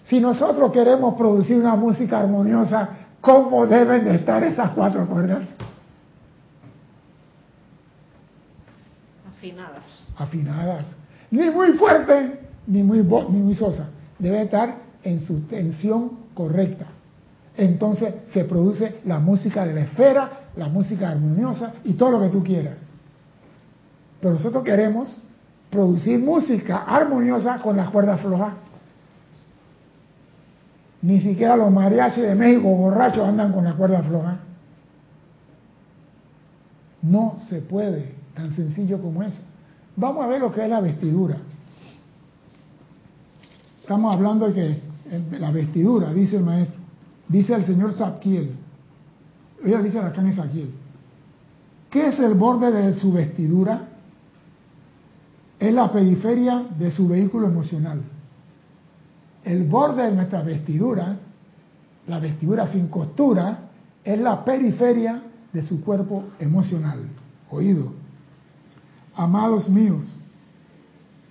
Si 0.05 0.21
nosotros 0.21 0.73
queremos 0.73 1.15
producir 1.15 1.57
una 1.59 1.77
música 1.77 2.21
armoniosa, 2.21 2.89
¿cómo 3.25 3.67
deben 3.67 4.05
de 4.05 4.17
estar 4.17 4.45
esas 4.45 4.71
cuatro 4.73 5.07
cuerdas? 5.07 5.47
Afinadas. 9.37 9.85
Afinadas. 10.17 10.87
Ni 11.31 11.51
muy 11.51 11.73
fuerte, 11.73 12.41
ni 12.67 12.83
muy, 12.83 12.99
ni 12.99 13.39
muy 13.39 13.55
sosa. 13.55 13.89
Debe 14.19 14.43
estar 14.43 14.77
en 15.03 15.23
su 15.23 15.41
tensión 15.47 16.19
correcta. 16.35 16.87
Entonces 17.57 18.15
se 18.33 18.45
produce 18.45 19.01
la 19.05 19.19
música 19.19 19.65
de 19.65 19.75
la 19.75 19.81
esfera, 19.81 20.31
la 20.57 20.69
música 20.69 21.09
armoniosa 21.09 21.75
y 21.85 21.95
todo 21.95 22.13
lo 22.13 22.21
que 22.21 22.29
tú 22.29 22.45
quieras. 22.45 22.75
Pero 24.21 24.35
nosotros 24.35 24.63
queremos 24.65 25.19
producir 25.71 26.19
música 26.19 26.85
armoniosa 26.85 27.59
con 27.61 27.77
las 27.77 27.91
cuerdas 27.91 28.21
flojas. 28.21 28.55
Ni 31.05 31.21
siquiera 31.21 31.55
los 31.55 31.71
mariachis 31.71 32.23
de 32.23 32.35
México 32.35 32.63
borrachos 32.63 33.29
andan 33.29 33.53
con 33.53 33.63
las 33.63 33.75
cuerdas 33.75 34.07
flojas. 34.07 34.39
No 37.03 37.37
se 37.47 37.61
puede, 37.61 38.15
tan 38.33 38.57
sencillo 38.57 38.99
como 39.03 39.23
eso. 39.23 39.39
Vamos 39.97 40.25
a 40.25 40.29
ver 40.29 40.41
lo 40.41 40.51
que 40.51 40.63
es 40.63 40.69
la 40.71 40.81
vestidura. 40.81 41.37
Estamos 43.83 44.15
hablando 44.15 44.49
de 44.49 44.55
que 44.55 44.71
eh, 44.71 45.23
la 45.39 45.51
vestidura, 45.51 46.11
dice 46.15 46.37
el 46.37 46.45
maestro, 46.45 46.81
dice 47.29 47.53
el 47.53 47.67
señor 47.67 47.93
Zadkiel. 47.93 48.53
Ella 49.63 49.83
dice 49.83 49.99
acá 49.99 50.23
en 50.23 50.29
Ezequiel. 50.29 50.71
¿Qué 51.91 52.07
es 52.07 52.19
el 52.19 52.33
borde 52.33 52.73
de 52.73 52.95
su 52.95 53.13
vestidura? 53.13 53.89
Es 55.59 55.75
la 55.75 55.93
periferia 55.93 56.65
de 56.79 56.91
su 56.91 57.07
vehículo 57.07 57.47
emocional. 57.47 58.01
El 59.45 59.65
borde 59.65 60.05
de 60.05 60.13
nuestra 60.13 60.43
vestidura, 60.43 61.17
la 62.07 62.19
vestidura 62.19 62.69
sin 62.73 62.89
costura, 62.89 63.71
es 64.03 64.19
la 64.19 64.45
periferia 64.45 65.23
de 65.53 65.63
su 65.63 65.85
cuerpo 65.85 66.25
emocional. 66.39 67.01
Oído. 67.51 67.93
Amados 69.15 69.69
míos, 69.69 70.05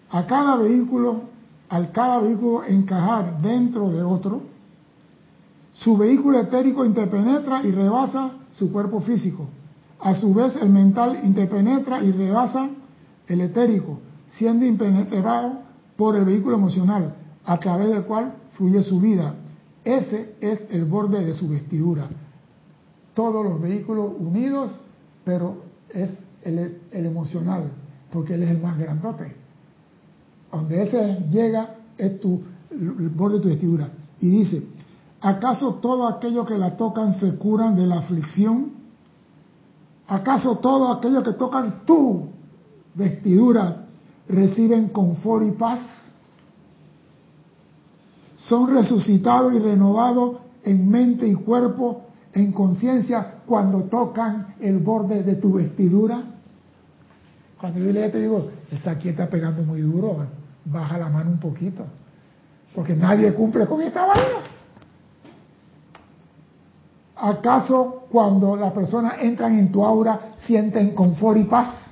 a 0.10 0.26
cada 0.26 0.56
vehículo, 0.58 1.24
al 1.70 1.92
cada 1.92 2.20
vehículo 2.20 2.64
encajar 2.64 3.42
dentro 3.42 3.90
de 3.90 4.04
otro, 4.04 4.44
su 5.74 5.98
vehículo 5.98 6.40
etérico 6.40 6.86
interpenetra 6.86 7.64
y 7.64 7.72
rebasa 7.72 8.32
su 8.52 8.72
cuerpo 8.72 9.02
físico. 9.02 9.48
A 10.00 10.16
su 10.16 10.34
vez, 10.34 10.56
el 10.56 10.70
mental 10.70 11.20
interpenetra 11.24 12.04
y 12.04 12.12
rebasa 12.12 12.70
el 13.28 13.42
etérico, 13.42 14.00
siendo 14.28 14.66
impenetrado 14.66 15.62
por 15.98 16.16
el 16.16 16.26
vehículo 16.26 16.56
emocional, 16.56 17.16
a 17.46 17.60
través 17.60 17.90
del 17.90 18.04
cual 18.04 18.34
fluye 18.54 18.82
su 18.84 19.00
vida. 19.00 19.36
Ese 19.84 20.36
es 20.40 20.66
el 20.70 20.86
borde 20.86 21.24
de 21.24 21.34
su 21.34 21.50
vestidura. 21.50 22.08
Todos 23.14 23.44
los 23.44 23.62
vehículos 23.62 24.14
unidos, 24.18 24.80
pero 25.26 25.58
es 25.90 26.18
el, 26.44 26.80
emocional, 26.92 27.72
porque 28.12 28.36
él 28.36 28.44
es 28.44 28.50
el 28.52 28.62
más 28.62 28.78
grandote. 28.78 29.36
Donde 30.52 30.84
ese 30.84 31.18
llega 31.32 31.76
es 31.98 32.20
tu, 32.22 32.42
el 32.72 33.10
borde 33.10 33.36
de 33.36 33.42
tu 33.42 33.48
vestidura. 33.50 33.90
Y 34.20 34.30
dice, 34.30 34.64
¿acaso 35.22 35.76
todos 35.76 36.14
aquellos 36.14 36.48
que 36.48 36.58
la 36.58 36.78
tocan 36.78 37.20
se 37.20 37.36
curan 37.36 37.76
de 37.76 37.86
la 37.86 38.00
aflicción? 38.00 38.72
¿Acaso 40.08 40.58
todos 40.58 40.98
aquellos 40.98 41.24
que 41.24 41.34
tocan 41.34 41.86
tu 41.86 42.28
vestidura 42.96 43.86
reciben 44.28 44.90
confort 44.90 45.46
y 45.46 45.52
paz? 45.52 45.82
Son 48.48 48.74
resucitados 48.74 49.54
y 49.54 49.60
renovados 49.60 50.38
en 50.64 50.90
mente 50.90 51.28
y 51.28 51.34
cuerpo, 51.34 52.08
en 52.34 52.52
conciencia, 52.52 53.36
cuando 53.46 53.84
tocan 53.84 54.56
el 54.60 54.80
borde 54.80 55.24
de 55.24 55.36
tu 55.36 55.54
vestidura. 55.54 56.22
Cuando 57.60 57.80
yo 57.80 57.92
le 57.92 58.10
te 58.10 58.20
digo, 58.20 58.50
esta 58.72 58.92
aquí 58.92 59.10
está 59.10 59.30
pegando 59.30 59.64
muy 59.64 59.82
duro, 59.82 60.26
baja 60.66 60.98
la 60.98 61.10
mano 61.10 61.32
un 61.32 61.40
poquito, 61.40 61.86
porque 62.76 62.96
nadie 62.96 63.34
cumple 63.34 63.66
con 63.66 63.82
esta 63.82 64.06
vaina. 64.06 64.40
¿Acaso 67.16 68.08
cuando 68.12 68.58
las 68.58 68.74
personas 68.74 69.14
entran 69.22 69.58
en 69.58 69.72
tu 69.72 69.86
aura 69.86 70.34
sienten 70.46 70.94
confort 70.94 71.38
y 71.38 71.44
paz? 71.46 71.88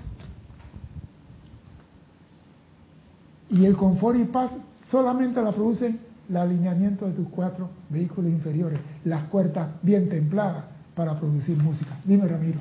Y 3.50 3.66
el 3.66 3.78
confort 3.78 4.18
y 4.18 4.26
paz 4.26 4.52
solamente 4.90 5.42
la 5.42 5.54
producen 5.54 6.11
el 6.32 6.38
alineamiento 6.38 7.06
de 7.06 7.14
tus 7.14 7.28
cuatro 7.28 7.70
vehículos 7.90 8.32
inferiores, 8.32 8.80
las 9.04 9.26
cuerdas 9.26 9.70
bien 9.82 10.08
templadas 10.08 10.64
para 10.96 11.20
producir 11.20 11.58
música. 11.58 12.00
Dime, 12.06 12.26
Ramiro. 12.26 12.60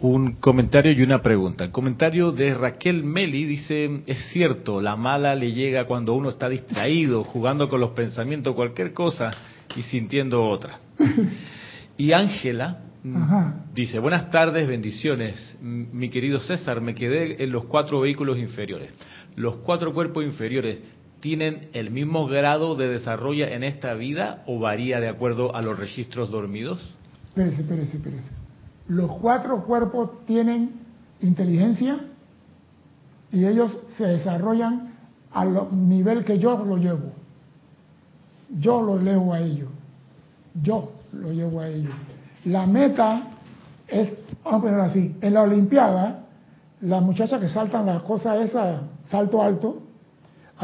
Un 0.00 0.32
comentario 0.32 0.92
y 0.92 1.02
una 1.02 1.22
pregunta. 1.22 1.62
El 1.64 1.70
comentario 1.70 2.32
de 2.32 2.52
Raquel 2.52 3.04
Meli 3.04 3.44
dice, 3.44 4.02
es 4.06 4.18
cierto, 4.32 4.80
la 4.80 4.96
mala 4.96 5.36
le 5.36 5.52
llega 5.52 5.86
cuando 5.86 6.14
uno 6.14 6.28
está 6.28 6.48
distraído, 6.48 7.22
jugando 7.22 7.68
con 7.68 7.80
los 7.80 7.90
pensamientos, 7.90 8.56
cualquier 8.56 8.92
cosa, 8.92 9.30
y 9.76 9.82
sintiendo 9.82 10.42
otra. 10.42 10.78
Y 11.96 12.10
Ángela 12.10 12.80
dice, 13.72 14.00
buenas 14.00 14.28
tardes, 14.28 14.66
bendiciones. 14.66 15.56
Mi 15.62 16.08
querido 16.08 16.40
César, 16.40 16.80
me 16.80 16.96
quedé 16.96 17.44
en 17.44 17.52
los 17.52 17.66
cuatro 17.66 18.00
vehículos 18.00 18.36
inferiores. 18.36 18.90
¿Los 19.36 19.58
cuatro 19.58 19.94
cuerpos 19.94 20.24
inferiores 20.24 20.80
tienen 21.24 21.70
el 21.72 21.90
mismo 21.90 22.26
grado 22.26 22.74
de 22.74 22.86
desarrollo 22.86 23.46
en 23.46 23.64
esta 23.64 23.94
vida 23.94 24.42
o 24.46 24.58
varía 24.58 25.00
de 25.00 25.08
acuerdo 25.08 25.56
a 25.56 25.62
los 25.62 25.78
registros 25.78 26.30
dormidos? 26.30 26.82
Espérese, 27.28 27.62
espérese, 27.62 27.96
espérese. 27.96 28.30
Los 28.88 29.10
cuatro 29.10 29.64
cuerpos 29.64 30.26
tienen 30.26 30.72
inteligencia 31.22 31.96
y 33.32 33.46
ellos 33.46 33.74
se 33.96 34.04
desarrollan 34.04 34.92
al 35.32 35.88
nivel 35.88 36.26
que 36.26 36.38
yo 36.38 36.62
lo 36.62 36.76
llevo. 36.76 37.14
Yo 38.60 38.82
lo 38.82 39.00
elevo 39.00 39.32
a 39.32 39.40
ellos. 39.40 39.70
Yo 40.62 40.92
lo 41.14 41.32
llevo 41.32 41.62
a 41.62 41.68
ellos. 41.68 41.94
La 42.44 42.66
meta 42.66 43.28
es, 43.88 44.12
vamos 44.44 44.58
a 44.58 44.62
ponerlo 44.62 44.82
así, 44.82 45.16
en 45.22 45.32
la 45.32 45.40
Olimpiada, 45.40 46.26
las 46.82 47.02
muchachas 47.02 47.40
que 47.40 47.48
saltan 47.48 47.86
la 47.86 48.00
cosa 48.00 48.36
esa, 48.36 48.82
salto 49.04 49.42
alto, 49.42 49.83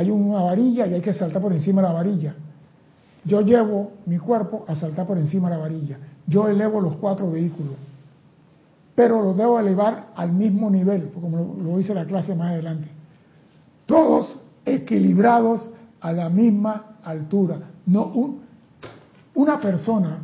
hay 0.00 0.10
una 0.10 0.42
varilla 0.42 0.86
y 0.86 0.94
hay 0.94 1.00
que 1.00 1.12
saltar 1.14 1.40
por 1.42 1.52
encima 1.52 1.82
de 1.82 1.88
la 1.88 1.94
varilla. 1.94 2.34
Yo 3.24 3.40
llevo 3.42 3.92
mi 4.06 4.16
cuerpo 4.18 4.64
a 4.66 4.74
saltar 4.74 5.06
por 5.06 5.18
encima 5.18 5.48
de 5.50 5.56
la 5.56 5.60
varilla. 5.62 5.98
Yo 6.26 6.48
elevo 6.48 6.80
los 6.80 6.96
cuatro 6.96 7.30
vehículos. 7.30 7.74
Pero 8.94 9.22
los 9.22 9.36
debo 9.36 9.58
elevar 9.60 10.08
al 10.16 10.32
mismo 10.32 10.70
nivel, 10.70 11.10
como 11.12 11.56
lo, 11.62 11.76
dice 11.76 11.94
la 11.94 12.04
clase 12.06 12.34
más 12.34 12.52
adelante. 12.52 12.88
Todos 13.86 14.38
equilibrados 14.64 15.70
a 16.00 16.12
la 16.12 16.28
misma 16.28 16.96
altura. 17.04 17.58
No 17.86 18.06
un- 18.06 18.40
una 19.34 19.60
persona, 19.60 20.18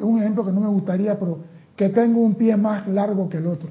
un 0.00 0.20
ejemplo 0.20 0.44
que 0.44 0.52
no 0.52 0.60
me 0.60 0.68
gustaría, 0.68 1.18
pero 1.18 1.38
que 1.76 1.88
tenga 1.88 2.18
un 2.18 2.34
pie 2.34 2.56
más 2.56 2.86
largo 2.88 3.28
que 3.28 3.36
el 3.38 3.46
otro. 3.46 3.70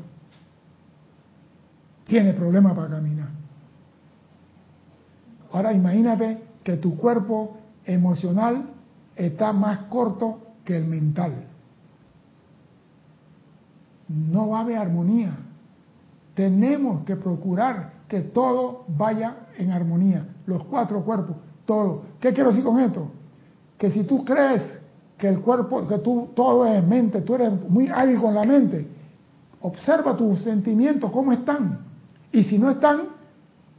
Tiene 2.06 2.34
problemas 2.34 2.74
para 2.74 2.90
caminar. 2.90 3.27
Ahora 5.58 5.74
imagínate 5.74 6.38
que 6.64 6.78
tu 6.78 6.96
cuerpo 6.96 7.58
emocional 7.84 8.70
está 9.16 9.52
más 9.54 9.86
corto 9.90 10.38
que 10.64 10.78
el 10.78 10.86
mental. 10.86 11.34
No 14.08 14.50
va 14.50 14.60
a 14.60 14.62
haber 14.62 14.78
armonía. 14.78 15.32
Tenemos 16.36 17.04
que 17.06 17.16
procurar 17.16 17.94
que 18.08 18.22
todo 18.22 18.86
vaya 18.88 19.48
en 19.58 19.72
armonía. 19.72 20.28
Los 20.46 20.64
cuatro 20.66 21.04
cuerpos, 21.04 21.38
todo. 21.66 22.04
¿Qué 22.20 22.34
quiero 22.34 22.52
decir 22.52 22.64
con 22.64 22.80
esto? 22.80 23.10
Que 23.80 23.90
si 23.90 24.04
tú 24.04 24.24
crees 24.24 24.62
que 25.18 25.28
el 25.28 25.40
cuerpo, 25.40 25.88
que 25.88 25.98
tú 25.98 26.30
todo 26.36 26.68
es 26.68 26.86
mente, 26.86 27.22
tú 27.24 27.34
eres 27.34 27.68
muy 27.68 27.88
hábil 27.88 28.22
con 28.22 28.36
la 28.36 28.44
mente. 28.44 28.88
Observa 29.62 30.16
tus 30.16 30.40
sentimientos, 30.44 31.10
cómo 31.10 31.32
están. 31.32 31.80
Y 32.32 32.44
si 32.44 32.60
no 32.60 32.70
están, 32.70 33.17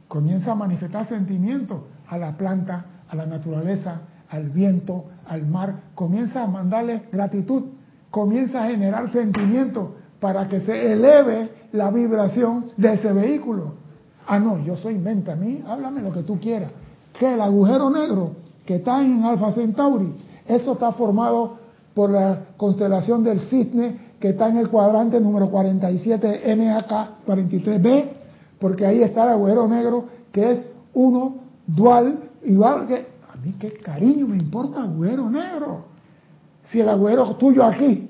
comienza 0.09 0.51
a 0.51 0.55
manifestar 0.55 1.07
sentimientos 1.07 1.79
a 2.07 2.17
la 2.17 2.35
planta, 2.35 2.85
a 3.07 3.15
la 3.15 3.25
naturaleza, 3.25 4.01
al 4.29 4.49
viento, 4.49 5.05
al 5.25 5.47
mar. 5.47 5.75
Comienza 5.95 6.43
a 6.43 6.47
mandarle 6.47 7.03
gratitud, 7.11 7.63
comienza 8.11 8.63
a 8.63 8.67
generar 8.67 9.09
sentimientos 9.13 9.91
para 10.19 10.49
que 10.49 10.59
se 10.59 10.91
eleve 10.91 11.49
la 11.71 11.91
vibración 11.91 12.71
de 12.75 12.95
ese 12.95 13.13
vehículo. 13.13 13.75
Ah, 14.27 14.39
no, 14.39 14.59
yo 14.59 14.75
soy 14.75 14.97
mente, 14.97 15.31
a 15.31 15.35
mí 15.37 15.63
háblame 15.65 16.01
lo 16.01 16.11
que 16.11 16.23
tú 16.23 16.37
quieras. 16.39 16.71
Que 17.17 17.33
el 17.33 17.41
agujero 17.41 17.89
negro 17.89 18.31
que 18.65 18.75
está 18.75 19.01
en 19.01 19.23
Alfa 19.23 19.53
Centauri 19.53 20.13
eso 20.49 20.73
está 20.73 20.91
formado 20.93 21.57
por 21.93 22.09
la 22.09 22.39
constelación 22.57 23.23
del 23.23 23.39
cisne 23.39 24.09
que 24.19 24.29
está 24.29 24.49
en 24.49 24.57
el 24.57 24.69
cuadrante 24.69 25.21
número 25.21 25.49
47 25.49 26.55
MAK 26.55 27.25
43B, 27.27 28.09
porque 28.59 28.85
ahí 28.85 29.01
está 29.01 29.23
el 29.23 29.29
agujero 29.29 29.67
negro 29.67 30.05
que 30.31 30.51
es 30.51 30.67
uno 30.93 31.35
dual, 31.65 32.29
igual 32.43 32.87
que 32.87 33.07
a 33.31 33.37
mí 33.37 33.55
qué 33.59 33.73
cariño 33.73 34.27
me 34.27 34.37
importa 34.37 34.79
el 34.79 34.85
agujero 34.85 35.29
negro. 35.29 35.85
Si 36.65 36.79
el 36.79 36.89
agujero 36.89 37.35
tuyo 37.35 37.63
aquí 37.63 38.09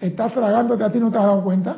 está 0.00 0.28
tragándote 0.30 0.82
a 0.82 0.90
ti 0.90 0.98
no 0.98 1.10
te 1.10 1.18
has 1.18 1.24
dado 1.24 1.44
cuenta. 1.44 1.76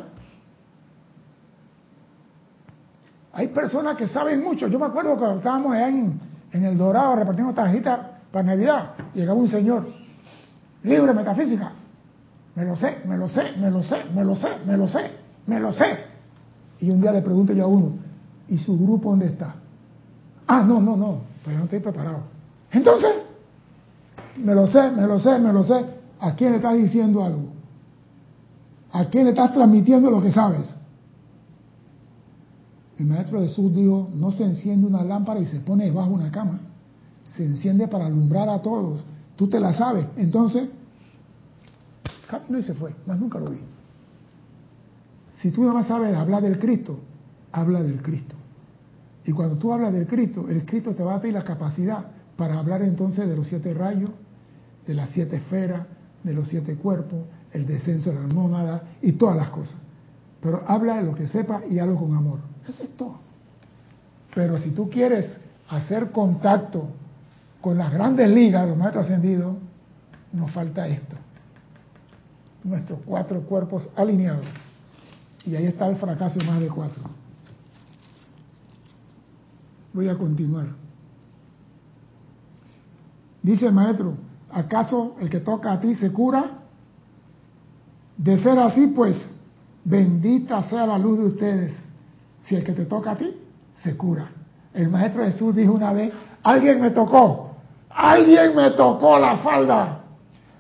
Hay 3.33 3.49
personas 3.49 3.97
que 3.97 4.07
saben 4.07 4.43
mucho. 4.43 4.69
Yo 4.69 4.79
me 4.79 4.87
acuerdo 4.87 5.19
que 5.19 5.39
estábamos 5.39 5.77
en, 5.77 6.21
en 6.53 6.65
el 6.65 6.79
Dorado 6.79 7.17
repartiendo 7.17 7.53
tarjetas 7.53 8.01
para 8.31 8.47
Navidad, 8.47 8.91
llegaba 9.15 9.39
un 9.39 9.49
señor, 9.49 9.87
libre 10.83 11.15
metafísica, 11.15 11.71
me 12.57 12.65
lo 12.65 12.75
sé, 12.75 12.99
me 13.07 13.17
lo 13.17 13.29
sé, 13.29 13.53
me 13.61 13.71
lo 13.71 13.83
sé, 13.83 13.97
me 14.13 14.25
lo 14.25 14.35
sé, 14.35 14.49
me 14.67 14.77
lo 14.77 14.89
sé, 14.89 15.11
me 15.47 15.61
lo 15.61 15.73
sé. 15.73 15.99
Y 16.81 16.91
un 16.91 17.01
día 17.01 17.13
le 17.13 17.23
pregunto 17.23 17.53
yo 17.53 17.65
a 17.65 17.69
uno, 17.69 17.93
¿y 18.49 18.59
su 18.59 18.79
grupo 18.79 19.11
dónde 19.11 19.27
está? 19.27 19.57
Ah, 20.47 20.63
no, 20.63 20.81
no, 20.81 20.97
no, 20.97 21.21
todavía 21.43 21.59
no 21.59 21.65
estoy 21.65 21.81
preparado. 21.81 22.21
Entonces, 22.71 23.13
me 24.37 24.55
lo 24.55 24.67
sé, 24.67 24.91
me 24.91 25.07
lo 25.07 25.19
sé, 25.19 25.39
me 25.39 25.53
lo 25.53 25.65
sé. 25.65 25.87
¿A 26.21 26.35
quién 26.35 26.53
le 26.53 26.57
estás 26.57 26.75
diciendo 26.75 27.25
algo? 27.25 27.49
¿A 28.93 29.07
quién 29.07 29.25
le 29.25 29.31
estás 29.31 29.53
transmitiendo 29.53 30.11
lo 30.11 30.23
que 30.23 30.33
sabes? 30.33 30.75
El 32.99 33.07
maestro 33.07 33.41
Jesús 33.41 33.75
dijo, 33.75 34.09
no 34.15 34.31
se 34.31 34.45
enciende 34.45 34.87
una 34.87 35.03
lámpara 35.03 35.41
y 35.41 35.47
se 35.47 35.61
pone 35.61 35.87
debajo 35.87 36.11
de 36.11 36.15
una 36.15 36.31
cama 36.31 36.61
se 37.37 37.45
enciende 37.45 37.89
para 37.89 38.07
alumbrar 38.07 38.49
a 38.49 38.63
todos. 38.63 39.05
Tú 39.37 39.49
te 39.49 39.59
la 39.59 39.73
sabes. 39.73 40.07
Entonces, 40.17 40.69
no 42.49 42.59
y 42.59 42.63
se 42.63 42.75
fue, 42.75 42.95
más 43.07 43.19
nunca 43.19 43.39
lo 43.39 43.51
vi. 43.51 43.59
Si 45.41 45.51
tú 45.51 45.63
nada 45.63 45.75
más 45.75 45.87
sabes 45.87 46.15
hablar 46.17 46.43
del 46.43 46.59
Cristo, 46.59 46.99
habla 47.55 47.83
del 47.83 48.03
Cristo. 48.03 48.35
Y 49.25 49.33
cuando 49.33 49.57
tú 49.57 49.73
hablas 49.73 49.93
del 49.93 50.07
Cristo, 50.07 50.47
el 50.51 50.67
Cristo 50.67 50.95
te 50.95 51.03
va 51.03 51.15
a 51.15 51.19
dar 51.19 51.33
la 51.33 51.45
capacidad 51.45 52.05
para 52.37 52.59
hablar 52.59 52.83
entonces 52.83 53.29
de 53.29 53.37
los 53.37 53.47
siete 53.47 53.73
rayos, 53.73 54.11
de 54.87 54.95
las 54.95 55.11
siete 55.11 55.37
esferas, 55.37 55.87
de 56.25 56.35
los 56.35 56.49
siete 56.49 56.75
cuerpos, 56.75 57.21
el 57.53 57.65
descenso 57.65 58.11
de 58.11 58.17
la 58.17 58.35
mónada 58.35 58.83
y 59.01 59.13
todas 59.13 59.37
las 59.37 59.51
cosas. 59.51 59.77
Pero 60.43 60.65
habla 60.67 60.97
de 60.97 61.05
lo 61.05 61.15
que 61.15 61.29
sepa 61.29 61.63
y 61.71 61.79
hablo 61.79 61.97
con 61.97 62.15
amor. 62.15 62.41
Eso 62.69 62.83
es 62.83 62.91
todo. 62.97 63.21
Pero 64.35 64.59
si 64.59 64.71
tú 64.71 64.91
quieres 64.91 65.39
hacer 65.69 66.11
contacto 66.11 66.89
con 67.61 67.79
las 67.79 67.93
grandes 67.93 68.29
ligas, 68.29 68.69
los 68.69 68.77
maestros 68.77 69.07
ascendidos, 69.07 69.57
nos 70.33 70.51
falta 70.51 70.89
esto. 70.89 71.17
Nuestros 72.65 72.99
cuatro 73.07 73.41
cuerpos 73.43 73.89
alineados. 73.95 74.45
Y 75.47 75.55
ahí 75.55 75.67
está 75.67 75.87
el 75.87 75.97
fracaso 75.97 76.41
más 76.41 76.59
de 76.59 76.69
cuatro. 76.69 77.24
Voy 79.95 80.09
a 80.09 80.17
continuar. 80.17 80.67
Dice 83.43 83.67
el 83.67 83.73
maestro, 83.73 84.15
¿acaso 84.51 85.17
el 85.21 85.31
que 85.31 85.41
toca 85.41 85.73
a 85.73 85.81
ti 85.81 85.95
se 85.95 86.13
cura? 86.13 86.45
De 88.19 88.43
ser 88.43 88.59
así, 88.59 88.89
pues, 88.89 89.35
bendita 89.85 90.63
sea 90.69 90.87
la 90.87 90.99
luz 90.99 91.19
de 91.19 91.25
ustedes. 91.25 91.75
Si 92.43 92.55
el 92.55 92.65
que 92.65 92.73
te 92.73 92.85
toca 92.85 93.13
a 93.13 93.17
ti, 93.17 93.35
se 93.83 93.97
cura. 93.97 94.29
El 94.75 94.91
maestro 94.91 95.25
Jesús 95.25 95.55
dijo 95.55 95.73
una 95.73 95.93
vez, 95.93 96.13
alguien 96.43 96.81
me 96.81 96.91
tocó, 96.91 97.55
Alguien 97.95 98.57
me 98.57 98.73
tocó 98.73 99.19
la 99.19 99.39
falda. 99.39 100.01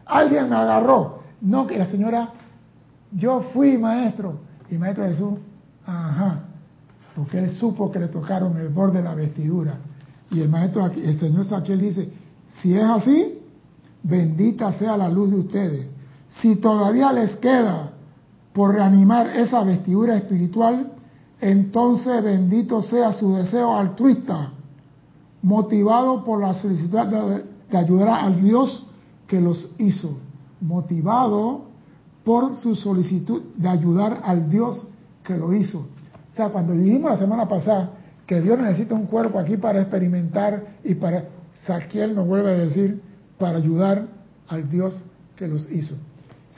Alguien 0.07 0.49
me 0.49 0.57
agarró. 0.57 1.23
No, 1.41 1.67
que 1.67 1.77
la 1.77 1.87
señora, 1.87 2.29
yo 3.11 3.43
fui 3.53 3.77
maestro. 3.77 4.39
Y 4.71 4.79
maestro 4.79 5.05
Jesús, 5.05 5.39
ajá. 5.85 6.44
Porque 7.15 7.39
él 7.39 7.51
supo 7.59 7.91
que 7.91 7.99
le 7.99 8.09
tocaron 8.09 8.57
el 8.57 8.69
borde 8.69 8.99
de 8.99 9.05
la 9.05 9.15
vestidura. 9.15 9.79
Y 10.31 10.41
el 10.41 10.49
maestro, 10.49 10.87
el 10.87 11.19
señor 11.19 11.45
Saquiel 11.47 11.81
dice, 11.81 12.11
si 12.61 12.77
es 12.77 12.85
así, 12.85 13.39
bendita 14.03 14.73
sea 14.73 14.97
la 14.97 15.09
luz 15.09 15.31
de 15.31 15.39
ustedes. 15.39 15.87
Si 16.41 16.57
todavía 16.57 17.13
les 17.13 17.37
queda 17.37 17.93
por 18.53 18.75
reanimar 18.75 19.37
esa 19.37 19.63
vestidura 19.63 20.17
espiritual, 20.17 20.93
entonces 21.41 22.23
bendito 22.23 22.83
sea 22.83 23.13
su 23.13 23.35
deseo 23.35 23.77
altruista 23.77 24.53
motivado 25.45 26.25
por 26.25 26.41
la 26.41 26.55
solicitud 26.55 26.99
de, 27.71 27.77
ayudar 27.77 28.09
al 28.09 28.41
Dios 28.43 28.87
que 29.27 29.41
los 29.41 29.71
hizo, 29.79 30.17
motivado 30.61 31.67
por 32.25 32.57
su 32.57 32.75
solicitud 32.75 33.43
de 33.57 33.69
ayudar 33.69 34.23
al 34.25 34.49
Dios 34.49 34.87
que 35.23 35.37
lo 35.37 35.53
hizo. 35.53 35.87
O 36.35 36.37
sea, 36.37 36.49
cuando 36.49 36.73
dijimos 36.75 37.13
la 37.13 37.17
semana 37.17 37.49
pasada 37.49 37.91
que 38.27 38.41
Dios 38.41 38.59
necesita 38.59 38.95
un 38.95 39.07
cuerpo 39.07 39.39
aquí 39.39 39.57
para 39.57 39.81
experimentar 39.81 40.65
y 40.83 40.95
para, 40.97 41.25
Saquiel 41.67 42.15
nos 42.15 42.27
vuelve 42.27 42.51
a 42.51 42.59
decir, 42.59 43.01
para 43.39 43.59
ayudar 43.59 44.07
al 44.49 44.69
Dios 44.69 45.03
que 45.37 45.47
los 45.49 45.71
hizo. 45.71 45.97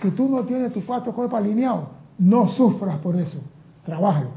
Si 0.00 0.10
tú 0.10 0.28
no 0.28 0.44
tienes 0.44 0.72
tus 0.72 0.84
cuatro 0.84 1.12
cuerpos 1.12 1.38
alineados, 1.38 1.84
no 2.18 2.48
sufras 2.48 2.98
por 2.98 3.16
eso, 3.16 3.38
trabájalo. 3.84 4.30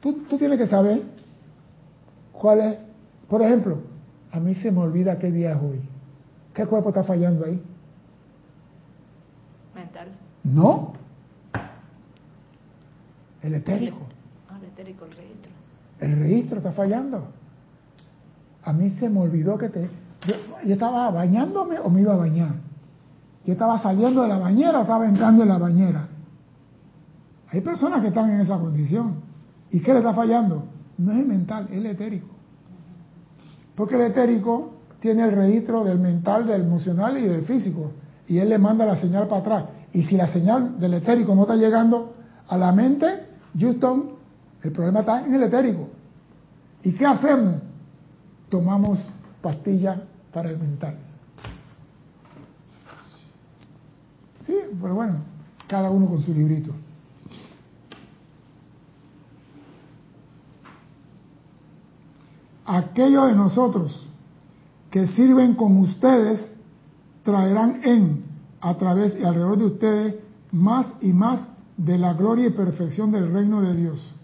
Tú, 0.00 0.24
tú 0.28 0.38
tienes 0.38 0.58
que 0.58 0.66
saber 0.66 1.02
cuál 2.32 2.60
es 2.60 2.78
por 3.28 3.42
ejemplo, 3.42 3.78
a 4.30 4.40
mí 4.40 4.54
se 4.54 4.70
me 4.70 4.80
olvida 4.80 5.18
qué 5.18 5.30
día 5.30 5.52
es 5.52 5.62
hoy. 5.62 5.80
¿Qué 6.54 6.64
cuerpo 6.66 6.90
está 6.90 7.04
fallando 7.04 7.44
ahí? 7.44 7.62
Mental. 9.74 10.08
No. 10.44 10.92
El 13.46 13.54
etérico. 13.54 13.98
Ah, 14.50 14.56
el 14.60 14.64
etérico, 14.64 15.04
el 15.04 15.12
registro. 15.12 15.52
El 16.00 16.18
registro 16.18 16.58
está 16.58 16.72
fallando. 16.72 17.28
A 18.64 18.72
mí 18.72 18.90
se 18.90 19.08
me 19.08 19.20
olvidó 19.20 19.56
que 19.56 19.68
te... 19.68 19.88
Yo, 20.26 20.72
estaba 20.72 21.12
bañándome 21.12 21.78
o 21.78 21.88
me 21.88 22.00
iba 22.00 22.14
a 22.14 22.16
bañar. 22.16 22.54
Yo 23.44 23.52
estaba 23.52 23.78
saliendo 23.78 24.22
de 24.22 24.28
la 24.28 24.38
bañera 24.38 24.80
o 24.80 24.82
estaba 24.82 25.06
entrando 25.06 25.44
en 25.44 25.48
la 25.48 25.58
bañera. 25.58 26.08
Hay 27.52 27.60
personas 27.60 28.00
que 28.00 28.08
están 28.08 28.32
en 28.32 28.40
esa 28.40 28.58
condición. 28.58 29.20
¿Y 29.70 29.78
qué 29.78 29.92
le 29.92 29.98
está 29.98 30.12
fallando? 30.12 30.64
No 30.98 31.12
es 31.12 31.18
el 31.20 31.26
mental, 31.26 31.68
es 31.70 31.76
el 31.76 31.86
etérico. 31.86 32.26
Porque 33.76 33.94
el 33.94 34.10
etérico 34.10 34.72
tiene 34.98 35.22
el 35.22 35.30
registro 35.30 35.84
del 35.84 36.00
mental, 36.00 36.48
del 36.48 36.62
emocional 36.62 37.16
y 37.16 37.28
del 37.28 37.44
físico. 37.44 37.92
Y 38.26 38.38
él 38.38 38.48
le 38.48 38.58
manda 38.58 38.84
la 38.84 38.96
señal 38.96 39.28
para 39.28 39.40
atrás. 39.40 39.64
Y 39.92 40.02
si 40.02 40.16
la 40.16 40.26
señal 40.26 40.80
del 40.80 40.94
etérico 40.94 41.32
no 41.36 41.42
está 41.42 41.54
llegando 41.54 42.12
a 42.48 42.56
la 42.56 42.72
mente, 42.72 43.25
Houston, 43.58 44.10
el 44.62 44.72
problema 44.72 45.00
está 45.00 45.24
en 45.24 45.34
el 45.34 45.42
etérico. 45.42 45.88
¿Y 46.82 46.92
qué 46.92 47.06
hacemos? 47.06 47.62
Tomamos 48.48 49.00
pastillas 49.40 49.98
para 50.32 50.50
el 50.50 50.58
mental. 50.58 50.96
Sí, 54.44 54.56
pero 54.80 54.94
bueno, 54.94 55.18
cada 55.66 55.90
uno 55.90 56.06
con 56.06 56.20
su 56.20 56.32
librito. 56.32 56.72
aquellos 62.66 63.28
de 63.28 63.36
nosotros 63.36 64.08
que 64.90 65.06
sirven 65.08 65.54
con 65.54 65.78
ustedes 65.78 66.50
traerán 67.22 67.80
en, 67.84 68.24
a 68.60 68.76
través 68.76 69.18
y 69.18 69.24
alrededor 69.24 69.58
de 69.58 69.64
ustedes, 69.64 70.14
más 70.52 70.92
y 71.00 71.12
más 71.12 71.48
de 71.76 71.98
la 71.98 72.14
gloria 72.14 72.46
y 72.46 72.50
perfección 72.50 73.12
del 73.12 73.30
reino 73.30 73.60
de 73.62 73.74
Dios. 73.74 74.14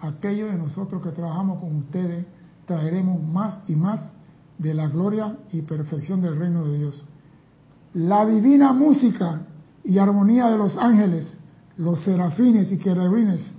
Aquellos 0.00 0.50
de 0.50 0.58
nosotros 0.58 1.02
que 1.02 1.10
trabajamos 1.10 1.60
con 1.60 1.76
ustedes 1.76 2.26
traeremos 2.66 3.22
más 3.22 3.60
y 3.68 3.74
más 3.74 4.12
de 4.58 4.74
la 4.74 4.88
gloria 4.88 5.36
y 5.52 5.62
perfección 5.62 6.20
del 6.20 6.36
reino 6.36 6.64
de 6.64 6.78
Dios. 6.78 7.04
La 7.94 8.26
divina 8.26 8.72
música 8.72 9.42
y 9.84 9.98
armonía 9.98 10.50
de 10.50 10.58
los 10.58 10.76
ángeles, 10.76 11.38
los 11.76 12.00
serafines 12.02 12.70
y 12.72 12.78
querubines, 12.78 13.50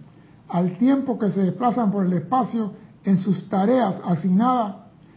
al 0.50 0.78
tiempo 0.78 1.18
que 1.20 1.32
se 1.32 1.42
desplazan 1.42 1.92
por 1.92 2.06
el 2.06 2.14
espacio 2.14 2.72
en 3.04 3.18
sus 3.18 3.48
tareas 3.50 4.02
asignadas, 4.06 4.76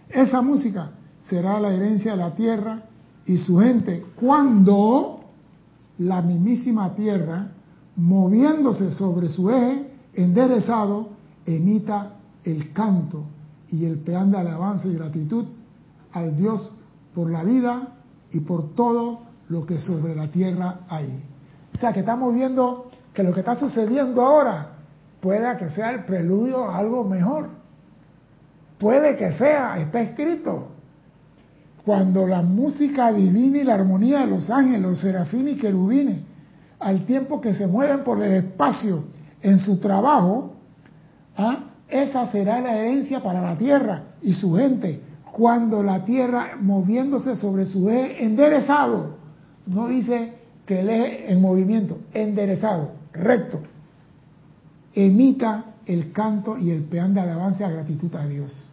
esa 0.08 0.42
música 0.42 0.90
será 1.20 1.61
la 1.61 1.72
herencia 1.72 2.12
de 2.12 2.16
la 2.16 2.34
tierra 2.34 2.84
y 3.26 3.36
su 3.38 3.58
gente 3.58 4.04
cuando 4.16 5.20
la 5.98 6.22
mismísima 6.22 6.94
tierra, 6.94 7.52
moviéndose 8.01 8.92
sobre 8.92 9.28
su 9.28 9.51
eje 9.51 9.90
enderezado, 10.14 11.11
emita 11.44 12.12
el 12.44 12.72
canto 12.72 13.24
y 13.70 13.84
el 13.84 13.98
peán 13.98 14.30
de 14.30 14.38
alabanza 14.38 14.88
y 14.88 14.94
gratitud 14.94 15.44
al 16.12 16.34
Dios 16.34 16.72
por 17.14 17.30
la 17.30 17.44
vida 17.44 17.88
y 18.32 18.40
por 18.40 18.74
todo 18.74 19.20
lo 19.48 19.66
que 19.66 19.78
sobre 19.80 20.16
la 20.16 20.28
tierra 20.28 20.80
hay. 20.88 21.22
O 21.74 21.78
sea 21.78 21.92
que 21.92 22.01
estamos 22.01 22.34
viendo 22.34 22.90
que 23.12 23.22
lo 23.22 23.34
que 23.34 23.40
está 23.40 23.55
sucediendo 23.57 24.22
ahora 24.22 24.72
puede 25.20 25.57
que 25.59 25.68
sea 25.70 25.90
el 25.90 26.05
preludio 26.05 26.64
a 26.64 26.78
algo 26.78 27.05
mejor. 27.05 27.48
Puede 28.78 29.16
que 29.16 29.32
sea, 29.32 29.78
está 29.78 30.01
escrito. 30.01 30.68
Cuando 31.84 32.26
la 32.26 32.40
música 32.40 33.12
divina 33.12 33.59
y 33.59 33.64
la 33.64 33.74
armonía 33.74 34.20
de 34.20 34.28
los 34.28 34.48
ángeles, 34.48 34.80
los 34.80 35.01
serafines 35.01 35.57
y 35.57 35.59
querubines, 35.59 36.30
al 36.81 37.05
tiempo 37.05 37.41
que 37.41 37.55
se 37.55 37.66
mueven 37.66 38.03
por 38.03 38.22
el 38.22 38.33
espacio 38.33 39.05
en 39.43 39.59
su 39.59 39.78
trabajo, 39.78 40.55
¿ah? 41.37 41.64
esa 41.89 42.26
será 42.33 42.61
la 42.61 42.76
herencia 42.76 43.22
para 43.22 43.43
la 43.43 43.57
tierra 43.57 44.05
y 44.22 44.33
su 44.33 44.55
gente. 44.55 45.03
Cuando 45.31 45.83
la 45.83 46.05
tierra 46.05 46.57
moviéndose 46.61 47.37
sobre 47.37 47.66
su 47.66 47.89
eje 47.89 48.24
enderezado, 48.24 49.16
no 49.66 49.89
dice 49.89 50.35
que 50.66 50.81
el 50.81 50.89
eje 50.89 51.33
en 51.33 51.41
movimiento, 51.41 51.99
enderezado, 52.12 52.93
recto, 53.12 53.61
emita 54.95 55.64
el 55.87 56.12
canto 56.12 56.57
y 56.57 56.70
el 56.70 56.83
peán 56.85 57.14
de 57.14 57.20
alabanza 57.20 57.68
y 57.68 57.72
gratitud 57.72 58.14
a 58.16 58.26
Dios. 58.26 58.64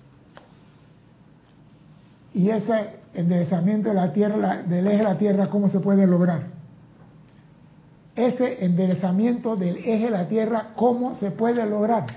Y 2.34 2.50
ese 2.50 2.98
enderezamiento 3.14 3.90
de 3.90 3.96
la 3.96 4.14
tierra, 4.14 4.64
del 4.64 4.88
eje 4.88 4.98
de 4.98 5.04
la 5.04 5.18
tierra, 5.18 5.50
¿cómo 5.50 5.70
se 5.70 5.80
puede 5.80 6.08
lograr? 6.08 6.57
Ese 8.18 8.66
enderezamiento 8.66 9.56
del 9.56 9.78
eje 9.78 10.06
de 10.06 10.12
la 10.12 10.28
tierra, 10.28 10.74
¿cómo 10.76 11.16
se 11.16 11.32
puede 11.32 11.66
lograr? 11.66 12.08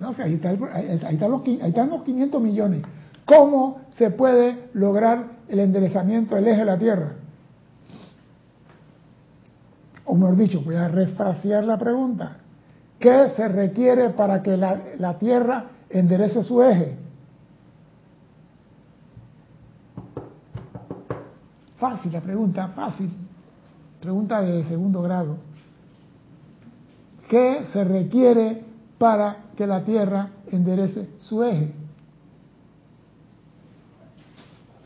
No 0.00 0.12
sé, 0.14 0.24
ahí, 0.24 0.34
está 0.34 0.48
ahí, 0.48 0.56
los, 0.56 0.70
ahí 0.72 1.68
están 1.68 1.90
los 1.90 2.02
500 2.02 2.42
millones. 2.42 2.82
¿Cómo 3.24 3.82
se 3.92 4.10
puede 4.10 4.70
lograr 4.72 5.26
el 5.46 5.60
enderezamiento 5.60 6.34
del 6.34 6.48
eje 6.48 6.58
de 6.58 6.64
la 6.64 6.78
tierra? 6.78 7.12
o 10.10 10.14
mejor 10.16 10.36
dicho, 10.36 10.60
voy 10.62 10.74
a 10.74 10.88
refrasear 10.88 11.62
la 11.64 11.78
pregunta. 11.78 12.38
¿Qué 12.98 13.28
se 13.36 13.46
requiere 13.46 14.10
para 14.10 14.42
que 14.42 14.56
la, 14.56 15.18
Tierra 15.20 15.66
enderece 15.88 16.42
su 16.42 16.60
eje? 16.62 16.96
Fácil 21.80 22.12
la 22.12 22.20
pregunta, 22.20 22.68
fácil. 22.68 23.10
Pregunta 24.00 24.42
de 24.42 24.64
segundo 24.64 25.00
grado. 25.00 25.38
¿Qué 27.28 27.64
se 27.72 27.84
requiere 27.84 28.62
para 28.98 29.44
que 29.56 29.66
la 29.66 29.82
Tierra 29.82 30.28
enderece 30.50 31.08
su 31.18 31.42
eje? 31.42 31.72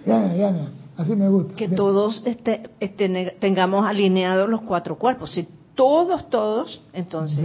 Ya, 0.07 0.35
ya, 0.35 0.51
ya. 0.51 0.69
Así 0.97 1.17
me 1.17 1.29
gusta. 1.29 1.57
Que 1.57 1.69
todos 1.69 2.23
este, 2.25 2.71
este, 2.79 3.37
tengamos 3.41 3.85
alineados 3.85 4.49
los 4.49 4.61
cuatro 4.61 4.97
cuerpos. 4.97 5.33
Si 5.33 5.49
todos, 5.75 6.31
todos, 6.31 6.81
entonces. 6.93 7.45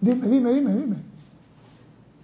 Dime, 0.00 0.28
dime, 0.28 0.52
dime, 0.52 0.74
dime. 0.74 1.09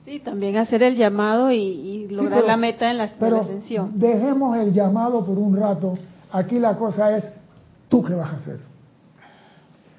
Sí, 0.06 0.20
también 0.20 0.56
hacer 0.56 0.84
el 0.84 0.94
llamado 0.94 1.50
y, 1.50 2.06
lograr 2.08 2.44
la 2.44 2.56
meta 2.56 2.88
en 2.88 2.98
la, 2.98 3.10
pero 3.18 3.40
ascensión. 3.40 3.98
Dejemos 3.98 4.56
el 4.56 4.72
llamado 4.72 5.26
por 5.26 5.36
un 5.36 5.56
rato. 5.56 5.94
Aquí 6.30 6.60
la 6.60 6.76
cosa 6.76 7.16
es, 7.16 7.28
¿tú 7.88 8.04
qué 8.04 8.14
vas 8.14 8.32
a 8.32 8.36
hacer? 8.36 8.60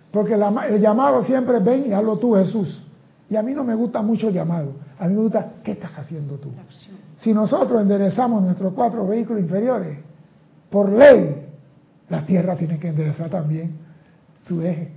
Porque 0.10 0.36
el 0.36 0.80
llamado 0.80 1.22
siempre 1.24 1.60
ven 1.60 1.88
y 1.90 1.92
hazlo 1.92 2.18
tú, 2.18 2.36
Jesús. 2.36 2.82
Y 3.30 3.36
a 3.36 3.44
mí 3.44 3.54
no 3.54 3.66
me 3.66 3.76
gusta 3.76 4.02
mucho 4.02 4.30
el 4.30 4.36
llamado. 4.36 4.72
A 4.98 5.10
mí 5.10 5.14
me 5.14 5.24
gusta, 5.24 5.56
¿qué 5.62 5.74
estás 5.74 5.92
haciendo 5.98 6.36
tú? 6.36 6.52
Si 7.18 7.34
nosotros 7.34 7.82
enderezamos 7.82 8.42
nuestros 8.42 8.72
cuatro 8.72 9.06
vehículos 9.06 9.42
inferiores, 9.42 9.98
por 10.70 10.90
ley, 10.90 11.48
la 12.08 12.26
Tierra 12.26 12.56
tiene 12.56 12.80
que 12.80 12.88
enderezar 12.88 13.30
también 13.30 13.76
su 14.46 14.62
eje. 14.62 14.94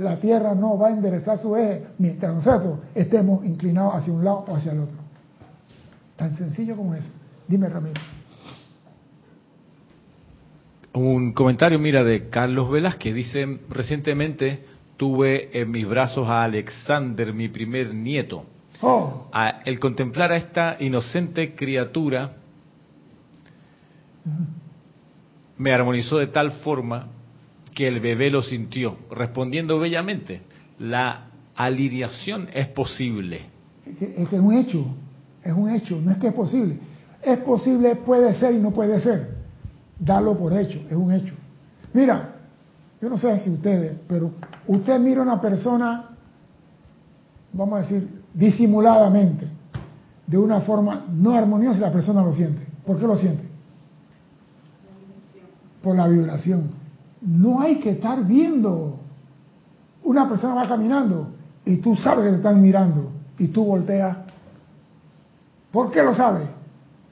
La 0.00 0.18
Tierra 0.18 0.54
no 0.54 0.78
va 0.78 0.88
a 0.88 0.90
enderezar 0.92 1.36
su 1.36 1.54
eje 1.54 1.88
mientras 1.98 2.32
nosotros 2.32 2.78
estemos 2.94 3.44
inclinados 3.44 3.96
hacia 3.96 4.14
un 4.14 4.24
lado 4.24 4.46
o 4.48 4.56
hacia 4.56 4.72
el 4.72 4.80
otro. 4.80 4.96
Tan 6.16 6.34
sencillo 6.38 6.74
como 6.74 6.94
eso. 6.94 7.10
Dime, 7.46 7.68
Ramiro. 7.68 8.00
Un 10.94 11.34
comentario, 11.34 11.78
mira, 11.78 12.02
de 12.02 12.30
Carlos 12.30 12.70
Velas 12.70 12.96
que 12.96 13.12
dice, 13.12 13.60
recientemente 13.68 14.64
tuve 14.96 15.50
en 15.60 15.70
mis 15.70 15.86
brazos 15.86 16.26
a 16.28 16.44
Alexander, 16.44 17.34
mi 17.34 17.48
primer 17.48 17.94
nieto. 17.94 18.46
Oh. 18.80 19.26
el 19.66 19.78
contemplar 19.78 20.32
a 20.32 20.36
esta 20.36 20.78
inocente 20.80 21.54
criatura 21.54 22.32
me 25.58 25.74
armonizó 25.74 26.16
de 26.16 26.28
tal 26.28 26.52
forma 26.62 27.08
que 27.80 27.88
el 27.88 27.98
bebé 27.98 28.30
lo 28.30 28.42
sintió, 28.42 28.94
respondiendo 29.10 29.78
bellamente, 29.78 30.42
la 30.80 31.28
alineación 31.56 32.46
es 32.52 32.68
posible. 32.68 33.40
Es 33.86 33.96
que 34.28 34.36
es 34.36 34.42
un 34.42 34.52
hecho, 34.52 34.84
es 35.42 35.50
un 35.54 35.70
hecho, 35.70 35.98
no 35.98 36.10
es 36.10 36.18
que 36.18 36.26
es 36.26 36.34
posible. 36.34 36.78
Es 37.22 37.38
posible, 37.38 37.96
puede 37.96 38.34
ser 38.34 38.54
y 38.54 38.58
no 38.58 38.70
puede 38.70 39.00
ser. 39.00 39.34
Darlo 39.98 40.36
por 40.36 40.52
hecho, 40.52 40.78
es 40.90 40.94
un 40.94 41.10
hecho. 41.10 41.32
Mira, 41.94 42.34
yo 43.00 43.08
no 43.08 43.16
sé 43.16 43.38
si 43.38 43.48
ustedes, 43.48 43.96
pero 44.06 44.30
usted 44.66 45.00
mira 45.00 45.20
a 45.20 45.24
una 45.24 45.40
persona, 45.40 46.10
vamos 47.50 47.78
a 47.78 47.80
decir, 47.80 48.06
disimuladamente, 48.34 49.46
de 50.26 50.36
una 50.36 50.60
forma 50.60 51.06
no 51.10 51.34
armoniosa 51.34 51.80
la 51.80 51.92
persona 51.92 52.22
lo 52.22 52.34
siente. 52.34 52.60
¿Por 52.84 53.00
qué 53.00 53.06
lo 53.06 53.16
siente? 53.16 53.44
Por 55.82 55.96
la 55.96 56.06
vibración. 56.08 56.79
No 57.20 57.60
hay 57.60 57.78
que 57.78 57.90
estar 57.90 58.24
viendo. 58.24 58.98
Una 60.02 60.28
persona 60.28 60.54
va 60.54 60.68
caminando 60.68 61.28
y 61.64 61.76
tú 61.76 61.94
sabes 61.94 62.24
que 62.24 62.30
te 62.30 62.36
están 62.36 62.60
mirando 62.62 63.10
y 63.38 63.48
tú 63.48 63.64
volteas. 63.64 64.16
¿Por 65.70 65.90
qué 65.90 66.02
lo 66.02 66.14
sabes? 66.14 66.48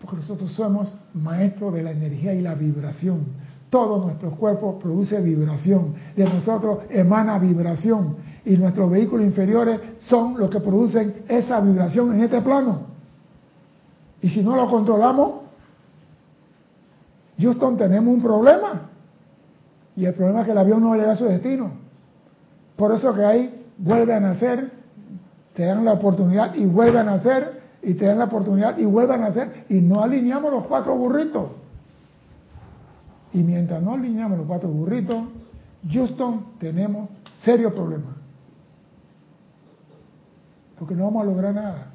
Porque 0.01 0.17
nosotros 0.17 0.53
somos 0.53 0.95
maestros 1.15 1.75
de 1.75 1.83
la 1.83 1.91
energía 1.91 2.33
y 2.33 2.41
la 2.41 2.55
vibración. 2.55 3.27
Todo 3.71 4.03
nuestro 4.05 4.31
cuerpo 4.31 4.79
produce 4.79 5.21
vibración. 5.21 5.95
De 6.17 6.25
nosotros 6.25 6.81
emana 6.89 7.39
vibración. 7.39 8.17
Y 8.45 8.57
nuestros 8.57 8.91
vehículos 8.91 9.27
inferiores 9.27 9.81
son 9.99 10.39
los 10.39 10.49
que 10.49 10.61
producen 10.61 11.23
esa 11.29 11.61
vibración 11.61 12.15
en 12.15 12.23
este 12.23 12.41
plano. 12.41 12.89
Y 14.23 14.31
si 14.31 14.43
no 14.43 14.57
lo 14.57 14.69
controlamos, 14.69 15.43
Houston, 17.39 17.77
tenemos 17.77 18.15
un 18.15 18.23
problema. 18.23 18.91
Y 19.99 20.07
el 20.07 20.15
problema 20.15 20.43
es 20.43 20.47
que 20.47 20.53
el 20.53 20.59
avión 20.59 20.81
no 20.81 20.91
va 20.91 21.03
a 21.03 21.11
a 21.11 21.17
su 21.17 21.25
destino. 21.25 21.73
Por 22.77 22.95
eso 22.95 23.13
que 23.13 23.25
ahí 23.25 23.67
vuelve 23.79 24.15
a 24.15 24.21
nacer, 24.21 24.71
te 25.55 25.65
dan 25.65 25.85
la 25.85 25.95
oportunidad 25.95 26.55
y 26.55 26.67
vuelve 26.67 27.01
a 27.01 27.03
nacer, 27.03 27.61
y 27.83 27.95
te 27.95 28.05
dan 28.07 28.21
la 28.21 28.27
oportunidad 28.27 28.79
y 28.79 28.85
vuelve 28.85 29.15
a 29.15 29.17
nacer, 29.17 29.65
y 29.69 29.81
no 29.81 30.01
alineamos 30.01 30.53
los 30.53 30.67
cuatro 30.67 30.95
burritos. 30.95 31.51
Y 33.33 33.39
mientras 33.39 33.83
no 33.83 33.95
alineamos 33.95 34.39
los 34.39 34.47
cuatro 34.47 34.69
burritos, 34.69 35.25
Houston, 35.91 36.45
tenemos 36.61 37.09
serio 37.41 37.75
problema. 37.75 38.15
Porque 40.79 40.95
no 40.95 41.07
vamos 41.07 41.23
a 41.23 41.27
lograr 41.27 41.55
nada. 41.55 41.87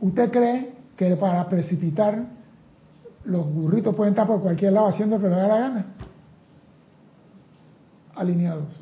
¿Usted 0.00 0.30
cree 0.30 0.72
que 0.96 1.16
para 1.16 1.48
precipitar 1.48 2.37
los 3.24 3.52
burritos 3.52 3.94
pueden 3.94 4.12
estar 4.12 4.26
por 4.26 4.40
cualquier 4.40 4.72
lado 4.72 4.88
haciendo 4.88 5.16
lo 5.16 5.22
que 5.22 5.28
le 5.28 5.36
da 5.36 5.48
la 5.48 5.58
gana? 5.58 5.86
Alineados. 8.14 8.80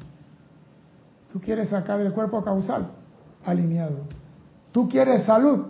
¿Tú 1.32 1.41
quieres 1.41 1.68
sacar 1.68 1.99
del 1.99 2.12
cuerpo 2.12 2.43
causal? 2.43 2.89
Alineado. 3.45 3.99
¿Tú 4.72 4.89
quieres 4.89 5.24
salud? 5.24 5.66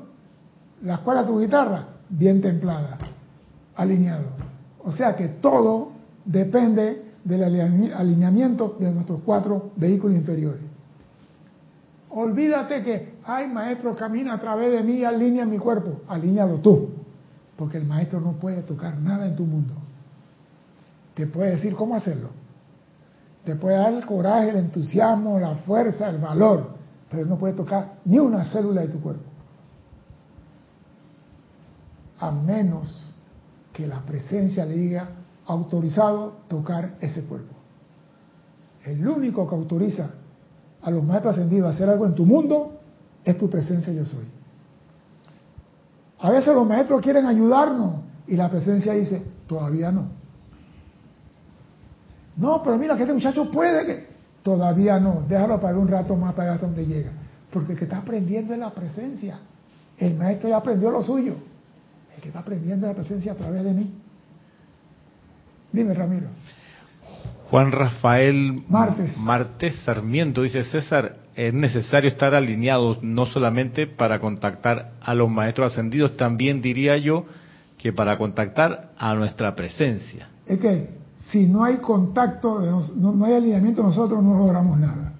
La 0.83 0.95
escuela 0.95 1.27
tu 1.27 1.41
guitarra, 1.41 1.87
bien 2.09 2.41
templada 2.41 2.99
alineado. 3.77 4.25
O 4.85 4.93
sea 4.93 5.15
que 5.15 5.29
todo 5.29 5.93
depende 6.25 7.03
del 7.25 7.43
alineamiento 7.93 8.77
de 8.81 8.93
nuestros 8.93 9.21
cuatro 9.25 9.71
vehículos 9.77 10.17
inferiores. 10.17 10.63
Olvídate 12.11 12.83
que, 12.83 13.15
ay 13.25 13.49
maestro, 13.49 13.95
camina 13.95 14.35
a 14.35 14.41
través 14.41 14.73
de 14.73 14.83
mí 14.83 15.05
alinea 15.05 15.45
mi 15.45 15.59
cuerpo. 15.59 16.01
Alíñalo 16.09 16.57
tú, 16.57 16.89
porque 17.57 17.79
el 17.79 17.85
maestro 17.85 18.21
no 18.21 18.33
puede 18.33 18.63
tocar 18.63 18.99
nada 18.99 19.27
en 19.27 19.37
tu 19.37 19.45
mundo. 19.45 19.75
Te 21.15 21.27
puede 21.27 21.53
decir 21.53 21.75
cómo 21.75 21.95
hacerlo. 21.95 22.31
Te 23.45 23.55
puede 23.57 23.77
dar 23.77 23.93
el 23.93 24.05
coraje, 24.05 24.51
el 24.51 24.57
entusiasmo, 24.57 25.39
la 25.39 25.55
fuerza, 25.57 26.09
el 26.11 26.19
valor, 26.19 26.71
pero 27.11 27.25
no 27.27 27.39
puede 27.39 27.55
tocar 27.55 27.95
ni 28.05 28.19
una 28.19 28.45
célula 28.45 28.83
de 28.83 28.89
tu 28.89 29.01
cuerpo. 29.01 29.37
a 32.19 32.31
menos 32.31 33.15
que 33.73 33.87
la 33.87 34.01
presencia 34.01 34.65
le 34.65 34.75
diga 34.75 35.09
autorizado 35.47 36.39
tocar 36.49 36.97
ese 37.01 37.25
cuerpo. 37.25 37.55
El 38.85 39.07
único 39.07 39.47
que 39.49 39.55
autoriza 39.55 40.11
a 40.83 40.91
los 40.91 41.05
maestros 41.05 41.35
ascendidos 41.35 41.71
a 41.71 41.75
hacer 41.75 41.89
algo 41.89 42.07
en 42.07 42.15
tu 42.15 42.25
mundo 42.25 42.81
es 43.25 43.37
tu 43.37 43.51
presencia 43.51 43.93
yo 43.93 44.05
soy. 44.05 44.25
A 46.21 46.31
veces 46.31 46.55
los 46.55 46.67
maestros 46.67 47.03
quieren 47.03 47.27
ayudarnos 47.27 48.01
y 48.27 48.37
la 48.37 48.49
presencia 48.49 48.93
dice, 48.93 49.23
todavía 49.47 49.93
no. 49.93 50.09
No, 52.37 52.63
pero 52.63 52.77
mira 52.77 52.97
que 52.97 53.03
este 53.03 53.15
muchacho 53.15 53.51
puede 53.51 53.87
que... 53.87 54.17
Todavía 54.43 55.01
no, 55.01 55.25
déjalo 55.29 55.61
para 55.61 55.77
un 55.77 55.89
rato 55.89 56.15
más 56.15 56.33
para 56.33 56.51
allá 56.51 56.55
hasta 56.55 56.67
donde 56.67 56.87
llega. 56.87 57.11
Porque 57.51 57.73
el 57.73 57.79
que 57.79 57.85
está 57.85 57.99
aprendiendo 57.99 58.55
es 58.55 58.61
la 58.61 58.71
presencia. 58.71 59.41
El 59.99 60.15
maestro 60.17 60.49
ya 60.49 60.59
aprendió 60.59 60.89
lo 60.93 61.03
suyo. 61.03 61.35
El 62.15 62.23
que 62.23 62.29
está 62.29 62.41
aprendiendo 62.41 62.87
es 62.87 62.97
la 62.97 63.03
presencia 63.03 63.33
a 63.33 63.35
través 63.35 63.65
de 63.65 63.73
mí. 63.73 63.91
Dime, 65.73 65.95
Ramiro. 65.95 66.29
Juan 67.51 67.73
Rafael 67.73 68.63
Martes. 68.69 69.17
Martes 69.19 69.81
Sarmiento 69.85 70.43
dice, 70.43 70.63
César, 70.63 71.17
es 71.37 71.53
necesario 71.53 72.09
estar 72.09 72.35
alineados 72.35 73.03
no 73.03 73.27
solamente 73.27 73.87
para 73.87 74.21
contactar 74.21 74.93
a 75.03 75.15
los 75.15 75.31
maestros 75.31 75.73
ascendidos, 75.73 76.17
también 76.17 76.63
diría 76.63 76.97
yo 76.97 77.27
que 77.77 77.93
para 77.93 78.17
contactar 78.17 78.93
a 78.97 79.15
nuestra 79.15 79.55
presencia. 79.55 80.31
Es 80.47 80.59
que 80.59 80.91
si 81.31 81.47
no 81.47 81.63
hay 81.63 81.77
contacto, 81.77 82.59
no, 82.97 83.25
hay 83.25 83.35
alineamiento, 83.35 83.83
nosotros 83.83 84.23
no 84.23 84.39
logramos 84.39 84.79
nada. 84.79 85.13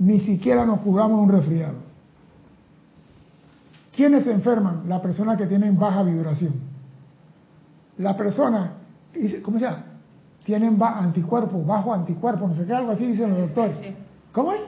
Ni 0.00 0.18
siquiera 0.18 0.66
nos 0.66 0.80
jugamos 0.80 1.20
un 1.20 1.28
resfriado. 1.28 1.74
¿Quiénes 3.94 4.24
se 4.24 4.32
enferman? 4.32 4.82
Las 4.88 5.00
personas 5.00 5.38
que 5.38 5.46
tienen 5.46 5.78
baja 5.78 6.02
vibración. 6.02 6.54
La 7.98 8.16
persona, 8.16 8.72
¿cómo 9.44 9.58
se 9.58 9.64
llama? 9.64 9.84
Tienen 10.42 10.82
anticuerpos, 10.82 11.64
bajo 11.64 11.94
anticuerpo, 11.94 12.48
no 12.48 12.54
sé 12.54 12.66
qué, 12.66 12.72
algo 12.72 12.90
así 12.90 13.06
dicen 13.06 13.30
los 13.30 13.40
doctores. 13.40 13.76
¿Cómo 14.32 14.52
es? 14.52 14.60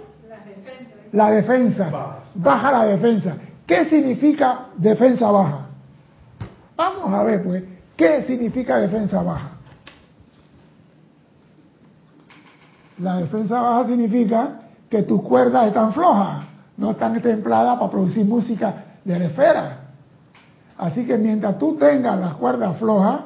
La 1.13 1.31
defensa. 1.31 1.91
Baja 2.37 2.73
la 2.73 2.85
defensa. 2.87 3.37
¿Qué 3.67 3.85
significa 3.87 4.67
defensa 4.77 5.31
baja? 5.31 5.67
Vamos 6.77 7.15
a 7.15 7.23
ver, 7.23 7.45
pues, 7.45 7.65
¿qué 7.97 8.23
significa 8.23 8.79
defensa 8.79 9.23
baja? 9.23 9.51
La 12.99 13.17
defensa 13.19 13.61
baja 13.61 13.87
significa 13.87 14.61
que 14.89 15.03
tus 15.03 15.23
cuerdas 15.23 15.69
están 15.69 15.93
flojas, 15.93 16.45
no 16.77 16.93
están 16.93 17.21
templadas 17.21 17.79
para 17.79 17.91
producir 17.91 18.27
música 18.27 18.75
de 19.05 19.19
la 19.19 19.25
esfera. 19.27 19.79
Así 20.79 21.07
que 21.07 21.17
mientras 21.19 21.59
tú 21.59 21.77
tengas 21.77 22.19
las 22.19 22.35
cuerdas 22.35 22.77
flojas, 22.79 23.21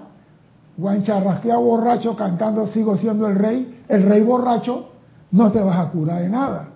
guancharrasqueado 0.77 1.61
borracho 1.61 2.17
cantando 2.17 2.67
sigo 2.67 2.97
siendo 2.97 3.27
el 3.27 3.37
rey, 3.37 3.83
el 3.89 4.03
rey 4.03 4.23
borracho, 4.23 4.91
no 5.31 5.51
te 5.51 5.61
vas 5.61 5.79
a 5.79 5.91
curar 5.91 6.23
de 6.23 6.29
nada. 6.29 6.69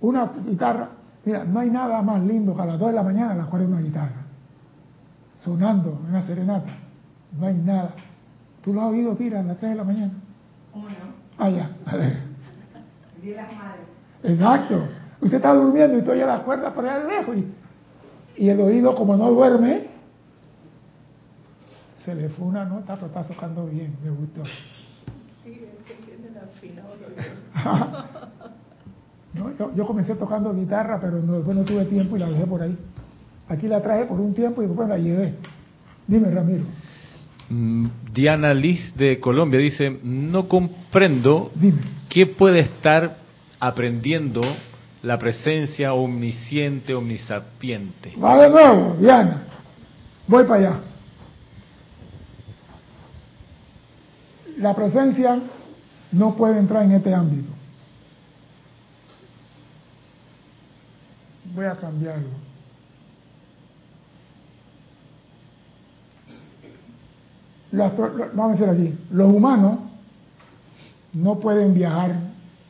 Una 0.00 0.30
guitarra, 0.46 0.88
mira, 1.24 1.44
no 1.44 1.60
hay 1.60 1.70
nada 1.70 2.02
más 2.02 2.22
lindo 2.22 2.54
que 2.54 2.62
a 2.62 2.66
las 2.66 2.78
2 2.78 2.88
de 2.88 2.94
la 2.94 3.02
mañana 3.02 3.34
las 3.34 3.46
cuerdas 3.46 3.68
de 3.68 3.74
una 3.74 3.82
guitarra, 3.82 4.22
sonando 5.36 6.00
en 6.02 6.10
una 6.10 6.22
serenata. 6.22 6.72
No 7.38 7.46
hay 7.46 7.54
nada. 7.54 7.90
¿Tú 8.62 8.72
lo 8.72 8.82
has 8.82 8.88
oído, 8.88 9.14
Tira, 9.14 9.40
a 9.40 9.42
las 9.42 9.58
3 9.58 9.70
de 9.70 9.76
la 9.76 9.84
mañana? 9.84 10.12
Allá. 11.38 11.70
Exacto. 14.22 14.88
Usted 15.20 15.36
está 15.36 15.52
durmiendo 15.52 15.98
y 15.98 16.02
tú 16.02 16.12
oyes 16.12 16.26
la 16.26 16.42
cuerda 16.42 16.72
por 16.72 16.86
allá 16.86 17.04
lejos 17.04 17.36
y, 17.36 17.52
y, 18.36 18.48
el 18.48 18.60
oído, 18.60 18.94
como 18.94 19.16
no 19.16 19.30
duerme, 19.30 19.86
se 22.04 22.14
le 22.14 22.28
fue 22.28 22.46
una 22.46 22.64
nota, 22.64 22.94
pero 22.94 23.08
está 23.08 23.24
tocando 23.24 23.66
bien, 23.66 23.96
me 24.02 24.10
gustó. 24.10 24.44
Sí, 26.60 26.74
no, 26.74 26.82
yo, 29.58 29.74
yo, 29.74 29.86
comencé 29.86 30.14
tocando 30.14 30.54
guitarra, 30.54 30.98
pero 31.00 31.22
no, 31.22 31.34
después 31.34 31.56
no 31.56 31.64
tuve 31.64 31.84
tiempo 31.84 32.16
y 32.16 32.20
la 32.20 32.28
dejé 32.28 32.46
por 32.46 32.62
ahí. 32.62 32.76
Aquí 33.48 33.66
la 33.66 33.80
traje 33.80 34.04
por 34.04 34.20
un 34.20 34.34
tiempo 34.34 34.62
y 34.62 34.66
después 34.66 34.88
la 34.88 34.98
llevé. 34.98 35.34
Dime, 36.06 36.30
Ramiro. 36.30 36.64
Mm, 37.48 37.86
Diana 38.12 38.52
Liz 38.52 38.94
de 38.94 39.20
Colombia 39.20 39.58
dice, 39.58 39.98
no 40.02 40.48
comprendo 40.48 41.50
qué 42.08 42.26
puede 42.26 42.60
estar 42.60 43.16
aprendiendo 43.58 44.42
la 45.02 45.18
presencia 45.18 45.94
omnisciente, 45.94 46.94
omnisapiente. 46.94 48.14
Va 48.22 48.42
de 48.42 48.50
nuevo, 48.50 48.96
Diana. 48.98 49.44
Voy 50.26 50.44
para 50.44 50.60
allá. 50.60 50.80
La 54.58 54.74
presencia 54.74 55.38
no 56.12 56.34
puede 56.34 56.58
entrar 56.58 56.84
en 56.84 56.92
este 56.92 57.14
ámbito. 57.14 57.57
Voy 61.58 61.66
a 61.66 61.74
cambiarlo. 61.74 62.28
vamos 67.72 68.60
a 68.60 68.66
decir 68.66 68.68
aquí, 68.68 68.98
los 69.10 69.34
humanos 69.34 69.80
no 71.14 71.40
pueden 71.40 71.74
viajar 71.74 72.12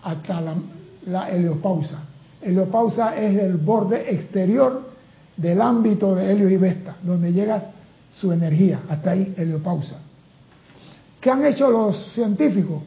hasta 0.02 0.40
la, 0.40 0.54
la 1.04 1.28
heliopausa. 1.28 1.98
Heliopausa 2.40 3.14
es 3.14 3.38
el 3.38 3.58
borde 3.58 4.10
exterior 4.10 4.88
del 5.36 5.60
ámbito 5.60 6.14
de 6.14 6.32
helio 6.32 6.48
y 6.48 6.56
vesta, 6.56 6.96
donde 7.02 7.30
llega 7.30 7.62
su 8.10 8.32
energía, 8.32 8.80
hasta 8.88 9.10
ahí 9.10 9.34
heliopausa. 9.36 9.98
¿Qué 11.20 11.30
han 11.30 11.44
hecho 11.44 11.70
los 11.70 12.14
científicos? 12.14 12.82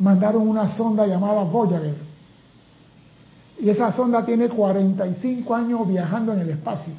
Mandaron 0.00 0.46
una 0.46 0.76
sonda 0.76 1.06
llamada 1.06 1.44
Voyager. 1.44 2.05
Y 3.58 3.70
esa 3.70 3.92
sonda 3.92 4.24
tiene 4.24 4.48
45 4.48 5.54
años 5.54 5.88
viajando 5.88 6.32
en 6.32 6.40
el 6.40 6.50
espacio 6.50 6.92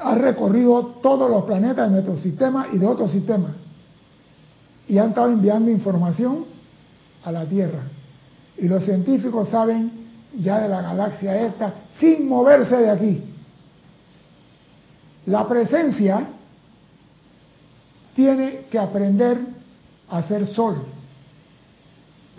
ha 0.00 0.14
recorrido 0.14 0.98
todos 1.02 1.28
los 1.30 1.44
planetas 1.44 1.88
de 1.88 1.94
nuestro 1.94 2.16
sistema 2.16 2.68
y 2.72 2.78
de 2.78 2.86
otros 2.86 3.10
sistemas. 3.10 3.52
Y 4.86 4.98
han 4.98 5.10
estado 5.10 5.30
enviando 5.30 5.70
información 5.70 6.44
a 7.24 7.32
la 7.32 7.44
Tierra. 7.44 7.82
Y 8.56 8.68
los 8.68 8.84
científicos 8.84 9.48
saben 9.48 10.08
ya 10.38 10.60
de 10.60 10.68
la 10.68 10.82
galaxia 10.82 11.46
esta 11.46 11.74
sin 11.98 12.28
moverse 12.28 12.76
de 12.76 12.90
aquí. 12.90 13.22
La 15.26 15.46
presencia 15.46 16.26
tiene 18.14 18.60
que 18.70 18.78
aprender 18.78 19.38
a 20.10 20.22
ser 20.22 20.46
sol, 20.46 20.76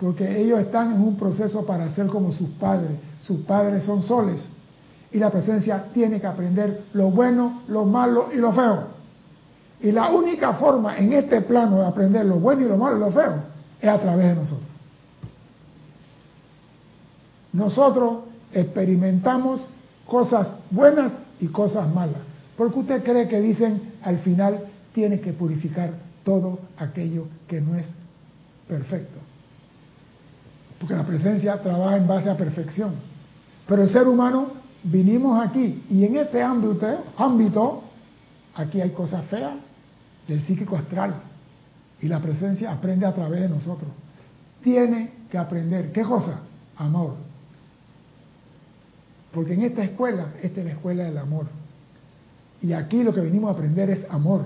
porque 0.00 0.40
ellos 0.40 0.60
están 0.60 0.94
en 0.94 1.02
un 1.02 1.16
proceso 1.16 1.66
para 1.66 1.90
ser 1.94 2.06
como 2.06 2.32
sus 2.32 2.48
padres. 2.50 2.92
Sus 3.22 3.40
padres 3.40 3.84
son 3.84 4.02
soles 4.02 4.48
y 5.12 5.18
la 5.18 5.30
presencia 5.30 5.84
tiene 5.92 6.20
que 6.20 6.26
aprender 6.26 6.84
lo 6.94 7.10
bueno, 7.10 7.62
lo 7.68 7.84
malo 7.84 8.28
y 8.32 8.36
lo 8.36 8.52
feo. 8.52 8.84
Y 9.82 9.92
la 9.92 10.10
única 10.10 10.54
forma 10.54 10.96
en 10.96 11.12
este 11.12 11.42
plano 11.42 11.80
de 11.80 11.86
aprender 11.86 12.24
lo 12.24 12.36
bueno 12.36 12.62
y 12.62 12.68
lo 12.68 12.78
malo 12.78 12.96
y 12.96 13.00
lo 13.00 13.12
feo 13.12 13.34
es 13.80 13.88
a 13.88 13.98
través 13.98 14.28
de 14.28 14.34
nosotros. 14.36 14.68
Nosotros 17.52 18.18
experimentamos 18.52 19.66
cosas 20.06 20.48
buenas 20.70 21.12
y 21.40 21.48
cosas 21.48 21.92
malas. 21.92 22.22
Porque 22.56 22.78
usted 22.78 23.04
cree 23.04 23.28
que 23.28 23.40
dicen 23.40 23.92
al 24.02 24.18
final 24.18 24.60
tiene 24.94 25.20
que 25.20 25.32
purificar 25.32 25.92
todo 26.24 26.58
aquello 26.78 27.26
que 27.48 27.60
no 27.60 27.76
es 27.76 27.86
perfecto. 28.66 29.18
Porque 30.80 30.94
la 30.94 31.04
presencia 31.04 31.60
trabaja 31.60 31.98
en 31.98 32.08
base 32.08 32.30
a 32.30 32.36
perfección. 32.36 32.94
Pero 33.68 33.82
el 33.82 33.90
ser 33.90 34.08
humano 34.08 34.48
vinimos 34.82 35.46
aquí 35.46 35.84
y 35.90 36.04
en 36.04 36.16
este 36.16 36.42
ámbito, 36.42 37.04
ámbito 37.18 37.82
aquí 38.54 38.80
hay 38.80 38.90
cosas 38.90 39.26
feas 39.26 39.52
del 40.26 40.42
psíquico 40.42 40.76
astral 40.76 41.14
y 42.00 42.08
la 42.08 42.18
presencia 42.18 42.72
aprende 42.72 43.04
a 43.04 43.14
través 43.14 43.42
de 43.42 43.48
nosotros. 43.50 43.90
Tiene 44.62 45.12
que 45.30 45.36
aprender, 45.36 45.92
¿qué 45.92 46.02
cosa? 46.02 46.40
Amor. 46.78 47.14
Porque 49.32 49.52
en 49.52 49.62
esta 49.62 49.84
escuela, 49.84 50.28
esta 50.42 50.60
es 50.60 50.66
la 50.66 50.72
escuela 50.72 51.04
del 51.04 51.18
amor. 51.18 51.46
Y 52.62 52.72
aquí 52.72 53.02
lo 53.02 53.12
que 53.12 53.20
venimos 53.20 53.50
a 53.50 53.52
aprender 53.52 53.90
es 53.90 54.10
amor. 54.10 54.44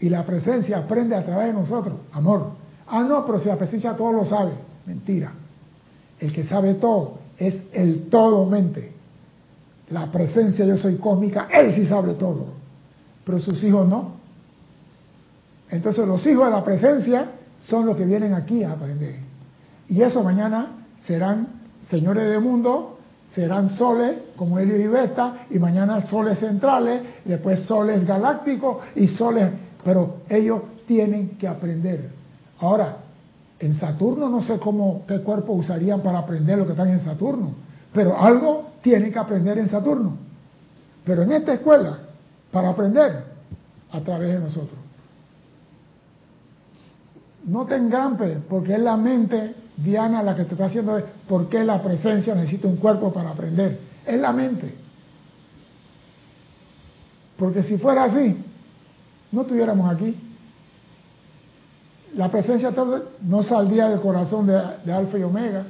Y 0.00 0.08
la 0.08 0.24
presencia 0.24 0.78
aprende 0.78 1.14
a 1.14 1.24
través 1.24 1.48
de 1.48 1.52
nosotros, 1.52 1.96
amor. 2.12 2.52
Ah, 2.86 3.02
no, 3.02 3.26
pero 3.26 3.40
si 3.40 3.48
la 3.48 3.56
presencia 3.56 3.94
todo 3.94 4.12
lo 4.12 4.24
sabe. 4.24 4.52
Mentira. 4.86 5.32
El 6.20 6.32
que 6.32 6.44
sabe 6.44 6.74
todo 6.74 7.18
es 7.38 7.60
el 7.72 8.08
todo 8.08 8.46
mente 8.46 8.96
la 9.90 10.10
presencia 10.10 10.64
yo 10.64 10.76
soy 10.76 10.96
cósmica, 10.96 11.48
él 11.52 11.74
sí 11.74 11.86
sabe 11.86 12.14
todo, 12.14 12.46
pero 13.24 13.38
sus 13.38 13.62
hijos 13.62 13.88
no. 13.88 14.16
Entonces 15.70 16.06
los 16.06 16.24
hijos 16.26 16.46
de 16.46 16.50
la 16.50 16.64
presencia 16.64 17.30
son 17.66 17.86
los 17.86 17.96
que 17.96 18.04
vienen 18.04 18.34
aquí 18.34 18.62
a 18.62 18.72
aprender. 18.72 19.16
Y 19.88 20.02
eso 20.02 20.22
mañana 20.22 20.84
serán 21.06 21.48
señores 21.88 22.28
del 22.28 22.40
mundo, 22.40 22.98
serán 23.34 23.70
soles 23.70 24.16
como 24.36 24.58
Helio 24.58 24.80
y 24.80 24.86
Beta, 24.88 25.46
y 25.50 25.58
mañana 25.58 26.02
soles 26.02 26.38
centrales, 26.38 27.02
después 27.24 27.60
soles 27.60 28.04
galácticos 28.04 28.78
y 28.96 29.08
soles, 29.08 29.50
pero 29.84 30.18
ellos 30.28 30.62
tienen 30.86 31.36
que 31.36 31.46
aprender. 31.46 32.10
Ahora, 32.58 32.96
en 33.58 33.74
Saturno 33.74 34.28
no 34.28 34.42
sé 34.42 34.58
cómo, 34.58 35.04
qué 35.06 35.20
cuerpo 35.20 35.52
usarían 35.52 36.00
para 36.02 36.18
aprender 36.18 36.58
lo 36.58 36.66
que 36.66 36.72
están 36.72 36.90
en 36.90 37.00
Saturno, 37.00 37.54
pero 37.92 38.20
algo 38.20 38.70
tienen 38.82 39.12
que 39.12 39.18
aprender 39.18 39.58
en 39.58 39.68
Saturno. 39.68 40.16
Pero 41.04 41.22
en 41.22 41.32
esta 41.32 41.54
escuela, 41.54 41.98
para 42.50 42.70
aprender, 42.70 43.24
a 43.92 44.00
través 44.00 44.34
de 44.34 44.40
nosotros. 44.40 44.78
No 47.44 47.64
te 47.64 47.76
engrampe, 47.76 48.38
porque 48.48 48.74
es 48.74 48.80
la 48.80 48.96
mente, 48.96 49.54
Diana, 49.76 50.22
la 50.22 50.34
que 50.34 50.44
te 50.44 50.54
está 50.54 50.66
haciendo 50.66 51.00
por 51.28 51.48
qué 51.48 51.62
la 51.64 51.80
presencia 51.80 52.34
necesita 52.34 52.66
un 52.66 52.76
cuerpo 52.76 53.12
para 53.12 53.30
aprender. 53.30 53.78
Es 54.04 54.20
la 54.20 54.32
mente. 54.32 54.74
Porque 57.38 57.62
si 57.62 57.78
fuera 57.78 58.04
así, 58.04 58.36
no 59.30 59.42
estuviéramos 59.42 59.94
aquí. 59.94 60.16
La 62.16 62.30
presencia 62.30 62.72
no 63.22 63.42
saldría 63.42 63.90
del 63.90 64.00
corazón 64.00 64.46
de, 64.46 64.92
Alfa 64.92 65.18
y 65.18 65.22
Omega. 65.22 65.64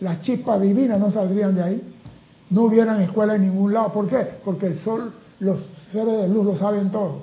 Las 0.00 0.20
chispas 0.20 0.60
divinas 0.60 1.00
no 1.00 1.10
saldrían 1.10 1.54
de 1.54 1.62
ahí. 1.62 1.94
No 2.50 2.64
hubieran 2.64 3.00
escuela 3.00 3.36
en 3.36 3.42
ningún 3.42 3.72
lado. 3.72 3.90
¿Por 3.92 4.06
qué? 4.06 4.28
Porque 4.44 4.66
el 4.66 4.78
sol, 4.80 5.12
los 5.40 5.60
seres 5.90 6.20
de 6.20 6.28
luz 6.28 6.44
lo 6.44 6.56
saben 6.56 6.90
todo. 6.90 7.22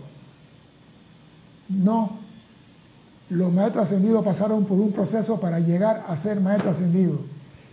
No. 1.69 2.17
Los 3.29 3.53
maestros 3.53 3.85
ascendidos 3.85 4.25
pasaron 4.25 4.65
por 4.65 4.79
un 4.79 4.91
proceso 4.91 5.39
para 5.39 5.59
llegar 5.59 6.05
a 6.07 6.17
ser 6.23 6.41
maestros 6.41 6.77
ascendidos. 6.77 7.19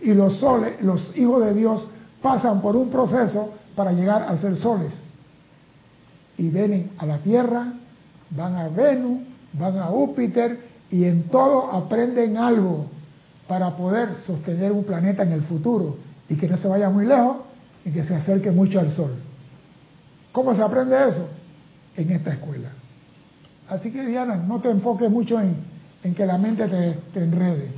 Y 0.01 0.13
los 0.13 0.37
soles, 0.37 0.79
los 0.83 1.17
hijos 1.17 1.43
de 1.45 1.55
Dios 1.55 1.87
pasan 2.21 2.61
por 2.61 2.75
un 2.75 2.89
proceso 2.89 3.53
para 3.75 3.91
llegar 3.91 4.21
a 4.21 4.37
ser 4.37 4.55
soles. 4.57 4.93
Y 6.37 6.49
vienen 6.49 6.91
a 6.99 7.07
la 7.07 7.17
Tierra, 7.19 7.73
van 8.29 8.55
a 8.55 8.67
Venus, 8.67 9.21
van 9.53 9.79
a 9.79 9.85
Júpiter 9.85 10.74
y 10.91 11.05
en 11.05 11.23
todo 11.29 11.71
aprenden 11.71 12.37
algo 12.37 12.87
para 13.47 13.75
poder 13.75 14.15
sostener 14.25 14.71
un 14.71 14.83
planeta 14.83 15.23
en 15.23 15.31
el 15.31 15.41
futuro 15.43 15.97
y 16.29 16.35
que 16.35 16.47
no 16.47 16.57
se 16.57 16.67
vaya 16.67 16.89
muy 16.89 17.05
lejos 17.05 17.37
y 17.83 17.91
que 17.91 18.03
se 18.03 18.15
acerque 18.15 18.51
mucho 18.51 18.79
al 18.79 18.91
Sol. 18.91 19.15
¿Cómo 20.31 20.55
se 20.55 20.61
aprende 20.61 20.95
eso? 21.09 21.29
En 21.95 22.11
esta 22.11 22.33
escuela. 22.33 22.69
Así 23.69 23.91
que 23.91 24.05
Diana, 24.05 24.35
no 24.35 24.59
te 24.59 24.69
enfoques 24.69 25.09
mucho 25.09 25.39
en, 25.39 25.55
en 26.03 26.13
que 26.13 26.25
la 26.25 26.37
mente 26.37 26.67
te, 26.67 26.93
te 27.13 27.23
enrede. 27.23 27.71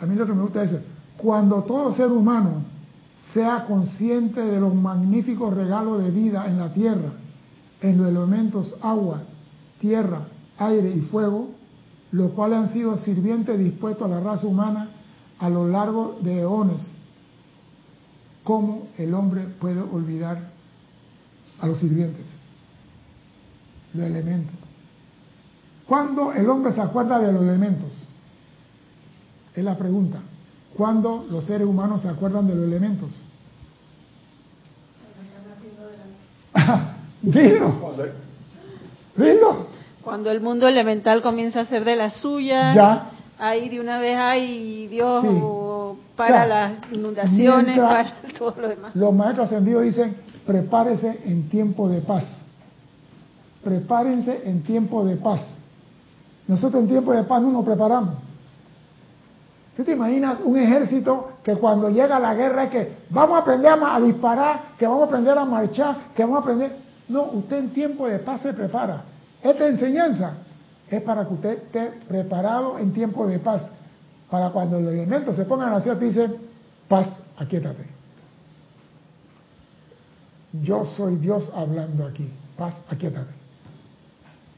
A 0.00 0.06
mí 0.06 0.14
lo 0.14 0.26
que 0.26 0.32
me 0.32 0.42
gusta 0.42 0.62
es, 0.62 0.74
cuando 1.18 1.62
todo 1.62 1.94
ser 1.94 2.06
humano 2.06 2.64
sea 3.32 3.64
consciente 3.66 4.40
de 4.40 4.60
los 4.60 4.74
magníficos 4.74 5.54
regalos 5.54 6.02
de 6.02 6.10
vida 6.10 6.46
en 6.46 6.58
la 6.58 6.72
tierra, 6.72 7.12
en 7.80 7.98
los 7.98 8.08
elementos 8.08 8.74
agua, 8.82 9.22
tierra, 9.78 10.26
aire 10.58 10.90
y 10.90 11.00
fuego, 11.02 11.50
los 12.12 12.32
cuales 12.32 12.58
han 12.58 12.72
sido 12.72 12.96
sirvientes 12.98 13.58
dispuestos 13.58 14.06
a 14.06 14.14
la 14.14 14.20
raza 14.20 14.46
humana 14.46 14.90
a 15.38 15.48
lo 15.48 15.68
largo 15.68 16.18
de 16.20 16.40
eones. 16.40 16.92
¿Cómo 18.42 18.88
el 18.98 19.14
hombre 19.14 19.44
puede 19.60 19.80
olvidar 19.80 20.50
a 21.60 21.66
los 21.66 21.78
sirvientes? 21.78 22.26
Los 23.94 24.06
elementos. 24.06 24.54
¿Cuándo 25.86 26.32
el 26.32 26.48
hombre 26.48 26.72
se 26.72 26.80
acuerda 26.80 27.18
de 27.18 27.32
los 27.32 27.42
elementos? 27.42 27.90
Es 29.54 29.64
la 29.64 29.76
pregunta. 29.76 30.20
¿Cuándo 30.76 31.26
los 31.30 31.44
seres 31.44 31.66
humanos 31.66 32.02
se 32.02 32.08
acuerdan 32.08 32.46
de 32.46 32.54
los 32.54 32.64
elementos? 32.64 33.10
Dilo. 37.22 37.74
Dilo. 39.16 39.66
Cuando 40.02 40.30
el 40.30 40.40
mundo 40.40 40.66
elemental 40.66 41.20
comienza 41.22 41.60
a 41.60 41.64
ser 41.66 41.84
de 41.84 41.96
la 41.96 42.10
suya, 42.10 42.72
Ya. 42.74 43.10
ahí 43.38 43.68
de 43.68 43.80
una 43.80 43.98
vez 43.98 44.16
hay 44.16 44.86
Dios 44.86 45.22
Sí. 45.22 45.28
para 46.16 46.30
O 46.34 46.36
sea, 46.38 46.46
las 46.46 46.78
inundaciones, 46.92 47.78
para 47.78 48.14
todo 48.38 48.54
lo 48.60 48.68
demás. 48.68 48.94
Los 48.96 49.12
maestros 49.14 49.46
ascendidos 49.46 49.82
dicen, 49.84 50.16
prepárese 50.46 51.20
en 51.26 51.48
tiempo 51.48 51.88
de 51.88 52.00
paz. 52.00 52.24
Prepárense 53.62 54.40
en 54.48 54.62
tiempo 54.62 55.04
de 55.04 55.16
paz. 55.16 55.40
Nosotros 56.48 56.82
en 56.82 56.88
tiempo 56.88 57.12
de 57.12 57.24
paz 57.24 57.42
no 57.42 57.50
nos 57.52 57.64
preparamos. 57.64 58.14
¿Tú 59.76 59.84
te 59.84 59.92
imaginas 59.92 60.40
un 60.44 60.58
ejército 60.58 61.32
que 61.42 61.54
cuando 61.56 61.90
llega 61.90 62.18
la 62.18 62.34
guerra 62.34 62.64
es 62.64 62.70
que 62.70 62.96
vamos 63.10 63.36
a 63.36 63.42
aprender 63.42 63.72
a, 63.72 64.00
disparar, 64.00 64.62
que 64.78 64.86
vamos 64.86 65.02
a 65.02 65.06
aprender 65.06 65.38
a 65.38 65.44
marchar, 65.44 65.96
que 66.14 66.22
vamos 66.22 66.38
a 66.38 66.40
aprender... 66.42 66.76
No, 67.08 67.24
usted 67.24 67.58
en 67.58 67.70
tiempo 67.70 68.06
de 68.06 68.18
paz 68.18 68.42
se 68.42 68.52
prepara. 68.52 69.04
Esta 69.42 69.66
enseñanza 69.66 70.34
es 70.88 71.02
para 71.02 71.26
que 71.26 71.34
usted 71.34 71.50
esté 71.50 71.92
preparado 72.08 72.78
en 72.78 72.92
tiempo 72.92 73.26
de 73.26 73.38
paz. 73.38 73.70
Para 74.28 74.50
cuando 74.50 74.80
los 74.80 74.92
elementos 74.92 75.34
se 75.34 75.44
pongan 75.44 75.72
a 75.72 75.76
hacer, 75.76 75.98
te 75.98 76.04
dicen, 76.04 76.36
paz, 76.88 77.22
aquíétate. 77.36 77.84
Yo 80.62 80.84
soy 80.96 81.16
Dios 81.16 81.50
hablando 81.54 82.06
aquí. 82.06 82.28
Paz, 82.56 82.74
aquíétate. 82.88 83.32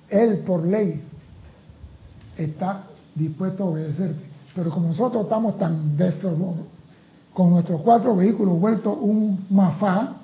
Él 0.09 0.39
por 0.41 0.63
ley 0.63 1.03
está 2.37 2.85
dispuesto 3.15 3.65
a 3.65 3.67
obedecerte. 3.67 4.32
Pero 4.55 4.71
como 4.71 4.89
nosotros 4.89 5.25
estamos 5.25 5.59
tan 5.59 5.97
desorganizados, 5.97 6.67
con 7.33 7.51
nuestros 7.51 7.81
cuatro 7.83 8.15
vehículos 8.15 8.61
vueltos 8.61 8.97
un 9.01 9.47
mafá, 9.51 10.17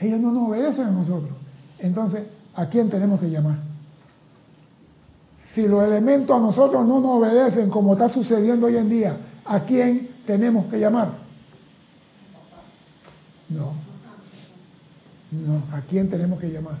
ellos 0.00 0.20
no 0.20 0.32
nos 0.32 0.48
obedecen 0.48 0.86
a 0.86 0.90
nosotros. 0.90 1.32
Entonces, 1.78 2.24
¿a 2.54 2.66
quién 2.66 2.90
tenemos 2.90 3.18
que 3.20 3.30
llamar? 3.30 3.56
Si 5.54 5.66
los 5.66 5.82
elementos 5.82 6.36
a 6.36 6.40
nosotros 6.40 6.86
no 6.86 7.00
nos 7.00 7.10
obedecen 7.18 7.70
como 7.70 7.94
está 7.94 8.08
sucediendo 8.08 8.66
hoy 8.66 8.76
en 8.76 8.88
día, 8.88 9.16
¿a 9.44 9.60
quién 9.60 10.10
tenemos 10.26 10.66
que 10.66 10.78
llamar? 10.78 11.12
No. 13.48 13.72
No, 15.32 15.62
¿a 15.72 15.80
quién 15.82 16.08
tenemos 16.10 16.38
que 16.40 16.50
llamar? 16.50 16.76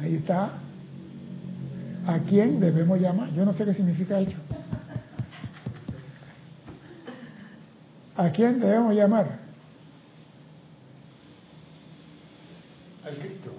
Ahí 0.00 0.14
está. 0.16 0.52
¿A 2.10 2.18
quién 2.18 2.58
debemos 2.58 3.00
llamar? 3.00 3.32
Yo 3.34 3.44
no 3.44 3.52
sé 3.52 3.64
qué 3.64 3.72
significa 3.72 4.18
hecho. 4.18 4.36
¿A 8.16 8.30
quién 8.30 8.58
debemos 8.58 8.96
llamar? 8.96 9.38
Al 13.06 13.14
Cristo. 13.14 13.52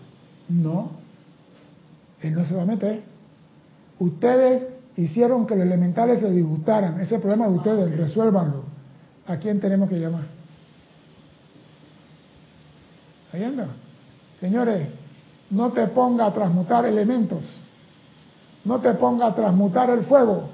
No. 0.50 0.92
Él 2.22 2.34
no 2.34 2.44
se 2.44 2.54
va 2.54 2.64
a 2.64 2.66
meter. 2.66 3.04
Ustedes 4.00 4.68
hicieron 4.98 5.48
que 5.48 5.56
los 5.56 5.66
elementales 5.66 6.20
se 6.20 6.30
disgustaran. 6.30 7.00
Ese 7.00 7.20
problema 7.20 7.48
de 7.48 7.54
ustedes, 7.54 7.98
resuélvanlo. 7.98 8.66
¿A 9.28 9.38
quién 9.38 9.62
tenemos 9.62 9.88
que 9.88 9.98
llamar? 9.98 10.26
Ahí 13.32 13.46
anda. 13.46 13.68
Señores, 14.42 14.90
no 15.50 15.72
te 15.72 15.88
ponga 15.88 16.26
a 16.26 16.34
transmutar 16.34 16.86
elementos. 16.86 17.62
No 18.66 18.80
te 18.80 18.94
ponga 18.94 19.28
a 19.28 19.36
transmutar 19.36 19.90
el 19.90 20.02
fuego. 20.06 20.50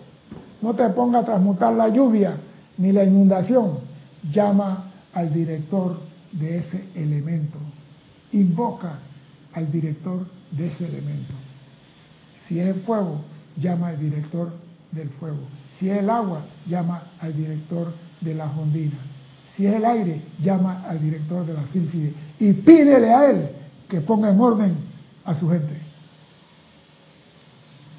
No 0.61 0.73
te 0.73 0.87
ponga 0.89 1.19
a 1.19 1.25
transmutar 1.25 1.73
la 1.73 1.89
lluvia 1.89 2.37
ni 2.77 2.91
la 2.91 3.03
inundación. 3.03 3.79
Llama 4.31 4.85
al 5.13 5.33
director 5.33 5.99
de 6.31 6.57
ese 6.57 6.83
elemento. 6.95 7.57
Invoca 8.31 8.99
al 9.53 9.71
director 9.71 10.25
de 10.51 10.67
ese 10.67 10.85
elemento. 10.85 11.33
Si 12.47 12.59
es 12.59 12.67
el 12.67 12.81
fuego, 12.81 13.21
llama 13.57 13.89
al 13.89 13.99
director 13.99 14.51
del 14.91 15.09
fuego. 15.09 15.39
Si 15.77 15.89
es 15.89 15.99
el 15.99 16.09
agua, 16.09 16.41
llama 16.67 17.03
al 17.19 17.35
director 17.35 17.91
de 18.21 18.33
las 18.33 18.55
ondinas. 18.57 18.99
Si 19.55 19.65
es 19.65 19.73
el 19.73 19.85
aire, 19.85 20.21
llama 20.41 20.83
al 20.87 21.01
director 21.01 21.45
de 21.45 21.53
la 21.53 21.65
sílfide. 21.67 22.13
Y 22.39 22.53
pídele 22.53 23.13
a 23.13 23.29
él 23.29 23.49
que 23.89 24.01
ponga 24.01 24.29
en 24.29 24.39
orden 24.39 24.75
a 25.25 25.33
su 25.33 25.49
gente. 25.49 25.76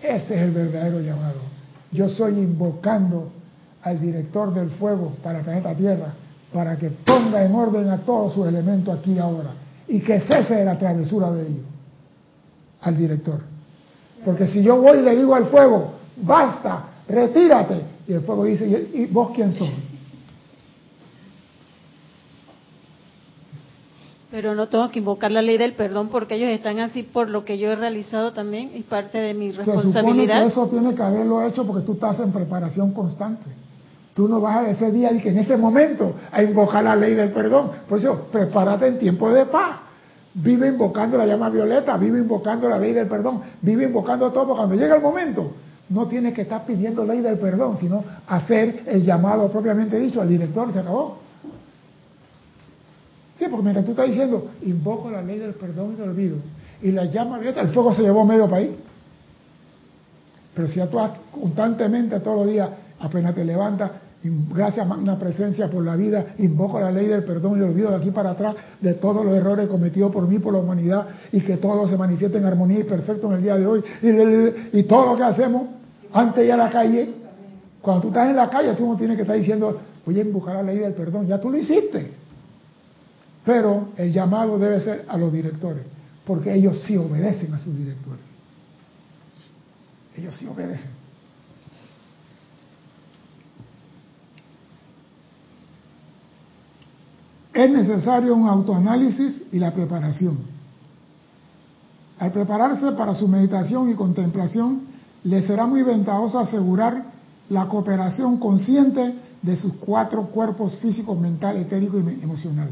Ese 0.03 0.35
es 0.35 0.43
el 0.43 0.51
verdadero 0.53 1.01
llamado. 1.01 1.41
Yo 1.91 2.07
estoy 2.07 2.35
invocando 2.35 3.31
al 3.83 4.01
director 4.01 4.53
del 4.53 4.71
fuego 4.71 5.15
para 5.23 5.39
el 5.39 5.45
planeta 5.45 5.75
Tierra, 5.75 6.13
para 6.53 6.77
que 6.77 6.91
ponga 6.91 7.45
en 7.45 7.55
orden 7.55 7.89
a 7.91 7.99
todos 7.99 8.35
sus 8.35 8.47
elementos 8.47 8.99
aquí 8.99 9.13
y 9.13 9.19
ahora, 9.19 9.51
y 9.87 10.01
que 10.01 10.21
cese 10.21 10.65
la 10.65 10.79
travesura 10.79 11.31
de 11.33 11.43
ellos, 11.43 11.65
al 12.83 12.97
director. 12.97 13.41
Porque 14.25 14.47
si 14.49 14.63
yo 14.63 14.81
voy 14.81 14.99
y 14.99 15.03
le 15.03 15.17
digo 15.17 15.35
al 15.35 15.47
fuego, 15.47 15.93
basta, 16.23 16.85
retírate, 17.09 17.81
y 18.07 18.13
el 18.13 18.21
fuego 18.23 18.45
dice, 18.45 18.67
¿y 18.67 19.03
y 19.03 19.07
vos 19.07 19.31
quién 19.35 19.53
sos? 19.53 19.71
Pero 24.31 24.55
no 24.55 24.69
tengo 24.69 24.91
que 24.91 24.99
invocar 24.99 25.33
la 25.33 25.41
ley 25.41 25.57
del 25.57 25.73
perdón 25.73 26.09
porque 26.09 26.35
ellos 26.35 26.51
están 26.51 26.79
así 26.81 27.03
por 27.03 27.31
lo 27.31 27.45
que 27.45 27.57
yo 27.57 27.71
he 27.71 27.77
realizado 27.77 28.33
también 28.33 28.73
y 28.75 28.83
parte 28.83 29.19
de 29.19 29.33
mi 29.33 29.53
responsabilidad. 29.53 29.95
Se 29.95 29.95
supone 29.95 30.27
que 30.27 30.47
eso 30.47 30.67
tiene 30.69 30.95
que 30.95 31.03
haberlo 31.03 31.43
hecho 31.43 31.67
porque 31.67 31.87
tú 31.87 31.93
estás 31.93 32.21
en 32.21 32.31
preparación 32.31 32.93
constante. 32.93 33.47
Tú 34.13 34.29
no 34.29 34.41
vas 34.41 34.67
a 34.67 34.71
ese 34.71 34.91
día 34.91 35.13
y 35.13 35.21
que 35.21 35.31
en 35.31 35.39
ese 35.39 35.57
momento 35.57 36.15
a 36.31 36.43
invocar 36.43 36.85
la 36.85 36.95
ley 36.95 37.15
del 37.15 37.31
perdón. 37.31 37.71
Por 37.89 37.99
eso, 37.99 38.27
prepárate 38.31 38.89
en 38.89 38.99
tiempo 38.99 39.31
de 39.31 39.47
paz. 39.47 39.77
Vive 40.35 40.69
invocando 40.69 41.17
la 41.17 41.25
llama 41.25 41.49
violeta, 41.49 41.97
vive 41.97 42.19
invocando 42.19 42.69
la 42.69 42.79
ley 42.79 42.93
del 42.93 43.07
perdón, 43.07 43.43
vive 43.63 43.85
invocando 43.85 44.31
todo. 44.31 44.55
Cuando 44.55 44.75
llega 44.75 44.97
el 44.97 45.03
momento, 45.03 45.53
no 45.89 46.07
tienes 46.07 46.35
que 46.35 46.43
estar 46.43 46.67
pidiendo 46.67 47.05
ley 47.05 47.21
del 47.21 47.39
perdón, 47.39 47.79
sino 47.79 48.05
hacer 48.27 48.83
el 48.87 49.05
llamado 49.05 49.51
propiamente 49.51 49.99
dicho 49.99 50.21
al 50.21 50.29
director 50.29 50.71
se 50.73 50.81
acabó. 50.81 51.28
Sí, 53.39 53.45
porque 53.49 53.63
mientras 53.63 53.85
tú 53.85 53.93
estás 53.93 54.09
diciendo, 54.09 54.51
invoco 54.63 55.11
la 55.11 55.23
ley 55.23 55.39
del 55.39 55.55
perdón 55.55 55.93
y 55.95 56.01
del 56.01 56.11
olvido, 56.11 56.37
y 56.83 56.91
la 56.91 57.05
llama 57.05 57.39
violeta, 57.39 57.61
el 57.61 57.69
fuego 57.69 57.95
se 57.95 58.03
llevó 58.03 58.25
medio 58.25 58.49
país. 58.49 58.71
Pero 60.55 60.69
si 60.69 60.81
actúas 60.81 61.13
constantemente 61.31 62.19
todos 62.19 62.39
los 62.39 62.49
días, 62.49 62.69
apenas 62.99 63.35
te 63.35 63.45
levantas, 63.45 63.93
gracias 64.53 64.91
a 64.91 64.95
una 64.95 65.17
presencia 65.17 65.71
por 65.71 65.85
la 65.85 65.95
vida, 65.95 66.35
invoco 66.39 66.81
la 66.81 66.91
ley 66.91 67.07
del 67.07 67.23
perdón 67.23 67.57
y 67.57 67.61
del 67.61 67.71
olvido 67.71 67.91
de 67.91 67.97
aquí 67.97 68.11
para 68.11 68.31
atrás 68.31 68.57
de 68.81 68.95
todos 68.95 69.25
los 69.25 69.35
errores 69.35 69.69
cometidos 69.69 70.13
por 70.13 70.27
mí, 70.27 70.41
por 70.41 70.53
la 70.53 70.59
humanidad, 70.59 71.07
y 71.31 71.41
que 71.41 71.59
todo 71.59 71.87
se 71.87 71.97
manifieste 71.97 72.39
en 72.39 72.45
armonía 72.45 72.81
y 72.81 72.85
perfecto 72.85 73.29
en 73.29 73.35
el 73.35 73.43
día 73.43 73.57
de 73.57 73.67
hoy. 73.67 73.85
Y, 74.73 74.83
todo 74.83 75.13
lo 75.13 75.17
que 75.17 75.23
hacemos 75.23 75.69
antes 76.13 76.45
ir 76.45 76.53
a 76.53 76.57
la 76.57 76.71
calle, 76.71 77.09
cuando 77.81 78.03
tú 78.03 78.09
estás 78.09 78.29
en 78.31 78.37
la 78.37 78.51
calle, 78.51 78.73
tú 78.75 78.89
no 78.89 78.97
tienes 78.97 79.15
que 79.15 79.23
estar 79.23 79.37
diciendo, 79.37 79.81
voy 80.05 80.19
a 80.19 80.23
invocar 80.23 80.57
la 80.57 80.63
ley 80.65 80.79
del 80.79 80.95
perdón, 80.95 81.29
ya 81.29 81.41
tú 81.41 81.51
lo 81.51 81.59
hiciste. 81.59 82.18
Pero 83.49 83.89
el 83.97 84.13
llamado 84.13 84.59
debe 84.59 84.79
ser 84.79 85.07
a 85.09 85.17
los 85.17 85.33
directores, 85.33 85.83
porque 86.27 86.55
ellos 86.55 86.83
sí 86.87 86.99
obedecen 86.99 87.55
a 87.55 87.59
sus 87.59 87.75
directores. 87.75 88.21
Ellos 90.15 90.35
sí 90.39 90.47
obedecen. 90.47 90.91
Es 97.55 97.71
necesario 97.71 98.35
un 98.35 98.47
autoanálisis 98.47 99.45
y 99.51 99.59
la 99.59 99.73
preparación. 99.73 100.41
Al 102.19 102.31
prepararse 102.33 102.93
para 102.93 103.15
su 103.15 103.27
meditación 103.29 103.89
y 103.89 103.95
contemplación, 103.95 104.83
le 105.25 105.41
será 105.41 105.67
muy 105.67 105.83
ventajoso 105.83 106.39
asegurar 106.39 107.03
la 107.49 107.67
cooperación 107.67 108.37
consciente 108.37 109.15
de 109.41 109.57
sus 109.57 109.73
cuatro 109.77 110.27
cuerpos 110.27 110.77
físico, 110.77 111.15
mental, 111.15 111.57
etérico 111.57 111.99
y 111.99 112.23
emocional. 112.23 112.69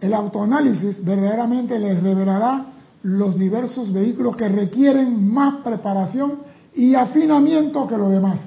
El 0.00 0.14
autoanálisis 0.14 1.04
verdaderamente 1.04 1.78
les 1.78 2.02
revelará 2.02 2.66
los 3.02 3.38
diversos 3.38 3.92
vehículos 3.92 4.36
que 4.36 4.48
requieren 4.48 5.32
más 5.32 5.62
preparación 5.62 6.40
y 6.74 6.94
afinamiento 6.94 7.86
que 7.86 7.96
los 7.96 8.10
demás. 8.10 8.40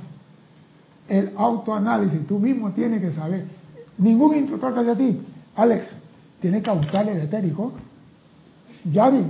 El 1.07 1.31
autoanálisis, 1.35 2.27
tú 2.27 2.39
mismo 2.39 2.71
tienes 2.71 3.01
que 3.01 3.11
saber. 3.11 3.45
Ningún 3.97 4.37
instructor 4.37 4.73
que 4.73 4.79
hace 4.81 4.91
a 4.91 4.95
ti, 4.95 5.19
Alex, 5.55 5.87
tienes 6.39 6.61
que 6.61 6.71
buscar 6.71 7.07
el 7.09 7.19
etérico. 7.19 7.73
Yavi, 8.91 9.25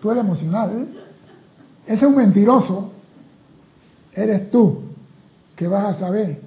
tú 0.00 0.10
eres 0.10 0.24
emocional. 0.24 0.88
Ese 1.86 1.96
es 1.96 2.02
un 2.02 2.16
mentiroso. 2.16 2.92
Eres 4.12 4.50
tú 4.50 4.80
que 5.54 5.68
vas 5.68 5.96
a 5.96 5.98
saber 5.98 6.40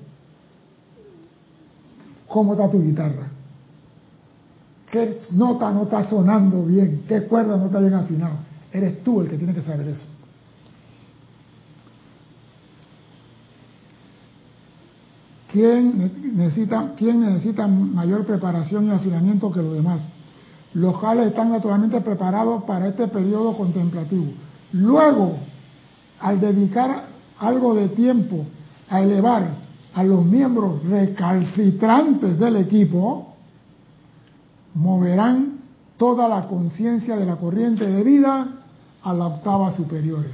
cómo 2.27 2.53
está 2.53 2.69
tu 2.69 2.81
guitarra 2.81 3.30
qué 4.91 5.19
nota 5.31 5.71
no 5.71 5.83
está 5.83 6.03
sonando 6.03 6.65
bien, 6.65 7.03
qué 7.07 7.23
cuerda 7.23 7.55
no 7.57 7.67
está 7.67 7.79
bien 7.79 7.93
afinado. 7.93 8.35
Eres 8.71 9.03
tú 9.03 9.21
el 9.21 9.29
que 9.29 9.37
tiene 9.37 9.53
que 9.53 9.61
saber 9.61 9.87
eso. 9.87 10.05
¿Quién 15.51 16.11
necesita, 16.33 16.93
¿Quién 16.95 17.21
necesita 17.21 17.67
mayor 17.67 18.25
preparación 18.25 18.85
y 18.87 18.91
afinamiento 18.91 19.51
que 19.51 19.61
los 19.61 19.73
demás? 19.73 20.01
Los 20.73 20.95
jales 20.97 21.27
están 21.27 21.51
naturalmente 21.51 21.99
preparados 22.01 22.63
para 22.63 22.87
este 22.87 23.07
periodo 23.07 23.57
contemplativo. 23.57 24.27
Luego, 24.71 25.37
al 26.21 26.39
dedicar 26.39 27.05
algo 27.39 27.73
de 27.73 27.89
tiempo 27.89 28.45
a 28.89 29.01
elevar 29.01 29.55
a 29.93 30.03
los 30.03 30.23
miembros 30.25 30.83
recalcitrantes 30.85 32.39
del 32.39 32.55
equipo, 32.57 33.30
moverán 34.73 35.59
toda 35.97 36.27
la 36.27 36.47
conciencia 36.47 37.15
de 37.15 37.25
la 37.25 37.35
corriente 37.35 37.85
de 37.85 38.03
vida 38.03 38.47
a 39.03 39.13
la 39.13 39.27
octava 39.27 39.75
superior. 39.75 40.25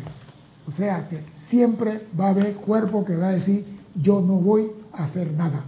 O 0.67 0.71
sea 0.71 1.07
que 1.09 1.23
siempre 1.49 2.07
va 2.19 2.27
a 2.27 2.29
haber 2.29 2.55
cuerpo 2.55 3.03
que 3.05 3.15
va 3.15 3.27
a 3.27 3.31
decir, 3.31 3.65
yo 3.95 4.21
no 4.21 4.35
voy 4.35 4.71
a 4.93 5.05
hacer 5.05 5.31
nada. 5.31 5.63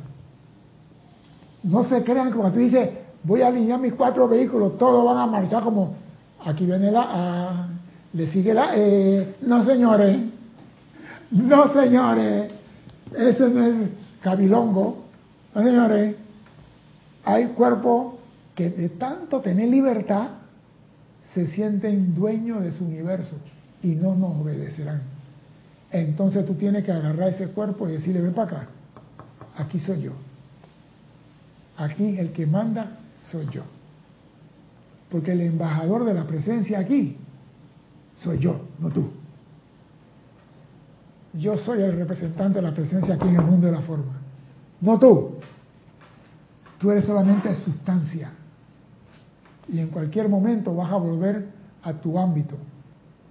No 1.63 1.87
se 1.87 2.03
crean 2.03 2.29
que 2.29 2.35
cuando 2.35 2.53
tú 2.53 2.59
dices, 2.59 2.89
voy 3.23 3.41
a 3.41 3.47
alinear 3.47 3.79
mis 3.79 3.93
cuatro 3.93 4.27
vehículos, 4.27 4.77
todos 4.77 5.05
van 5.05 5.17
a 5.17 5.25
marchar 5.25 5.63
como, 5.63 5.95
aquí 6.45 6.65
viene 6.65 6.91
la 6.91 7.05
A, 7.09 7.67
le 8.13 8.31
sigue 8.31 8.53
la 8.53 8.75
E. 8.75 9.35
No, 9.41 9.63
señores, 9.65 10.19
no, 11.31 11.73
señores, 11.73 12.51
ese 13.17 13.49
no 13.49 13.65
es 13.65 13.89
cabilongo. 14.21 15.03
No, 15.53 15.63
señores, 15.63 16.15
hay 17.25 17.47
cuerpo 17.47 18.18
que 18.59 18.69
de 18.69 18.89
tanto 18.89 19.39
tener 19.39 19.69
libertad 19.69 20.31
se 21.33 21.47
sienten 21.47 22.13
dueños 22.13 22.61
de 22.61 22.73
su 22.73 22.83
universo 22.83 23.37
y 23.81 23.95
no 23.95 24.15
nos 24.15 24.35
obedecerán. 24.41 25.01
Entonces 25.89 26.45
tú 26.45 26.55
tienes 26.55 26.83
que 26.83 26.91
agarrar 26.91 27.29
ese 27.29 27.47
cuerpo 27.51 27.87
y 27.87 27.93
decirle, 27.93 28.19
ven 28.19 28.33
para 28.33 28.47
acá, 28.51 28.67
aquí 29.55 29.79
soy 29.79 30.01
yo. 30.01 30.11
Aquí 31.77 32.17
el 32.17 32.33
que 32.33 32.45
manda 32.45 32.97
soy 33.31 33.47
yo. 33.49 33.63
Porque 35.09 35.31
el 35.31 35.39
embajador 35.39 36.03
de 36.03 36.13
la 36.13 36.27
presencia 36.27 36.79
aquí 36.79 37.15
soy 38.13 38.39
yo, 38.39 38.65
no 38.79 38.89
tú. 38.89 39.09
Yo 41.31 41.57
soy 41.57 41.81
el 41.81 41.95
representante 41.95 42.59
de 42.59 42.63
la 42.63 42.75
presencia 42.75 43.15
aquí 43.15 43.29
en 43.29 43.35
el 43.35 43.43
mundo 43.43 43.67
de 43.67 43.71
la 43.71 43.81
forma, 43.83 44.19
no 44.81 44.99
tú. 44.99 45.35
Tú 46.77 46.91
eres 46.91 47.05
solamente 47.05 47.55
sustancia 47.55 48.31
y 49.71 49.79
en 49.79 49.89
cualquier 49.89 50.29
momento 50.29 50.75
vas 50.75 50.91
a 50.91 50.97
volver 50.97 51.49
a 51.83 51.93
tu 51.93 52.17
ámbito. 52.17 52.55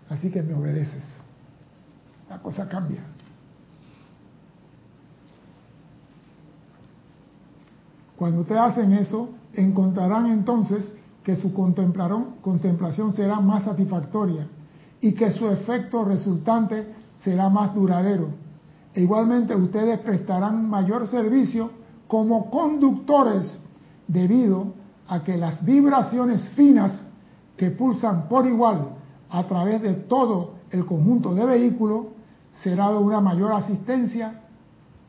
Así 0.08 0.30
que 0.30 0.42
me 0.42 0.54
obedeces. 0.54 1.04
La 2.30 2.38
cosa 2.38 2.68
cambia. 2.68 3.02
Cuando 8.16 8.40
ustedes 8.40 8.60
hacen 8.60 8.92
eso, 8.94 9.30
encontrarán 9.54 10.26
entonces 10.26 10.94
que 11.22 11.36
su 11.36 11.52
contemplación 11.52 13.12
será 13.12 13.40
más 13.40 13.64
satisfactoria 13.64 14.46
y 15.00 15.12
que 15.12 15.32
su 15.32 15.46
efecto 15.48 16.04
resultante 16.04 16.94
será 17.22 17.48
más 17.48 17.74
duradero. 17.74 18.30
E 18.94 19.02
igualmente 19.02 19.54
ustedes 19.54 20.00
prestarán 20.00 20.68
mayor 20.68 21.06
servicio 21.08 21.70
como 22.08 22.50
conductores 22.50 23.58
debido 24.08 24.77
a 25.09 25.24
que 25.24 25.36
las 25.36 25.64
vibraciones 25.64 26.48
finas 26.51 26.93
que 27.56 27.70
pulsan 27.70 28.28
por 28.28 28.47
igual 28.47 28.90
a 29.30 29.43
través 29.44 29.82
de 29.82 29.94
todo 29.94 30.55
el 30.70 30.85
conjunto 30.85 31.35
de 31.35 31.44
vehículos 31.44 32.06
será 32.62 32.90
de 32.90 32.98
una 32.98 33.20
mayor 33.20 33.52
asistencia 33.52 34.40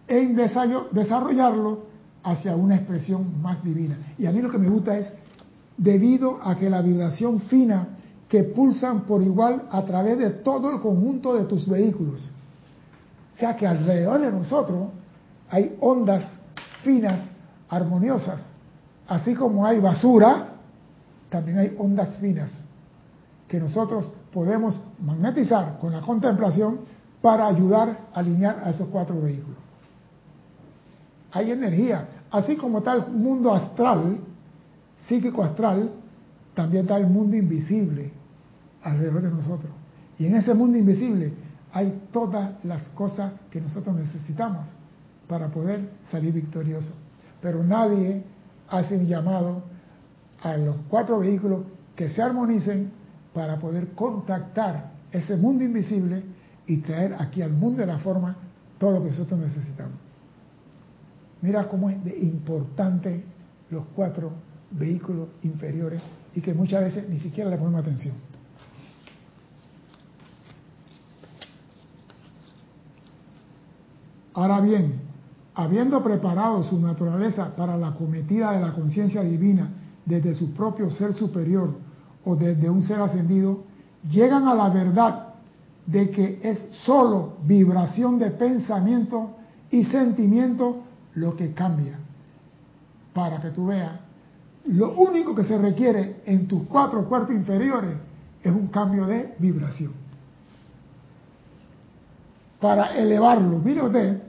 en 0.07 0.35
desarrollarlo 0.35 1.83
hacia 2.23 2.55
una 2.55 2.75
expresión 2.75 3.41
más 3.41 3.63
divina. 3.63 3.97
Y 4.17 4.25
a 4.25 4.31
mí 4.31 4.41
lo 4.41 4.49
que 4.49 4.57
me 4.57 4.69
gusta 4.69 4.97
es, 4.97 5.13
debido 5.77 6.39
a 6.43 6.55
que 6.55 6.69
la 6.69 6.81
vibración 6.81 7.39
fina 7.41 7.89
que 8.27 8.43
pulsan 8.43 9.01
por 9.01 9.21
igual 9.21 9.63
a 9.71 9.83
través 9.83 10.17
de 10.17 10.29
todo 10.29 10.71
el 10.71 10.79
conjunto 10.79 11.35
de 11.35 11.45
tus 11.45 11.67
vehículos, 11.67 12.31
o 13.33 13.37
sea 13.39 13.55
que 13.55 13.65
alrededor 13.65 14.19
de 14.19 14.31
nosotros 14.31 14.89
hay 15.49 15.77
ondas 15.79 16.23
finas, 16.83 17.21
armoniosas, 17.69 18.41
Así 19.09 19.33
como 19.33 19.65
hay 19.65 19.79
basura, 19.79 20.49
también 21.29 21.57
hay 21.57 21.75
ondas 21.77 22.15
finas 22.17 22.51
que 23.47 23.59
nosotros 23.59 24.13
podemos 24.31 24.79
magnetizar 25.03 25.79
con 25.79 25.91
la 25.91 26.01
contemplación 26.01 26.81
para 27.19 27.47
ayudar 27.47 28.07
a 28.13 28.19
alinear 28.19 28.61
a 28.63 28.69
esos 28.69 28.87
cuatro 28.89 29.19
vehículos. 29.19 29.57
Hay 31.31 31.51
energía, 31.51 32.07
así 32.29 32.55
como 32.55 32.77
está 32.77 32.93
el 32.93 33.07
mundo 33.07 33.51
astral, 33.51 34.19
psíquico 35.07 35.43
astral, 35.43 35.89
también 36.53 36.83
está 36.83 36.97
el 36.97 37.07
mundo 37.07 37.35
invisible 37.35 38.11
alrededor 38.83 39.23
de 39.23 39.31
nosotros. 39.31 39.71
Y 40.19 40.27
en 40.27 40.35
ese 40.35 40.53
mundo 40.53 40.77
invisible 40.77 41.33
hay 41.73 41.99
todas 42.11 42.63
las 42.63 42.87
cosas 42.89 43.33
que 43.49 43.59
nosotros 43.59 43.95
necesitamos 43.95 44.67
para 45.27 45.47
poder 45.47 45.89
salir 46.11 46.31
victoriosos. 46.33 46.93
Pero 47.41 47.63
nadie 47.63 48.23
hace 48.69 48.97
un 48.97 49.07
llamado 49.07 49.63
a 50.41 50.55
los 50.57 50.75
cuatro 50.89 51.19
vehículos 51.19 51.65
que 51.95 52.09
se 52.09 52.21
armonicen 52.21 52.91
para 53.33 53.57
poder 53.59 53.89
contactar 53.89 54.91
ese 55.11 55.35
mundo 55.35 55.63
invisible 55.63 56.23
y 56.67 56.77
traer 56.77 57.15
aquí 57.19 57.41
al 57.41 57.51
mundo 57.51 57.81
de 57.81 57.87
la 57.87 57.99
forma 57.99 58.35
todo 58.77 58.91
lo 58.91 59.03
que 59.03 59.09
nosotros 59.09 59.39
necesitamos. 59.39 59.97
Mira 61.41 61.67
cómo 61.67 61.89
es 61.89 62.03
de 62.03 62.17
importante 62.19 63.23
los 63.69 63.85
cuatro 63.95 64.31
vehículos 64.71 65.29
inferiores 65.43 66.01
y 66.35 66.41
que 66.41 66.53
muchas 66.53 66.81
veces 66.81 67.09
ni 67.09 67.19
siquiera 67.19 67.49
le 67.49 67.57
ponemos 67.57 67.81
atención. 67.81 68.15
Ahora 74.33 74.61
bien, 74.61 75.08
habiendo 75.63 76.01
preparado 76.01 76.63
su 76.63 76.79
naturaleza 76.79 77.53
para 77.53 77.75
la 77.75 77.91
cometida 77.93 78.53
de 78.53 78.61
la 78.61 78.71
conciencia 78.71 79.21
divina 79.21 79.69
desde 80.05 80.33
su 80.33 80.53
propio 80.53 80.89
ser 80.89 81.13
superior 81.13 81.75
o 82.23 82.35
desde 82.37 82.69
un 82.69 82.81
ser 82.83 83.01
ascendido, 83.01 83.63
llegan 84.09 84.47
a 84.47 84.55
la 84.55 84.69
verdad 84.69 85.33
de 85.85 86.09
que 86.11 86.39
es 86.41 86.65
solo 86.85 87.33
vibración 87.43 88.17
de 88.19 88.31
pensamiento 88.31 89.35
y 89.69 89.83
sentimiento 89.83 90.83
lo 91.15 91.35
que 91.35 91.53
cambia. 91.53 91.99
Para 93.13 93.41
que 93.41 93.49
tú 93.49 93.65
veas, 93.65 93.99
lo 94.65 94.93
único 94.93 95.35
que 95.35 95.43
se 95.43 95.57
requiere 95.57 96.21
en 96.25 96.47
tus 96.47 96.63
cuatro 96.67 97.03
cuerpos 97.09 97.35
inferiores 97.35 97.97
es 98.41 98.51
un 98.51 98.67
cambio 98.67 99.05
de 99.05 99.35
vibración. 99.39 99.91
Para 102.61 102.95
elevarlo, 102.95 103.59
mire 103.59 103.81
usted, 103.81 104.28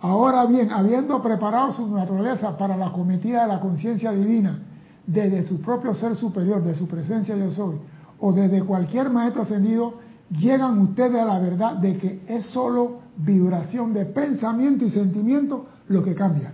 ahora 0.00 0.46
bien, 0.46 0.70
habiendo 0.72 1.22
preparado 1.22 1.72
su 1.72 1.86
naturaleza 1.88 2.56
para 2.56 2.76
la 2.76 2.92
cometida 2.92 3.42
de 3.42 3.48
la 3.48 3.60
conciencia 3.60 4.12
divina, 4.12 4.58
desde 5.06 5.46
su 5.46 5.60
propio 5.60 5.94
ser 5.94 6.14
superior, 6.14 6.62
de 6.62 6.74
su 6.74 6.86
presencia 6.86 7.36
yo 7.36 7.50
soy, 7.50 7.76
o 8.18 8.32
desde 8.32 8.62
cualquier 8.64 9.10
maestro 9.10 9.42
ascendido, 9.42 9.94
llegan 10.30 10.78
ustedes 10.78 11.20
a 11.20 11.24
la 11.24 11.38
verdad 11.38 11.76
de 11.76 11.96
que 11.96 12.22
es 12.26 12.46
solo 12.46 13.00
vibración 13.16 13.92
de 13.92 14.06
pensamiento 14.06 14.84
y 14.84 14.90
sentimiento 14.90 15.66
lo 15.88 16.02
que 16.02 16.14
cambia. 16.14 16.52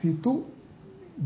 Si 0.00 0.12
tú 0.14 0.44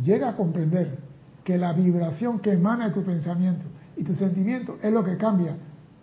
llegas 0.05 0.35
a 0.35 0.37
comprender 0.37 0.99
que 1.43 1.59
la 1.59 1.73
vibración 1.73 2.39
que 2.39 2.53
emana 2.53 2.89
de 2.89 2.95
tu 2.95 3.03
pensamiento 3.03 3.65
y 3.97 4.05
tu 4.05 4.15
sentimiento 4.15 4.77
es 4.83 4.93
lo 4.93 5.03
que 5.03 5.17
cambia, 5.17 5.57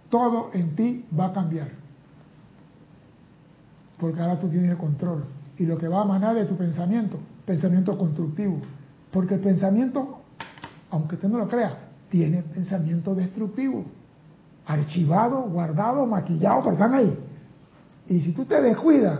todo 0.09 0.49
en 0.53 0.75
ti 0.75 1.05
va 1.17 1.27
a 1.27 1.33
cambiar. 1.33 1.84
Porque 3.99 4.21
ahora 4.21 4.39
tú 4.39 4.49
tienes 4.49 4.71
el 4.71 4.77
control. 4.77 5.25
Y 5.57 5.65
lo 5.65 5.77
que 5.77 5.87
va 5.87 6.01
a 6.01 6.05
emanar 6.05 6.35
de 6.35 6.45
tu 6.45 6.55
pensamiento, 6.55 7.17
pensamiento 7.45 7.97
constructivo. 7.97 8.59
Porque 9.11 9.35
el 9.35 9.39
pensamiento, 9.39 10.19
aunque 10.91 11.15
usted 11.15 11.29
no 11.29 11.37
lo 11.37 11.47
crea, 11.47 11.77
tiene 12.09 12.43
pensamiento 12.43 13.15
destructivo 13.15 13.85
archivado, 14.65 15.43
guardado, 15.43 16.05
maquillado, 16.05 16.61
pero 16.61 16.73
están 16.73 16.93
ahí. 16.93 17.17
Y 18.07 18.19
si 18.21 18.31
tú 18.31 18.45
te 18.45 18.61
descuidas, 18.61 19.19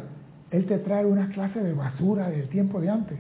él 0.52 0.66
te 0.66 0.80
trae 0.80 1.06
una 1.06 1.30
clase 1.30 1.62
de 1.62 1.74
basura 1.74 2.30
del 2.30 2.48
tiempo 2.50 2.80
de 2.80 2.90
antes. 2.90 3.20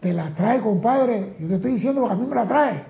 Te 0.00 0.12
la 0.12 0.34
trae, 0.34 0.60
compadre. 0.60 1.36
Yo 1.40 1.48
te 1.48 1.54
estoy 1.56 1.72
diciendo 1.74 2.02
porque 2.02 2.14
a 2.14 2.18
mí 2.18 2.26
me 2.26 2.34
la 2.34 2.46
trae. 2.46 2.84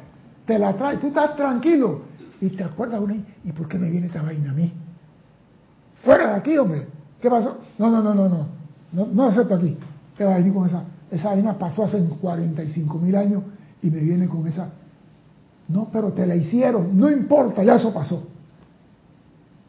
Te 0.44 0.58
la 0.58 0.76
trae. 0.76 0.96
Tú 0.98 1.08
estás 1.08 1.36
tranquilo. 1.36 2.02
Y 2.40 2.50
te 2.50 2.64
acuerdas 2.64 3.00
una. 3.00 3.16
¿Y 3.44 3.52
por 3.52 3.68
qué 3.68 3.78
me 3.78 3.90
viene 3.90 4.06
esta 4.06 4.22
vaina 4.22 4.50
a 4.50 4.54
mí? 4.54 4.72
Fuera 6.02 6.30
de 6.30 6.36
aquí, 6.36 6.58
hombre. 6.58 6.86
¿Qué 7.20 7.30
pasó? 7.30 7.58
No, 7.78 7.90
no, 7.90 8.02
no, 8.02 8.14
no, 8.14 8.28
no. 8.28 8.46
No, 8.92 9.06
no 9.06 9.24
acepto 9.24 9.54
aquí. 9.54 9.76
¿Qué 10.16 10.24
va 10.24 10.34
a 10.34 10.38
venir 10.38 10.52
con 10.52 10.66
esa? 10.66 10.82
Esa 11.10 11.30
vaina 11.30 11.58
pasó 11.58 11.84
hace 11.84 12.02
45 12.04 12.98
mil 12.98 13.14
años 13.16 13.42
y 13.82 13.90
me 13.90 14.00
viene 14.00 14.28
con 14.28 14.46
esa. 14.46 14.70
No, 15.68 15.88
pero 15.92 16.12
te 16.12 16.26
la 16.26 16.34
hicieron. 16.36 16.98
No 16.98 17.10
importa, 17.10 17.62
ya 17.62 17.74
eso 17.74 17.92
pasó 17.92 18.22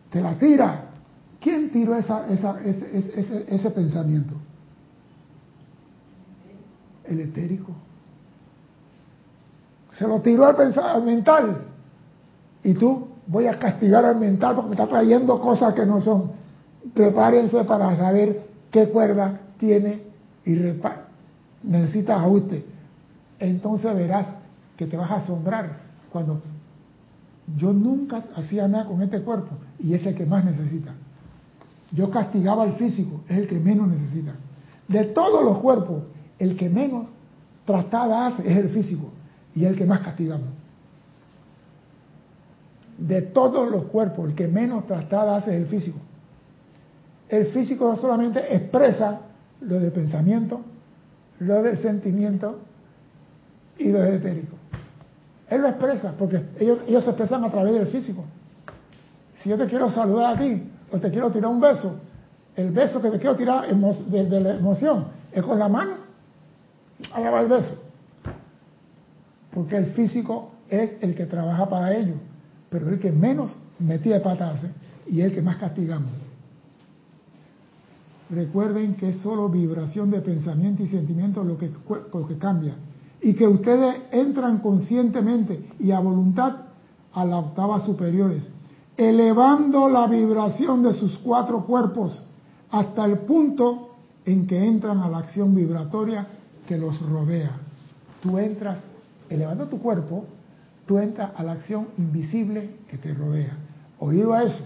te 0.10 0.22
la 0.22 0.38
tira. 0.38 0.84
¿Quién 1.40 1.72
tiró 1.72 1.96
esa, 1.96 2.28
esa, 2.28 2.60
ese, 2.62 2.98
ese, 2.98 3.46
ese 3.48 3.72
pensamiento? 3.72 4.34
El 7.04 7.22
etérico. 7.22 7.72
Se 9.92 10.08
lo 10.08 10.22
tiró 10.22 10.46
al, 10.46 11.04
mental. 11.04 11.62
Y 12.64 12.74
tú, 12.74 13.08
voy 13.28 13.48
a 13.48 13.58
castigar 13.58 14.04
al 14.04 14.20
mental 14.20 14.56
porque 14.56 14.70
me 14.70 14.76
está 14.76 14.88
trayendo 14.88 15.40
cosas 15.40 15.74
que 15.74 15.86
no 15.86 16.02
son. 16.02 16.32
Prepárense 16.94 17.64
para 17.64 17.96
saber 17.96 18.48
qué 18.72 18.90
cuerda 18.90 19.40
tiene 19.58 20.02
y 20.46 20.58
necesitas 21.64 22.20
ajuste. 22.20 22.66
Entonces 23.40 23.96
verás 23.96 24.28
que 24.76 24.86
te 24.86 24.98
vas 24.98 25.12
a 25.12 25.16
asombrar 25.16 25.80
cuando 26.12 26.42
yo 27.56 27.72
nunca 27.74 28.24
hacía 28.36 28.68
nada 28.68 28.86
con 28.86 29.02
este 29.02 29.22
cuerpo 29.22 29.56
y 29.80 29.94
es 29.94 30.06
el 30.06 30.16
que 30.16 30.26
más 30.26 30.44
necesita. 30.44 30.94
Yo 31.92 32.12
castigaba 32.12 32.64
al 32.64 32.74
físico, 32.74 33.22
es 33.30 33.38
el 33.38 33.48
que 33.48 33.60
menos 33.60 33.88
necesita. 33.88 34.34
De 34.88 35.06
todos 35.06 35.44
los 35.44 35.60
cuerpos, 35.60 36.04
el 36.40 36.58
que 36.58 36.70
menos 36.70 37.08
tratada 37.66 38.28
hace 38.28 38.50
es 38.50 38.58
el 38.58 38.70
físico 38.70 39.12
y 39.56 39.66
el 39.66 39.78
que 39.78 39.86
más 39.86 40.02
castigamos. 40.02 40.50
De 42.98 43.22
todos 43.22 43.70
los 43.70 43.84
cuerpos, 43.84 44.30
el 44.30 44.36
que 44.36 44.48
menos 44.48 44.86
tratada 44.86 45.38
hace 45.38 45.56
es 45.56 45.62
el 45.62 45.68
físico. 45.68 46.00
El 47.30 47.48
físico 47.48 47.96
solamente 47.98 48.56
expresa 48.56 49.22
lo 49.62 49.80
de 49.80 49.92
pensamiento, 49.92 50.62
lo 51.40 51.62
del 51.62 51.78
sentimiento 51.78 52.60
y 53.78 53.90
lo 53.92 54.00
del 54.00 54.16
etérico. 54.16 54.56
Él 55.50 55.62
lo 55.62 55.68
expresa, 55.68 56.14
porque 56.18 56.42
ellos, 56.60 56.80
ellos 56.88 57.04
se 57.04 57.12
expresan 57.12 57.44
a 57.44 57.52
través 57.52 57.74
del 57.74 57.88
físico. 57.88 58.24
Si 59.42 59.50
yo 59.50 59.58
te 59.58 59.66
quiero 59.66 59.90
saludar 59.90 60.36
a 60.36 60.40
ti, 60.40 60.64
o 60.92 60.98
te 61.00 61.10
quiero 61.10 61.32
tirar 61.32 61.52
un 61.52 61.60
beso, 61.60 62.00
el 62.56 62.72
beso 62.72 63.02
que 63.02 63.12
te 63.12 63.20
quiero 63.20 63.36
tirar 63.36 63.68
desde 64.08 64.42
la 64.42 64.56
emoción 64.56 65.06
es 65.32 65.44
con 65.44 65.60
la 65.60 65.70
mano. 65.70 65.98
Allá 67.14 67.30
va 67.30 67.42
el 67.42 67.48
beso. 67.48 67.84
Porque 69.54 69.78
el 69.78 69.88
físico 69.88 70.52
es 70.70 70.98
el 71.02 71.16
que 71.16 71.26
trabaja 71.26 71.70
para 71.70 71.96
ello, 71.96 72.16
pero 72.70 72.90
el 72.90 73.00
que 73.00 73.12
menos 73.12 73.56
metía 73.80 74.16
de 74.16 74.22
patas 74.22 74.62
y 75.08 75.22
el 75.22 75.34
que 75.34 75.42
más 75.42 75.58
castigamos. 75.58 76.27
Recuerden 78.30 78.96
que 78.96 79.10
es 79.10 79.18
solo 79.18 79.50
vibración 79.50 80.12
de 80.12 80.22
pensamiento 80.22 80.84
y 80.84 80.88
sentimiento 80.88 81.44
lo 81.44 81.58
que, 81.58 81.72
lo 82.14 82.28
que 82.28 82.38
cambia 82.38 82.76
y 83.22 83.34
que 83.34 83.48
ustedes 83.48 83.96
entran 84.12 84.60
conscientemente 84.60 85.66
y 85.80 85.92
a 85.92 86.00
voluntad 86.00 86.56
a 87.14 87.26
las 87.26 87.46
octavas 87.46 87.84
superiores, 87.84 88.48
elevando 88.96 89.90
la 89.90 90.08
vibración 90.08 90.84
de 90.84 90.94
sus 90.94 91.18
cuatro 91.20 91.66
cuerpos 91.66 92.22
hasta 92.70 93.06
el 93.06 93.20
punto 93.20 93.96
en 94.26 94.46
que 94.46 94.64
entran 94.64 95.00
a 95.00 95.10
la 95.10 95.20
acción 95.20 95.56
vibratoria 95.56 96.28
que 96.68 96.78
los 96.78 97.00
rodea. 97.02 97.52
Tú 98.22 98.38
entras, 98.38 98.80
elevando 99.30 99.68
tu 99.68 99.80
cuerpo, 99.80 100.26
tú 100.86 100.98
entras 100.98 101.32
a 101.36 101.44
la 101.44 101.54
acción 101.54 101.88
invisible 101.98 102.78
que 102.90 102.98
te 102.98 103.14
rodea. 103.14 103.58
Oído 104.00 104.34
a 104.34 104.44
eso, 104.44 104.64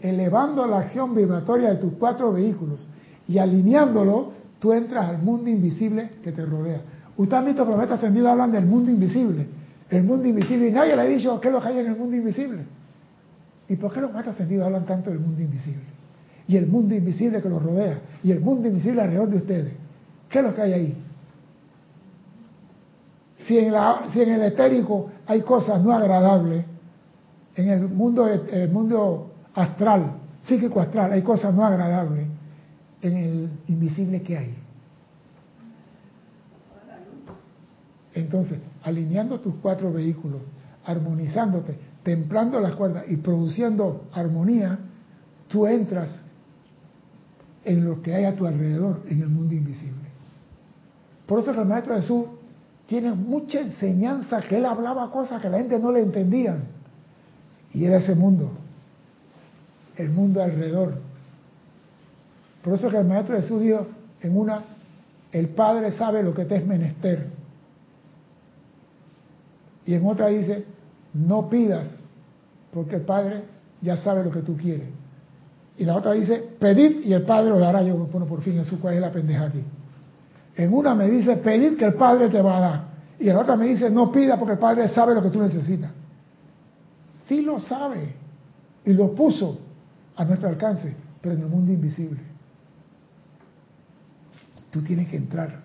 elevando 0.00 0.66
la 0.66 0.80
acción 0.80 1.14
vibratoria 1.14 1.70
de 1.70 1.76
tus 1.76 1.94
cuatro 1.94 2.32
vehículos 2.32 2.86
y 3.28 3.38
alineándolo, 3.38 4.32
tú 4.58 4.72
entras 4.72 5.08
al 5.08 5.18
mundo 5.18 5.50
invisible 5.50 6.10
que 6.22 6.32
te 6.32 6.44
rodea. 6.44 6.80
Usted 7.16 7.36
ha 7.36 7.42
visto 7.42 7.64
maestros 7.64 7.98
ascendidos 7.98 8.30
hablan 8.30 8.52
del 8.52 8.66
mundo 8.66 8.90
invisible. 8.90 9.46
El 9.88 10.04
mundo 10.04 10.28
invisible. 10.28 10.68
Y 10.68 10.72
nadie 10.72 10.96
le 10.96 11.02
ha 11.02 11.06
dicho 11.06 11.40
qué 11.40 11.48
es 11.48 11.54
lo 11.54 11.60
que 11.60 11.68
hay 11.68 11.78
en 11.78 11.86
el 11.86 11.96
mundo 11.96 12.16
invisible. 12.16 12.62
¿Y 13.68 13.76
por 13.76 13.92
qué 13.92 14.00
los 14.00 14.12
maestros 14.12 14.34
ascendidos 14.34 14.66
hablan 14.66 14.84
tanto 14.84 15.10
del 15.10 15.18
mundo 15.18 15.40
invisible? 15.40 15.82
Y 16.46 16.56
el 16.56 16.66
mundo 16.66 16.94
invisible 16.94 17.40
que 17.40 17.48
los 17.48 17.62
rodea. 17.62 18.00
Y 18.22 18.30
el 18.30 18.40
mundo 18.40 18.68
invisible 18.68 19.00
alrededor 19.00 19.30
de 19.30 19.36
ustedes. 19.36 19.72
¿Qué 20.28 20.38
es 20.38 20.44
lo 20.44 20.54
que 20.54 20.62
hay 20.62 20.72
ahí? 20.72 21.02
Si 23.46 23.58
en, 23.58 23.72
la, 23.72 24.04
si 24.12 24.20
en 24.20 24.30
el 24.30 24.42
etérico 24.42 25.10
hay 25.26 25.40
cosas 25.42 25.82
no 25.82 25.92
agradables, 25.92 26.64
en 27.54 27.68
el 27.70 27.88
mundo, 27.88 28.28
el 28.28 28.70
mundo 28.70 29.30
astral, 29.56 30.12
psíquico 30.42 30.80
astral, 30.80 31.12
hay 31.12 31.22
cosas 31.22 31.52
no 31.52 31.64
agradables, 31.64 32.28
en 33.02 33.16
el 33.16 33.50
invisible 33.66 34.22
que 34.22 34.38
hay 34.38 34.54
Entonces, 38.16 38.58
alineando 38.82 39.38
tus 39.40 39.56
cuatro 39.56 39.92
vehículos, 39.92 40.40
armonizándote, 40.86 41.78
templando 42.02 42.58
las 42.60 42.74
cuerdas 42.74 43.04
y 43.08 43.16
produciendo 43.18 44.06
armonía, 44.12 44.78
tú 45.48 45.66
entras 45.66 46.18
en 47.62 47.84
lo 47.84 48.00
que 48.00 48.14
hay 48.14 48.24
a 48.24 48.34
tu 48.34 48.46
alrededor, 48.46 49.02
en 49.08 49.20
el 49.20 49.28
mundo 49.28 49.54
invisible. 49.54 50.08
Por 51.26 51.40
eso 51.40 51.50
el 51.50 51.68
maestro 51.68 51.94
Jesús 51.94 52.24
tiene 52.86 53.12
mucha 53.12 53.60
enseñanza, 53.60 54.40
que 54.40 54.56
él 54.56 54.64
hablaba 54.64 55.10
cosas 55.10 55.42
que 55.42 55.50
la 55.50 55.58
gente 55.58 55.78
no 55.78 55.92
le 55.92 56.00
entendía. 56.00 56.56
Y 57.74 57.84
era 57.84 57.98
ese 57.98 58.14
mundo, 58.14 58.50
el 59.96 60.10
mundo 60.10 60.42
alrededor. 60.42 60.94
Por 62.62 62.74
eso 62.74 62.90
que 62.90 62.98
el 62.98 63.04
maestro 63.04 63.36
Jesús 63.36 63.60
dijo 63.60 63.86
en 64.20 64.36
una, 64.36 64.62
el 65.32 65.48
Padre 65.50 65.92
sabe 65.92 66.22
lo 66.22 66.34
que 66.34 66.44
te 66.44 66.56
es 66.56 66.66
menester 66.66 67.26
Y 69.84 69.94
en 69.94 70.06
otra 70.06 70.28
dice, 70.28 70.64
no 71.14 71.48
pidas, 71.48 71.88
porque 72.72 72.96
el 72.96 73.02
Padre 73.02 73.44
ya 73.80 73.96
sabe 73.96 74.24
lo 74.24 74.30
que 74.30 74.40
tú 74.40 74.56
quieres. 74.56 74.88
Y 75.78 75.84
la 75.84 75.96
otra 75.96 76.12
dice, 76.12 76.42
pedid 76.58 77.04
y 77.04 77.12
el 77.12 77.22
Padre 77.22 77.52
os 77.52 77.60
dará. 77.60 77.82
Yo, 77.82 77.96
bueno, 77.96 78.26
por 78.26 78.40
fin, 78.40 78.58
eso 78.58 78.78
cuál 78.80 78.94
es 78.94 79.00
la 79.00 79.12
pendeja 79.12 79.44
aquí. 79.44 79.62
En 80.56 80.72
una 80.72 80.94
me 80.94 81.08
dice, 81.10 81.36
pedid 81.36 81.76
que 81.76 81.84
el 81.84 81.94
Padre 81.94 82.30
te 82.30 82.40
va 82.40 82.56
a 82.56 82.60
dar. 82.60 82.84
Y 83.18 83.28
en 83.28 83.36
la 83.36 83.42
otra 83.42 83.56
me 83.56 83.66
dice, 83.66 83.90
no 83.90 84.10
pida 84.10 84.38
porque 84.38 84.54
el 84.54 84.58
Padre 84.58 84.88
sabe 84.88 85.14
lo 85.14 85.22
que 85.22 85.30
tú 85.30 85.40
necesitas. 85.40 85.90
Sí 87.28 87.42
lo 87.42 87.60
sabe. 87.60 88.14
Y 88.84 88.92
lo 88.92 89.14
puso 89.14 89.65
a 90.16 90.24
nuestro 90.24 90.48
alcance, 90.48 90.94
pero 91.20 91.34
en 91.34 91.42
el 91.42 91.48
mundo 91.48 91.72
invisible. 91.72 92.20
Tú 94.70 94.82
tienes 94.82 95.08
que 95.08 95.16
entrar 95.16 95.62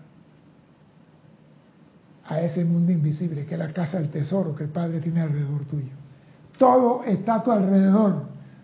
a 2.26 2.42
ese 2.42 2.64
mundo 2.64 2.92
invisible, 2.92 3.46
que 3.46 3.56
es 3.56 3.60
la 3.60 3.74
casa 3.74 3.98
del 4.00 4.10
tesoro 4.10 4.56
que 4.56 4.64
el 4.64 4.70
Padre 4.70 5.00
tiene 5.00 5.22
alrededor 5.22 5.66
tuyo. 5.66 5.92
Todo 6.58 7.04
está 7.04 7.36
a 7.36 7.44
tu 7.44 7.52
alrededor. 7.52 8.24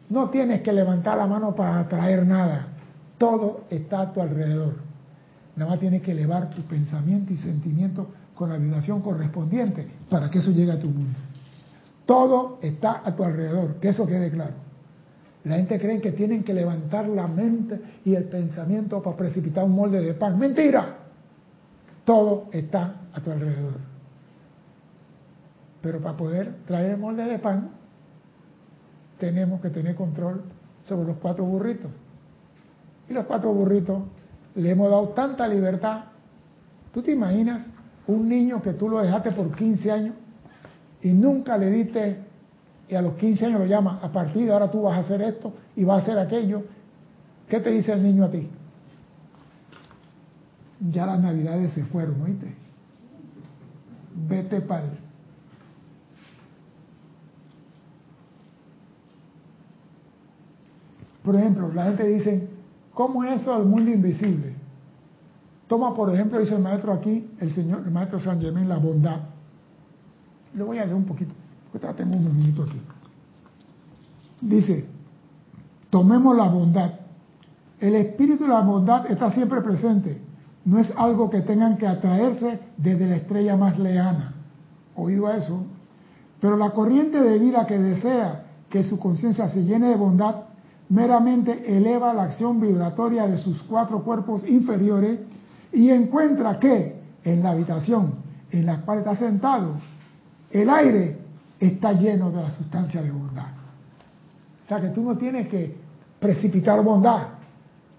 No 0.10 0.30
tienes 0.30 0.62
que 0.62 0.72
levantar 0.72 1.18
la 1.18 1.28
mano 1.28 1.54
para 1.56 1.80
atraer 1.80 2.26
nada. 2.26 2.68
Todo 3.18 3.66
está 3.70 4.02
a 4.02 4.14
tu 4.14 4.22
alrededor. 4.22 4.76
Nada 5.56 5.72
más 5.72 5.80
tienes 5.80 6.02
que 6.02 6.12
elevar 6.12 6.50
tu 6.52 6.62
pensamiento 6.62 7.34
y 7.34 7.38
sentimiento 7.38 8.08
con 8.36 8.50
la 8.50 8.58
vibración 8.58 9.02
correspondiente 9.02 9.88
para 10.10 10.30
que 10.30 10.40
eso 10.40 10.52
llegue 10.52 10.72
a 10.72 10.80
tu 10.80 10.88
mundo. 10.88 11.18
Todo 12.06 12.60
está 12.62 13.02
a 13.04 13.16
tu 13.16 13.24
alrededor, 13.24 13.76
que 13.82 13.90
eso 13.90 14.06
quede 14.06 14.30
claro. 14.30 14.67
La 15.44 15.56
gente 15.56 15.80
cree 15.80 16.02
que 16.02 16.12
tienen 16.12 16.44
que 16.44 16.54
levantar 16.54 17.08
la 17.08 17.28
mente 17.28 17.80
y 18.04 18.16
el 18.16 18.26
pensamiento 18.26 19.02
para 19.02 19.16
precipitar 19.16 19.64
un 19.64 19.76
molde 19.76 20.02
de 20.02 20.14
pan. 20.14 20.38
Mentira. 20.38 20.98
Todo 22.04 22.48
está 22.52 23.02
a 23.14 23.22
tu 23.22 23.32
alrededor. 23.32 23.80
Pero 25.82 26.00
para 26.00 26.18
poder 26.18 26.56
traer 26.66 26.92
el 26.92 26.98
molde 26.98 27.24
de 27.24 27.40
pan, 27.40 27.70
tenemos 29.20 29.62
que 29.62 29.70
tener 29.70 29.96
control 29.96 30.44
sobre 30.84 31.08
los 31.08 31.18
cuatro 31.18 31.46
burritos. 31.46 31.92
Y 33.10 33.14
los 33.14 33.26
cuatro 33.26 33.54
burritos 33.54 34.04
le 34.56 34.72
hemos 34.72 34.90
dado 34.90 35.10
tanta 35.10 35.48
libertad. 35.48 36.06
¿Tú 36.94 37.02
te 37.02 37.12
imaginas 37.12 37.70
un 38.08 38.28
niño 38.28 38.62
que 38.62 38.74
tú 38.74 38.90
lo 38.90 39.00
dejaste 39.00 39.32
por 39.32 39.56
15 39.56 39.92
años 39.92 40.16
y 41.02 41.14
nunca 41.14 41.58
le 41.58 41.70
diste, 41.70 42.18
y 42.90 42.96
a 42.96 43.02
los 43.02 43.16
15 43.16 43.46
años 43.46 43.60
lo 43.60 43.66
llama, 43.66 44.00
a 44.02 44.12
partir 44.12 44.46
de 44.46 44.54
ahora 44.54 44.72
tú 44.72 44.84
vas 44.84 44.96
a 44.96 45.00
hacer 45.00 45.22
esto 45.22 45.54
y 45.76 45.84
vas 45.84 46.00
a 46.00 46.04
hacer 46.04 46.20
aquello? 46.20 46.64
¿Qué 47.50 47.60
te 47.60 47.70
dice 47.72 47.94
el 47.94 48.04
niño 48.04 48.26
a 48.26 48.32
ti? 48.32 48.50
Ya 50.92 51.06
las 51.06 51.20
navidades 51.20 51.74
se 51.74 51.84
fueron, 51.86 52.22
¿oíste? 52.22 52.54
Vete 54.28 54.62
para 54.62 54.86
Por 61.28 61.36
ejemplo, 61.36 61.70
la 61.74 61.84
gente 61.84 62.08
dice, 62.08 62.48
¿cómo 62.94 63.22
es 63.26 63.42
eso 63.42 63.58
del 63.58 63.68
mundo 63.68 63.92
invisible? 63.92 64.54
Toma, 65.68 65.94
por 65.94 66.14
ejemplo, 66.14 66.40
dice 66.40 66.56
el 66.56 66.62
maestro 66.62 66.94
aquí, 66.94 67.30
el 67.42 67.54
señor, 67.54 67.82
el 67.84 67.92
maestro 67.92 68.22
San 68.22 68.40
Germán, 68.40 68.70
la 68.70 68.78
bondad. 68.78 69.20
Le 70.54 70.64
voy 70.64 70.78
a 70.78 70.86
leer 70.86 70.96
un 70.96 71.04
poquito, 71.04 71.34
tengo 71.80 72.16
un 72.16 72.36
minuto 72.36 72.64
aquí. 72.64 72.82
Dice, 74.42 74.86
tomemos 75.90 76.36
la 76.36 76.48
bondad. 76.48 76.92
El 77.80 77.96
espíritu 77.96 78.44
de 78.44 78.50
la 78.50 78.62
bondad 78.62 79.10
está 79.10 79.32
siempre 79.32 79.62
presente. 79.62 80.22
No 80.66 80.80
es 80.80 80.92
algo 80.98 81.30
que 81.30 81.42
tengan 81.42 81.78
que 81.78 81.88
atraerse 81.88 82.60
desde 82.78 83.08
la 83.08 83.16
estrella 83.18 83.56
más 83.56 83.78
lejana. 83.80 84.34
Oído 84.96 85.28
a 85.28 85.38
eso. 85.38 85.66
Pero 86.42 86.58
la 86.58 86.72
corriente 86.72 87.22
de 87.22 87.40
vida 87.40 87.66
que 87.66 87.78
desea 87.78 88.46
que 88.70 88.84
su 88.84 89.00
conciencia 89.00 89.50
se 89.50 89.64
llene 89.64 89.88
de 89.88 89.96
bondad 89.96 90.36
meramente 90.90 91.78
eleva 91.78 92.14
la 92.14 92.24
acción 92.24 92.60
vibratoria 92.60 93.28
de 93.28 93.38
sus 93.38 93.62
cuatro 93.64 94.04
cuerpos 94.04 94.48
inferiores 94.48 95.20
y 95.72 95.90
encuentra 95.90 96.60
que 96.60 97.02
en 97.24 97.44
la 97.44 97.52
habitación 97.52 98.14
en 98.52 98.66
la 98.66 98.82
cual 98.82 99.00
está 99.00 99.16
sentado, 99.16 99.76
el 100.52 100.70
aire 100.70 101.20
está 101.60 101.94
lleno 101.94 102.32
de 102.32 102.42
la 102.42 102.52
sustancia 102.52 103.02
de 103.02 103.12
bondad. 103.12 103.48
O 104.66 104.68
sea 104.68 104.82
que 104.82 104.90
tú 104.90 105.02
no 105.02 105.18
tienes 105.18 105.48
que 105.48 105.76
precipitar 106.20 106.84
bondad, 106.84 107.28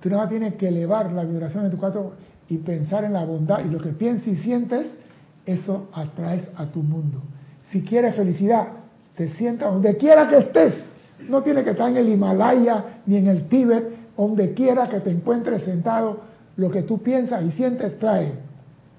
tú 0.00 0.10
no 0.10 0.28
tienes 0.28 0.54
que 0.54 0.68
elevar 0.68 1.12
la 1.12 1.24
vibración 1.24 1.64
de 1.64 1.70
tu 1.70 1.78
cuatro 1.78 2.12
y 2.48 2.58
pensar 2.58 3.04
en 3.04 3.12
la 3.12 3.24
bondad 3.24 3.64
y 3.64 3.68
lo 3.68 3.78
que 3.78 3.90
piensas 3.90 4.28
y 4.28 4.36
sientes, 4.36 4.86
eso 5.46 5.88
atraes 5.92 6.48
a 6.56 6.66
tu 6.66 6.82
mundo. 6.82 7.22
Si 7.70 7.82
quieres 7.82 8.14
felicidad, 8.14 8.68
te 9.16 9.30
sientas 9.30 9.72
donde 9.72 9.96
quiera 9.96 10.28
que 10.28 10.38
estés 10.38 10.88
no 11.26 11.42
tiene 11.42 11.64
que 11.64 11.70
estar 11.70 11.90
en 11.90 11.96
el 11.96 12.08
Himalaya 12.08 13.02
ni 13.06 13.16
en 13.16 13.26
el 13.28 13.48
Tíbet, 13.48 14.14
donde 14.16 14.54
quiera 14.54 14.88
que 14.88 15.00
te 15.00 15.10
encuentres 15.10 15.64
sentado, 15.64 16.20
lo 16.56 16.70
que 16.70 16.82
tú 16.82 17.02
piensas 17.02 17.44
y 17.44 17.52
sientes 17.52 17.98
trae. 17.98 18.32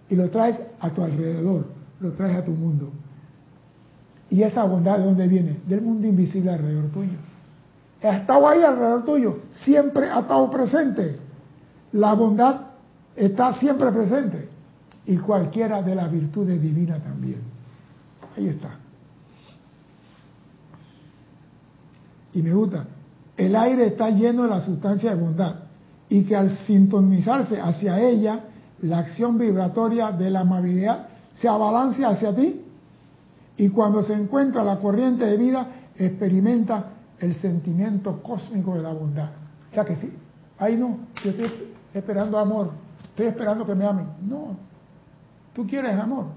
Y 0.09 0.15
lo 0.15 0.29
traes 0.29 0.59
a 0.79 0.89
tu 0.89 1.03
alrededor, 1.03 1.65
lo 1.99 2.11
traes 2.13 2.37
a 2.37 2.43
tu 2.43 2.51
mundo. 2.51 2.91
¿Y 4.29 4.43
esa 4.43 4.63
bondad 4.63 4.97
de 4.99 5.05
dónde 5.05 5.27
viene? 5.27 5.57
Del 5.67 5.81
mundo 5.81 6.07
invisible 6.07 6.51
alrededor 6.51 6.91
tuyo. 6.91 7.17
Ha 8.03 8.17
estado 8.17 8.47
ahí 8.47 8.63
alrededor 8.63 9.05
tuyo, 9.05 9.39
siempre 9.51 10.09
ha 10.09 10.19
estado 10.19 10.49
presente. 10.49 11.17
La 11.93 12.13
bondad 12.13 12.61
está 13.15 13.53
siempre 13.53 13.91
presente. 13.91 14.47
Y 15.05 15.17
cualquiera 15.17 15.81
de 15.81 15.95
las 15.95 16.11
virtudes 16.11 16.61
divinas 16.61 17.03
también. 17.03 17.41
Ahí 18.37 18.47
está. 18.47 18.69
y 22.33 22.41
me 22.41 22.53
gusta, 22.53 22.85
el 23.37 23.55
aire 23.55 23.87
está 23.87 24.09
lleno 24.09 24.43
de 24.43 24.49
la 24.49 24.61
sustancia 24.61 25.15
de 25.15 25.21
bondad 25.21 25.55
y 26.09 26.23
que 26.23 26.35
al 26.35 26.57
sintonizarse 26.65 27.59
hacia 27.59 27.99
ella, 27.99 28.41
la 28.81 28.99
acción 28.99 29.37
vibratoria 29.37 30.11
de 30.11 30.29
la 30.29 30.41
amabilidad 30.41 31.07
se 31.33 31.47
abalancia 31.47 32.09
hacia 32.09 32.35
ti 32.35 32.61
y 33.59 33.67
cuando 33.69 34.01
se 34.03 34.13
encuentra 34.13 34.63
la 34.63 34.79
corriente 34.79 35.25
de 35.25 35.35
vida, 35.35 35.67
experimenta 35.97 36.91
el 37.19 37.35
sentimiento 37.35 38.23
cósmico 38.23 38.73
de 38.73 38.81
la 38.81 38.93
bondad. 38.93 39.31
O 39.69 39.73
sea 39.73 39.83
que 39.83 39.97
sí, 39.97 40.13
ahí 40.57 40.77
no, 40.77 40.99
yo 41.21 41.31
estoy 41.31 41.73
esperando 41.93 42.39
amor, 42.39 42.71
estoy 43.03 43.27
esperando 43.27 43.65
que 43.65 43.75
me 43.75 43.85
amen. 43.85 44.07
No, 44.21 44.55
tú 45.53 45.67
quieres 45.67 45.93
amor. 45.99 46.27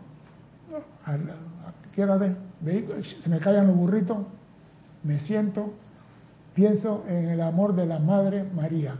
Quédate, 1.94 2.34
se 3.20 3.30
me 3.30 3.38
callan 3.38 3.68
los 3.68 3.76
burritos, 3.76 4.18
me 5.04 5.20
siento, 5.20 5.74
pienso 6.54 7.04
en 7.06 7.28
el 7.28 7.40
amor 7.40 7.76
de 7.76 7.86
la 7.86 8.00
Madre 8.00 8.42
María. 8.52 8.96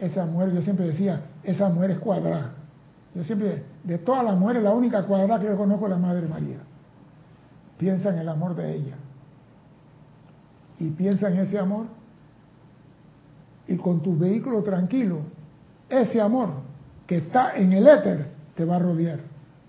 Esa 0.00 0.26
mujer, 0.26 0.52
yo 0.54 0.62
siempre 0.62 0.88
decía, 0.88 1.22
esa 1.44 1.68
mujer 1.68 1.92
es 1.92 1.98
cuadrada. 2.00 2.54
Yo 3.14 3.24
siempre, 3.24 3.64
de 3.82 3.98
todas 3.98 4.24
las 4.24 4.38
mujeres, 4.38 4.62
la 4.62 4.72
única 4.72 5.02
cuadrada 5.04 5.40
que 5.40 5.46
yo 5.46 5.56
conozco 5.56 5.86
es 5.86 5.90
la 5.90 5.98
Madre 5.98 6.26
María. 6.28 6.58
Piensa 7.78 8.10
en 8.10 8.18
el 8.18 8.28
amor 8.28 8.54
de 8.54 8.74
ella. 8.74 8.94
Y 10.78 10.88
piensa 10.90 11.28
en 11.28 11.38
ese 11.38 11.58
amor. 11.58 11.86
Y 13.66 13.76
con 13.76 14.00
tu 14.00 14.16
vehículo 14.16 14.62
tranquilo, 14.62 15.20
ese 15.88 16.20
amor 16.20 16.50
que 17.06 17.16
está 17.18 17.56
en 17.56 17.72
el 17.72 17.86
éter 17.86 18.28
te 18.54 18.64
va 18.64 18.76
a 18.76 18.78
rodear. 18.78 19.20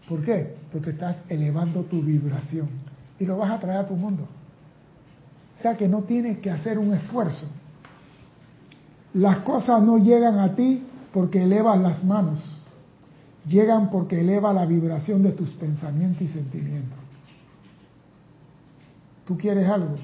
¿Por 0.07 0.23
qué? 0.23 0.55
Porque 0.71 0.91
estás 0.91 1.17
elevando 1.29 1.81
tu 1.83 2.01
vibración 2.01 2.69
y 3.19 3.25
lo 3.25 3.37
vas 3.37 3.51
a 3.51 3.59
traer 3.59 3.79
a 3.79 3.87
tu 3.87 3.95
mundo. 3.95 4.27
O 5.57 5.61
sea 5.61 5.77
que 5.77 5.87
no 5.87 6.03
tienes 6.03 6.39
que 6.39 6.49
hacer 6.49 6.79
un 6.79 6.93
esfuerzo. 6.93 7.45
Las 9.13 9.39
cosas 9.39 9.81
no 9.83 9.97
llegan 9.97 10.39
a 10.39 10.55
ti 10.55 10.83
porque 11.13 11.43
elevas 11.43 11.79
las 11.79 12.03
manos, 12.03 12.43
llegan 13.45 13.89
porque 13.89 14.21
eleva 14.21 14.53
la 14.53 14.65
vibración 14.65 15.23
de 15.23 15.31
tus 15.31 15.49
pensamientos 15.51 16.21
y 16.21 16.27
sentimientos. 16.27 16.97
Tú 19.25 19.37
quieres 19.37 19.67
algo, 19.67 19.95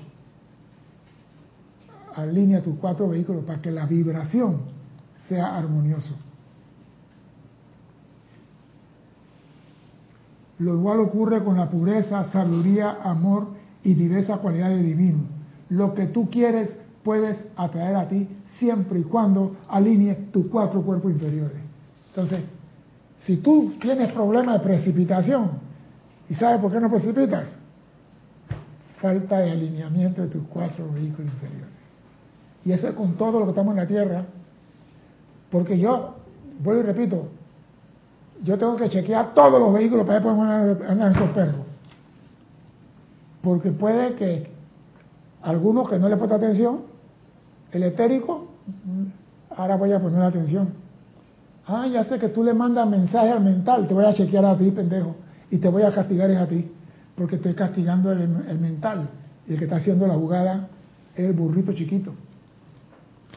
alinea 2.15 2.64
tus 2.64 2.77
cuatro 2.80 3.09
vehículos 3.09 3.43
para 3.45 3.61
que 3.61 3.72
la 3.72 3.85
vibración 3.85 4.61
sea 5.27 5.55
armonioso. 5.57 6.15
Lo 10.59 10.76
igual 10.76 10.99
ocurre 11.01 11.43
con 11.43 11.57
la 11.57 11.69
pureza, 11.69 12.23
sabiduría, 12.31 12.97
amor 13.03 13.49
y 13.84 13.93
diversas 13.93 14.39
cualidades 14.39 14.84
divinas. 14.84 15.26
Lo 15.69 15.93
que 15.93 16.07
tú 16.07 16.30
quieres 16.30 16.76
puedes 17.03 17.38
atraer 17.55 17.95
a 17.95 18.07
ti 18.07 18.27
siempre 18.57 18.99
y 18.99 19.03
cuando 19.03 19.55
alinees 19.69 20.31
tus 20.31 20.47
cuatro 20.47 20.81
cuerpos 20.81 21.11
inferiores. 21.11 21.57
Entonces, 22.09 22.45
si 23.19 23.38
tú 23.38 23.73
tienes 23.81 24.11
problemas 24.14 24.60
de 24.60 24.68
precipitación, 24.68 25.52
¿y 26.30 26.35
sabes 26.35 26.61
por 26.61 26.72
qué 26.72 26.80
no 26.80 26.89
precipitas? 26.89 27.56
Falta 29.02 29.39
de 29.39 29.52
alineamiento 29.52 30.22
de 30.23 30.27
tus 30.27 30.44
cuatro 30.48 30.91
vehículos 30.91 31.31
inferiores. 31.34 31.73
Y 32.65 32.72
eso 32.72 32.89
es 32.89 32.95
con 32.95 33.14
todo 33.14 33.39
lo 33.39 33.45
que 33.45 33.52
estamos 33.52 33.72
en 33.72 33.77
la 33.77 33.88
Tierra. 33.88 34.26
Porque 35.49 35.80
yo, 35.80 36.15
vuelvo 36.60 36.81
y 36.81 36.85
repito, 36.85 37.27
yo 38.44 38.57
tengo 38.57 38.76
que 38.76 38.89
chequear 38.89 39.34
todos 39.34 39.60
los 39.60 39.73
vehículos 39.73 40.06
para 40.06 40.22
poder 40.22 40.84
andar 40.89 41.11
esos 41.11 41.30
perros. 41.31 41.65
Porque 43.41 43.72
puede 43.72 44.15
que 44.15 44.52
algunos 45.41 45.89
que 45.89 45.98
no 45.98 46.10
le 46.10 46.18
presta 46.18 46.35
atención, 46.35 46.81
el 47.72 47.84
etérico, 47.84 48.48
ahora 49.56 49.76
voy 49.76 49.94
a 49.94 49.99
poner 49.99 50.22
atención. 50.22 50.86
Ah, 51.68 51.85
ya 51.88 52.03
sé 52.06 52.18
que 52.18 52.30
tú 52.30 52.44
le 52.44 52.53
mandas 52.53 52.88
mensaje 52.88 53.30
al 53.30 53.44
mental, 53.44 53.88
te 53.88 53.94
voy 53.94 54.06
a 54.06 54.14
chequear 54.14 54.45
a 54.45 54.57
ti, 54.57 54.72
pendejo, 54.72 55.15
y 55.52 55.57
te 55.57 55.68
voy 55.68 55.84
a 55.84 55.94
castigar 55.94 56.31
es 56.31 56.38
a 56.38 56.48
ti, 56.48 56.72
porque 57.15 57.35
estoy 57.35 57.53
castigando 57.53 58.11
el, 58.11 58.22
el 58.22 58.60
mental, 58.60 59.10
y 59.45 59.53
el 59.53 59.60
que 59.60 59.65
está 59.65 59.76
haciendo 59.76 60.07
la 60.07 60.14
jugada 60.14 60.69
es 61.14 61.26
el 61.26 61.34
burrito 61.34 61.73
chiquito. 61.73 62.14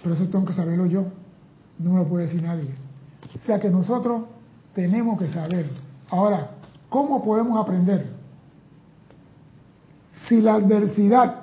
Pero 0.02 0.14
eso 0.14 0.28
tengo 0.28 0.44
que 0.44 0.52
saberlo 0.52 0.86
yo, 0.86 1.06
no 1.80 1.92
me 1.92 1.98
lo 1.98 2.08
puede 2.08 2.26
decir 2.26 2.42
nadie. 2.42 2.70
O 3.34 3.38
sea 3.38 3.58
que 3.58 3.68
nosotros 3.68 4.22
tenemos 4.74 5.18
que 5.18 5.28
saber. 5.28 5.66
Ahora, 6.10 6.50
¿cómo 6.88 7.24
podemos 7.24 7.60
aprender? 7.60 8.06
Si 10.28 10.40
la 10.40 10.54
adversidad, 10.54 11.34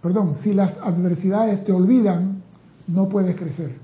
perdón, 0.00 0.36
si 0.36 0.54
las 0.54 0.76
adversidades 0.78 1.64
te 1.64 1.72
olvidan, 1.72 2.42
no 2.86 3.08
puedes 3.08 3.36
crecer. 3.36 3.76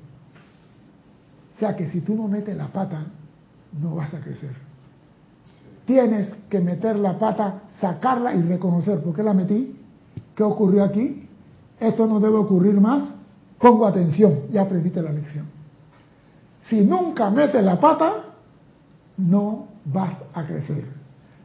O 1.59 1.61
sea 1.61 1.75
que 1.75 1.91
si 1.91 2.03
tú 2.03 2.15
no 2.15 2.29
metes 2.29 2.57
la 2.57 2.69
pata, 2.69 3.07
no 3.83 3.97
vas 3.97 4.15
a 4.15 4.21
crecer. 4.21 4.53
Tienes 5.87 6.33
que 6.49 6.61
meter 6.61 6.95
la 6.95 7.19
pata, 7.19 7.63
sacarla 7.81 8.33
y 8.33 8.43
reconocer 8.43 9.03
por 9.03 9.13
qué 9.13 9.25
la 9.25 9.35
metí, 9.35 9.77
qué 10.37 10.45
ocurrió 10.45 10.85
aquí, 10.85 11.27
esto 11.81 12.07
no 12.07 12.21
debe 12.21 12.37
ocurrir 12.37 12.81
más, 12.81 13.13
pongo 13.59 13.89
atención, 13.89 14.43
ya 14.53 14.63
aprendiste 14.63 15.03
la 15.03 15.11
lección. 15.11 15.47
Si 16.69 16.81
nunca 16.83 17.29
metes 17.29 17.65
la 17.65 17.81
pata, 17.81 18.27
no 19.17 19.67
vas 19.85 20.15
a 20.35 20.45
crecer. 20.45 20.85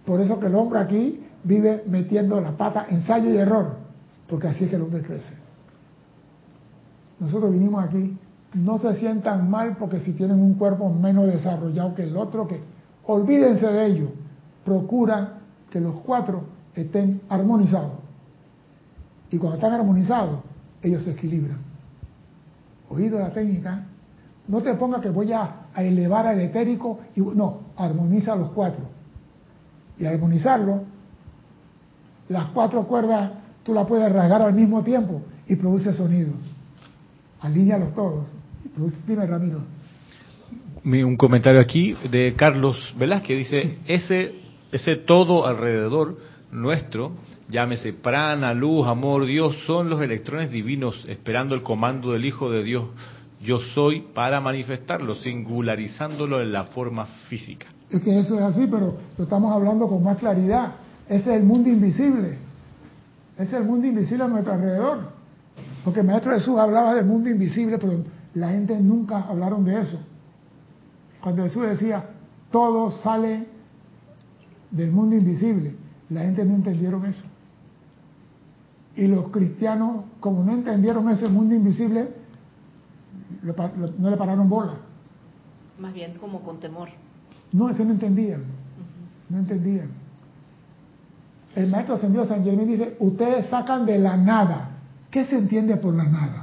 Por 0.06 0.22
eso 0.22 0.40
que 0.40 0.46
el 0.46 0.54
hombre 0.54 0.78
aquí 0.78 1.24
vive 1.44 1.86
metiendo 1.88 2.40
la 2.40 2.52
pata, 2.52 2.86
ensayo 2.88 3.32
y 3.32 3.38
error, 3.38 3.78
porque 4.30 4.50
así 4.50 4.66
es 4.66 4.70
que 4.70 4.76
el 4.76 4.84
hombre 4.84 5.02
crece. 5.02 5.34
Nosotros 7.20 7.52
vinimos 7.52 7.84
aquí, 7.84 8.16
no 8.54 8.78
se 8.80 8.96
sientan 8.96 9.50
mal 9.50 9.78
porque 9.78 10.00
si 10.02 10.14
tienen 10.14 10.40
un 10.42 10.54
cuerpo 10.56 10.90
menos 10.90 11.28
desarrollado 11.28 11.96
que 11.96 12.04
el 12.04 12.16
otro, 12.16 12.48
que 12.48 12.60
olvídense 13.06 13.66
de 13.66 13.86
ello, 13.86 14.10
procura 14.64 15.40
que 15.70 15.80
los 15.80 15.96
cuatro 16.02 16.46
estén 16.76 17.22
armonizados. 17.30 17.94
Y 19.32 19.38
cuando 19.38 19.58
están 19.58 19.74
armonizados, 19.74 20.40
ellos 20.82 21.04
se 21.04 21.12
equilibran. 21.12 21.58
Oído 22.90 23.18
la 23.18 23.32
técnica, 23.32 23.86
no 24.48 24.62
te 24.62 24.74
ponga 24.76 25.02
que 25.02 25.10
voy 25.10 25.32
a, 25.34 25.62
elevar 25.76 26.28
al 26.28 26.40
etérico 26.40 27.00
y 27.16 27.22
no, 27.22 27.62
armoniza 27.76 28.36
los 28.36 28.50
cuatro. 28.52 28.86
Y 29.98 30.06
armonizarlo, 30.06 30.84
las 32.30 32.48
cuatro 32.50 32.86
cuerdas 32.86 33.32
tú 33.64 33.74
las 33.74 33.88
puedes 33.88 34.12
rasgar 34.12 34.44
al 34.44 34.54
mismo 34.54 34.84
tiempo 34.84 35.22
y 35.48 35.56
produce 35.56 35.94
sonido. 35.94 36.34
Alíñalos 37.42 37.94
todos. 37.96 38.28
Dime, 39.08 39.26
Ramiro. 39.26 39.60
Un 40.84 41.16
comentario 41.16 41.62
aquí 41.62 41.96
de 42.10 42.34
Carlos 42.36 42.94
Velázquez 42.98 43.38
dice, 43.38 43.78
ese, 43.88 44.34
ese 44.72 44.98
todo 44.98 45.48
alrededor 45.48 46.18
nuestro, 46.52 47.14
llámese 47.50 47.94
prana, 47.94 48.54
luz, 48.54 48.88
amor, 48.88 49.26
Dios, 49.26 49.56
son 49.66 49.90
los 49.90 50.02
electrones 50.02 50.52
divinos 50.52 51.04
esperando 51.08 51.56
el 51.56 51.64
comando 51.64 52.12
del 52.12 52.26
Hijo 52.26 52.52
de 52.52 52.64
Dios 52.64 52.86
yo 53.44 53.60
soy 53.60 54.02
para 54.14 54.40
manifestarlo, 54.40 55.16
singularizándolo 55.16 56.42
en 56.42 56.54
la 56.54 56.64
forma 56.64 57.06
física. 57.28 57.68
Es 57.92 58.02
que 58.02 58.18
eso 58.18 58.36
es 58.36 58.42
así, 58.42 58.68
pero 58.72 58.98
lo 59.18 59.24
estamos 59.24 59.52
hablando 59.52 59.88
con 59.88 60.02
más 60.02 60.18
claridad. 60.18 60.76
Ese 61.08 61.30
es 61.32 61.38
el 61.42 61.44
mundo 61.44 61.70
invisible. 61.70 62.38
Ese 63.36 63.44
es 63.44 63.62
el 63.62 63.66
mundo 63.66 63.86
invisible 63.86 64.24
a 64.24 64.28
nuestro 64.28 64.54
alrededor. 64.54 65.00
Porque 65.84 66.00
el 66.00 66.06
Maestro 66.06 66.32
Jesús 66.32 66.58
hablaba 66.58 66.96
del 66.96 67.06
mundo 67.06 67.30
invisible, 67.30 67.78
pero 67.78 68.02
la 68.34 68.50
gente 68.50 68.80
nunca 68.80 69.22
hablaron 69.22 69.64
de 69.64 69.82
eso. 69.82 70.00
Cuando 71.22 71.44
Jesús 71.44 71.64
decía, 71.64 72.10
todo 72.52 72.92
sale 72.92 73.48
del 74.72 74.92
mundo 74.92 75.16
invisible, 75.16 75.76
la 76.10 76.22
gente 76.22 76.44
no 76.44 76.56
entendieron 76.56 77.06
eso. 77.06 77.24
Y 78.96 79.08
los 79.08 79.30
cristianos, 79.30 80.06
como 80.20 80.44
no 80.44 80.52
entendieron 80.52 81.10
ese 81.10 81.28
mundo 81.28 81.56
invisible, 81.56 82.10
no 83.98 84.10
le 84.10 84.18
pararon 84.18 84.50
bola. 84.50 84.74
Más 85.80 85.94
bien 85.94 86.16
como 86.18 86.42
con 86.42 86.60
temor. 86.60 86.90
No, 87.52 87.70
es 87.70 87.76
que 87.76 87.86
no 87.86 87.92
entendían. 87.92 88.44
No 89.30 89.40
entendían. 89.40 89.90
El 91.56 91.70
maestro 91.70 91.96
ascendido 91.96 92.26
San 92.26 92.44
Germán 92.44 92.68
dice, 92.68 92.96
ustedes 93.00 93.48
sacan 93.48 93.86
de 93.86 94.00
la 94.00 94.18
nada. 94.18 94.72
¿Qué 95.12 95.26
se 95.26 95.38
entiende 95.38 95.78
por 95.78 95.94
la 95.94 96.04
nada? 96.04 96.43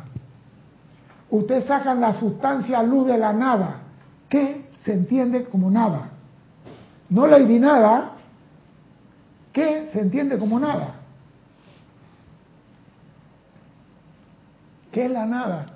Ustedes 1.30 1.64
sacan 1.66 2.00
la 2.00 2.12
sustancia 2.14 2.82
luz 2.82 3.06
de 3.06 3.18
la 3.18 3.32
nada. 3.32 3.82
¿Qué 4.28 4.68
se 4.84 4.92
entiende 4.92 5.44
como 5.44 5.70
nada? 5.70 6.10
No 7.08 7.26
le 7.26 7.44
di 7.46 7.58
nada. 7.58 8.12
¿Qué 9.52 9.88
se 9.92 10.00
entiende 10.00 10.38
como 10.38 10.58
nada? 10.58 10.94
¿Qué 14.92 15.06
es 15.06 15.10
la 15.10 15.26
nada? 15.26 15.66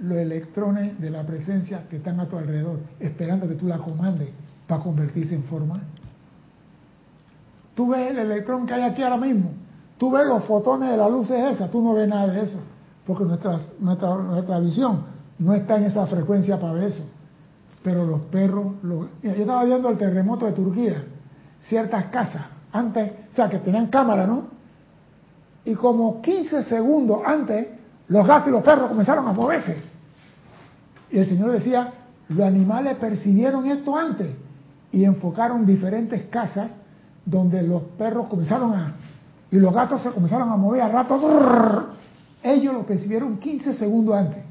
los 0.00 0.16
electrones 0.16 0.98
de 0.98 1.10
la 1.10 1.24
presencia 1.24 1.86
que 1.88 1.96
están 1.96 2.20
a 2.20 2.26
tu 2.26 2.36
alrededor, 2.36 2.80
esperando 2.98 3.46
que 3.46 3.54
tú 3.54 3.66
la 3.66 3.78
comandes 3.78 4.30
para 4.66 4.82
convertirse 4.82 5.34
en 5.34 5.44
forma. 5.44 5.80
Tú 7.74 7.88
ves 7.88 8.10
el 8.10 8.18
electrón 8.18 8.66
que 8.66 8.74
hay 8.74 8.82
aquí 8.82 9.02
ahora 9.02 9.18
mismo, 9.18 9.52
tú 9.98 10.10
ves 10.10 10.26
los 10.26 10.44
fotones 10.44 10.90
de 10.90 10.96
la 10.96 11.08
luz 11.08 11.30
esa, 11.30 11.70
tú 11.70 11.82
no 11.82 11.92
ves 11.92 12.08
nada 12.08 12.28
de 12.28 12.42
eso, 12.42 12.60
porque 13.10 13.24
nuestra, 13.24 13.58
nuestra, 13.80 14.14
nuestra 14.14 14.60
visión 14.60 15.02
no 15.40 15.52
está 15.52 15.78
en 15.78 15.84
esa 15.84 16.06
frecuencia 16.06 16.60
para 16.60 16.86
eso. 16.86 17.04
Pero 17.82 18.06
los 18.06 18.20
perros, 18.26 18.74
yo 18.82 19.08
estaba 19.22 19.64
viendo 19.64 19.88
el 19.88 19.98
terremoto 19.98 20.46
de 20.46 20.52
Turquía, 20.52 21.02
ciertas 21.62 22.06
casas, 22.06 22.42
antes, 22.72 23.12
o 23.32 23.34
sea, 23.34 23.48
que 23.48 23.58
tenían 23.58 23.88
cámara, 23.88 24.28
¿no? 24.28 24.44
Y 25.64 25.74
como 25.74 26.22
15 26.22 26.62
segundos 26.64 27.20
antes, 27.26 27.66
los 28.06 28.24
gatos 28.26 28.48
y 28.48 28.52
los 28.52 28.62
perros 28.62 28.88
comenzaron 28.88 29.26
a 29.26 29.32
moverse. 29.32 29.76
Y 31.10 31.18
el 31.18 31.26
Señor 31.26 31.50
decía, 31.50 31.92
los 32.28 32.46
animales 32.46 32.96
percibieron 32.98 33.66
esto 33.66 33.96
antes 33.96 34.28
y 34.92 35.04
enfocaron 35.04 35.66
diferentes 35.66 36.26
casas 36.26 36.70
donde 37.24 37.62
los 37.64 37.82
perros 37.98 38.28
comenzaron 38.28 38.72
a... 38.72 38.94
y 39.50 39.56
los 39.56 39.74
gatos 39.74 40.00
se 40.02 40.10
comenzaron 40.10 40.48
a 40.48 40.56
mover 40.56 40.82
a 40.82 40.88
ratos. 40.88 41.22
Ellos 42.42 42.72
lo 42.72 42.84
percibieron 42.84 43.38
15 43.38 43.74
segundos 43.74 44.14
antes. 44.16 44.44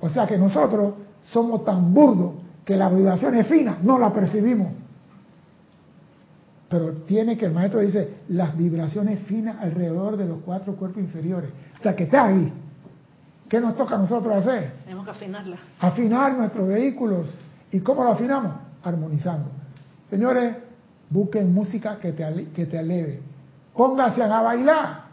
O 0.00 0.08
sea 0.08 0.26
que 0.26 0.38
nosotros 0.38 0.94
somos 1.24 1.64
tan 1.64 1.92
burdos 1.92 2.32
que 2.64 2.76
las 2.76 2.94
vibraciones 2.94 3.46
finas 3.46 3.82
no 3.82 3.98
las 3.98 4.12
percibimos. 4.12 4.68
Pero 6.68 6.92
tiene 7.06 7.38
que 7.38 7.46
el 7.46 7.52
maestro 7.52 7.80
dice 7.80 8.18
las 8.28 8.56
vibraciones 8.56 9.20
finas 9.20 9.56
alrededor 9.60 10.16
de 10.16 10.26
los 10.26 10.40
cuatro 10.44 10.74
cuerpos 10.76 11.02
inferiores. 11.02 11.50
O 11.78 11.82
sea 11.82 11.96
que 11.96 12.04
está 12.04 12.26
ahí. 12.26 12.52
¿Qué 13.48 13.60
nos 13.60 13.74
toca 13.76 13.94
a 13.94 13.98
nosotros 13.98 14.36
hacer? 14.36 14.72
Tenemos 14.84 15.06
que 15.06 15.10
afinarlas. 15.12 15.60
Afinar 15.80 16.36
nuestros 16.36 16.68
vehículos. 16.68 17.34
¿Y 17.72 17.80
cómo 17.80 18.04
lo 18.04 18.10
afinamos? 18.10 18.52
Armonizando. 18.84 19.50
Señores, 20.10 20.56
busquen 21.08 21.54
música 21.54 21.98
que 21.98 22.12
te, 22.12 22.48
que 22.54 22.66
te 22.66 22.78
aleve. 22.78 23.20
Pónganse 23.74 24.22
a 24.22 24.42
bailar. 24.42 25.07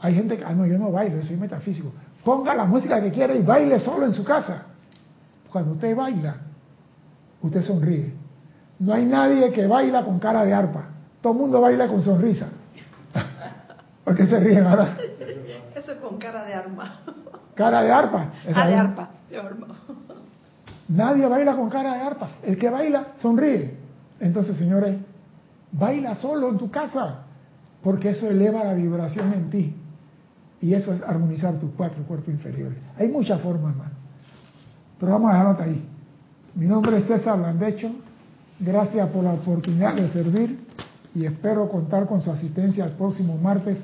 Hay 0.00 0.14
gente 0.14 0.36
que, 0.36 0.44
ah, 0.44 0.52
no, 0.52 0.66
yo 0.66 0.78
no 0.78 0.92
bailo, 0.92 1.22
soy 1.22 1.36
metafísico. 1.36 1.92
Ponga 2.24 2.54
la 2.54 2.64
música 2.64 3.00
que 3.00 3.10
quiera 3.10 3.34
y 3.34 3.42
baile 3.42 3.80
solo 3.80 4.06
en 4.06 4.12
su 4.12 4.24
casa. 4.24 4.66
Cuando 5.50 5.72
usted 5.72 5.96
baila, 5.96 6.36
usted 7.42 7.62
sonríe. 7.62 8.12
No 8.78 8.92
hay 8.92 9.04
nadie 9.04 9.52
que 9.52 9.66
baila 9.66 10.04
con 10.04 10.18
cara 10.18 10.44
de 10.44 10.54
arpa. 10.54 10.84
Todo 11.20 11.32
el 11.32 11.38
mundo 11.40 11.60
baila 11.60 11.88
con 11.88 12.02
sonrisa. 12.02 12.48
¿Por 14.04 14.14
qué 14.14 14.26
se 14.26 14.38
ríen 14.38 14.66
ahora? 14.66 14.96
Eso 15.74 15.92
es 15.92 15.98
con 15.98 16.18
cara 16.18 16.44
de 16.44 16.54
arma. 16.54 17.00
Cara 17.54 17.82
de 17.82 17.90
arpa. 17.90 18.32
Ah, 18.54 18.68
de 18.68 18.74
arpa. 18.74 19.08
Nadie 20.88 21.26
baila 21.26 21.56
con 21.56 21.68
cara 21.68 21.94
de 21.94 22.02
arpa. 22.02 22.30
El 22.42 22.56
que 22.56 22.70
baila 22.70 23.08
sonríe. 23.20 23.76
Entonces, 24.20 24.56
señores, 24.56 24.96
baila 25.72 26.14
solo 26.14 26.48
en 26.48 26.58
tu 26.58 26.70
casa, 26.70 27.24
porque 27.82 28.10
eso 28.10 28.28
eleva 28.28 28.64
la 28.64 28.74
vibración 28.74 29.32
en 29.32 29.50
ti. 29.50 29.74
Y 30.60 30.74
eso 30.74 30.92
es 30.92 31.02
armonizar 31.02 31.58
tus 31.58 31.70
cuatro 31.76 32.02
cuerpos 32.04 32.28
inferiores. 32.28 32.78
Hay 32.98 33.08
muchas 33.08 33.40
formas 33.40 33.76
más. 33.76 33.92
Pero 34.98 35.12
vamos 35.12 35.30
a 35.30 35.32
dejarlo 35.32 35.50
hasta 35.52 35.64
ahí. 35.64 35.88
Mi 36.54 36.66
nombre 36.66 36.98
es 36.98 37.06
César 37.06 37.38
Landecho. 37.38 37.90
Gracias 38.58 39.08
por 39.10 39.22
la 39.22 39.34
oportunidad 39.34 39.94
de 39.94 40.08
servir 40.10 40.58
y 41.14 41.24
espero 41.24 41.68
contar 41.68 42.06
con 42.06 42.20
su 42.20 42.30
asistencia 42.30 42.84
el 42.84 42.92
próximo 42.92 43.36
martes 43.38 43.78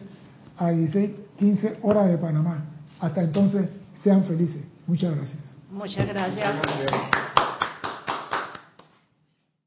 a 0.58 0.70
16, 0.70 1.10
15 1.38 1.78
horas 1.82 2.08
de 2.08 2.18
Panamá. 2.18 2.64
Hasta 3.00 3.22
entonces, 3.22 3.68
sean 4.02 4.24
felices. 4.24 4.64
Muchas 4.86 5.14
gracias. 5.14 5.40
Muchas 5.70 6.06
gracias. 6.08 6.54